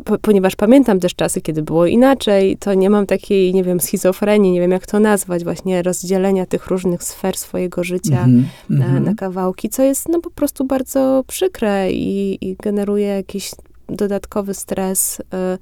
po, 0.06 0.18
ponieważ 0.18 0.56
pamiętam 0.56 1.00
też 1.00 1.16
czasy, 1.16 1.42
kiedy 1.42 1.62
było 1.62 1.86
inaczej, 1.86 2.58
to 2.58 2.74
nie 2.74 2.90
mam 2.90 3.06
takiej, 3.06 3.54
nie 3.54 3.64
wiem, 3.64 3.80
schizofrenii, 3.80 4.52
nie 4.52 4.62
wiem 4.62 4.72
jak 4.72 4.86
to 4.86 5.00
nazwać, 5.00 5.44
właśnie 5.44 5.84
rozdzielenia 5.84 6.46
tych 6.46 6.68
różnych 6.68 7.04
sfer 7.04 7.38
swojego 7.38 7.84
życia 7.84 8.24
mm 8.24 8.42
-hmm, 8.42 8.46
na, 8.70 8.86
mm 8.86 8.98
-hmm. 8.98 9.06
na, 9.06 9.16
kawałki, 9.16 9.70
co 9.70 9.84
jest 9.84 10.10
no 10.10 10.22
po 10.22 10.30
prostu 10.30 10.66
bardzo 10.66 11.24
przykre 11.28 11.92
i, 11.92 12.38
i 12.50 12.56
generuje 12.56 13.08
jakiś 13.08 13.52
dodatkowy 13.90 14.54
stres. 14.54 15.22
E, 15.34 15.58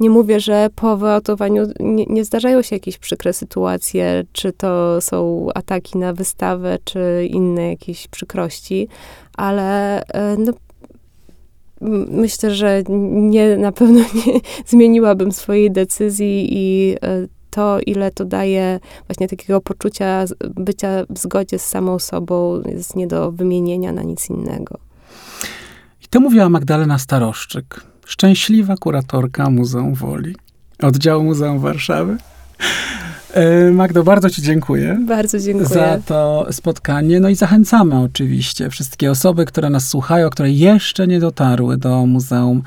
nie 0.00 0.10
mówię, 0.10 0.40
że 0.40 0.68
po 0.74 0.96
wyautowaniu 0.96 1.66
nie, 1.80 2.06
nie, 2.06 2.24
zdarzają 2.24 2.62
się 2.62 2.76
jakieś 2.76 2.98
przykre 2.98 3.32
sytuacje, 3.32 4.24
czy 4.32 4.52
to 4.52 5.00
są 5.00 5.46
ataki 5.54 5.98
na 5.98 6.12
wystawę, 6.12 6.78
czy 6.84 7.28
inne 7.30 7.68
jakieś 7.68 8.08
przykrości, 8.08 8.88
ale 9.36 10.02
e, 10.04 10.36
no, 10.36 10.52
myślę, 12.10 12.54
że 12.54 12.82
nie, 12.88 13.56
na 13.56 13.72
pewno 13.72 14.00
nie 14.26 14.40
zmieniłabym 14.66 15.32
swojej 15.32 15.70
decyzji 15.70 16.48
i 16.50 16.96
e, 17.02 17.26
to, 17.50 17.80
ile 17.86 18.10
to 18.10 18.24
daje 18.24 18.80
właśnie 19.06 19.28
takiego 19.28 19.60
poczucia 19.60 20.24
bycia 20.40 20.88
w 21.10 21.18
zgodzie 21.18 21.58
z 21.58 21.66
samą 21.66 21.98
sobą, 21.98 22.62
jest 22.66 22.96
nie 22.96 23.06
do 23.06 23.32
wymienienia 23.32 23.92
na 23.92 24.02
nic 24.02 24.30
innego. 24.30 24.78
I 26.04 26.08
to 26.10 26.20
mówiła 26.20 26.48
Magdalena 26.48 26.98
Staroszczyk, 26.98 27.89
szczęśliwa 28.10 28.76
kuratorka 28.76 29.50
Muzeum 29.50 29.94
Woli, 29.94 30.36
oddziału 30.82 31.24
Muzeum 31.24 31.58
Warszawy. 31.58 32.16
E, 33.34 33.70
Magdo, 33.70 34.04
bardzo 34.04 34.30
Ci 34.30 34.42
dziękuję. 34.42 34.98
Bardzo 35.06 35.38
dziękuję. 35.38 35.68
Za 35.68 35.98
to 36.06 36.46
spotkanie. 36.50 37.20
No 37.20 37.28
i 37.28 37.34
zachęcamy 37.34 37.98
oczywiście 37.98 38.70
wszystkie 38.70 39.10
osoby, 39.10 39.44
które 39.44 39.70
nas 39.70 39.88
słuchają, 39.88 40.30
które 40.30 40.50
jeszcze 40.50 41.06
nie 41.06 41.20
dotarły 41.20 41.76
do 41.76 42.06
Muzeum 42.06 42.62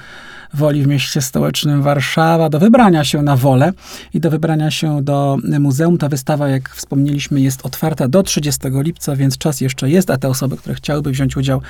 Woli 0.54 0.84
w 0.84 0.88
mieście 0.88 1.22
stołecznym 1.22 1.82
Warszawa, 1.82 2.49
do 2.49 2.60
wybrania 2.60 3.04
się 3.04 3.22
na 3.22 3.36
wolę 3.36 3.74
i 4.14 4.20
do 4.20 4.30
wybrania 4.30 4.72
się 4.72 5.01
do 5.01 5.38
muzeum. 5.60 5.97
Ta 5.97 6.10
wystawa, 6.10 6.49
jak 6.49 6.70
wspomnieliśmy, 6.70 7.41
jest 7.41 7.66
otwarta 7.66 8.08
do 8.08 8.24
30 8.24 8.62
lipca, 8.74 9.16
więc 9.16 9.38
czas 9.38 9.62
jeszcze 9.62 9.89
jest, 9.89 10.10
a 10.10 10.18
te 10.18 10.30
osoby, 10.30 10.58
które 10.58 10.76
chciałyby 10.76 11.12
wziąć 11.12 11.38
udział 11.38 11.62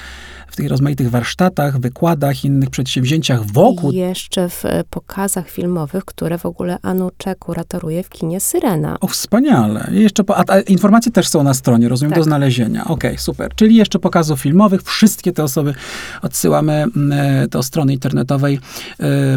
w 0.47 0.55
tych 0.55 0.67
rozmaitych 0.67 1.09
warsztatach, 1.09 1.79
wykładach, 1.79 2.45
innych 2.45 2.69
przedsięwzięciach 2.69 3.45
wokół. 3.45 3.91
I 3.91 3.95
jeszcze 3.95 4.49
w 4.49 4.65
e, 4.65 4.83
pokazach 4.89 5.49
filmowych, 5.49 6.05
które 6.05 6.37
w 6.37 6.45
ogóle 6.45 6.77
Anucze 6.81 7.35
kuratoruje 7.35 8.03
w 8.03 8.09
kinie 8.09 8.39
Syrena. 8.39 8.97
O, 8.99 9.07
wspaniale. 9.07 9.89
I 9.91 10.01
jeszcze 10.01 10.23
po, 10.23 10.37
a, 10.37 10.43
a, 10.47 10.59
informacje 10.59 11.11
też 11.11 11.27
są 11.27 11.43
na 11.43 11.53
stronie, 11.53 11.89
rozumiem, 11.89 12.11
tak. 12.11 12.19
do 12.19 12.23
znalezienia. 12.23 12.83
Okej, 12.83 13.11
okay, 13.11 13.17
super. 13.17 13.51
Czyli 13.55 13.75
jeszcze 13.75 13.99
pokazów 13.99 14.41
filmowych. 14.41 14.83
Wszystkie 14.83 15.31
te 15.31 15.43
osoby 15.43 15.73
odsyłamy 16.21 16.73
mm, 16.73 17.11
e, 17.11 17.47
do 17.47 17.63
strony 17.63 17.93
internetowej 17.93 18.59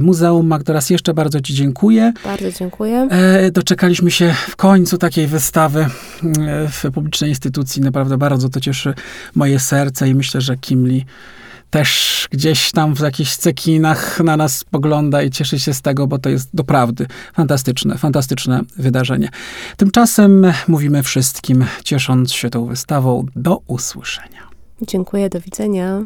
Muzeum. 0.00 0.46
Magda, 0.46 0.72
raz 0.72 0.90
jeszcze 0.90 1.14
bardzo 1.14 1.40
Ci 1.40 1.54
dziękuję. 1.54 2.12
Bardzo 2.24 2.52
dziękuję. 2.52 3.08
Doczekaliśmy 3.52 4.10
się 4.10 4.34
w 4.48 4.56
końcu 4.56 4.98
takiej 4.98 5.26
wystawy 5.26 5.86
mm, 6.22 6.68
w 6.68 6.84
publicznej 6.94 7.30
instytucji. 7.30 7.82
Naprawdę 7.82 8.18
bardzo 8.18 8.48
to 8.48 8.60
cieszy 8.60 8.94
moje 9.34 9.60
serce 9.60 10.08
i 10.08 10.14
myślę, 10.14 10.40
że 10.40 10.56
Kimli 10.56 11.04
też 11.70 12.28
gdzieś 12.30 12.72
tam 12.72 12.94
w 12.94 13.00
jakichś 13.00 13.36
cekinach 13.36 14.20
na 14.20 14.36
nas 14.36 14.58
spogląda 14.58 15.22
i 15.22 15.30
cieszy 15.30 15.60
się 15.60 15.74
z 15.74 15.82
tego, 15.82 16.06
bo 16.06 16.18
to 16.18 16.28
jest 16.28 16.48
doprawdy 16.54 17.06
fantastyczne, 17.34 17.98
fantastyczne 17.98 18.60
wydarzenie. 18.76 19.28
Tymczasem 19.76 20.52
mówimy 20.68 21.02
wszystkim, 21.02 21.64
ciesząc 21.84 22.32
się 22.32 22.50
tą 22.50 22.66
wystawą, 22.66 23.26
do 23.36 23.60
usłyszenia. 23.66 24.48
Dziękuję, 24.82 25.28
do 25.28 25.40
widzenia. 25.40 26.02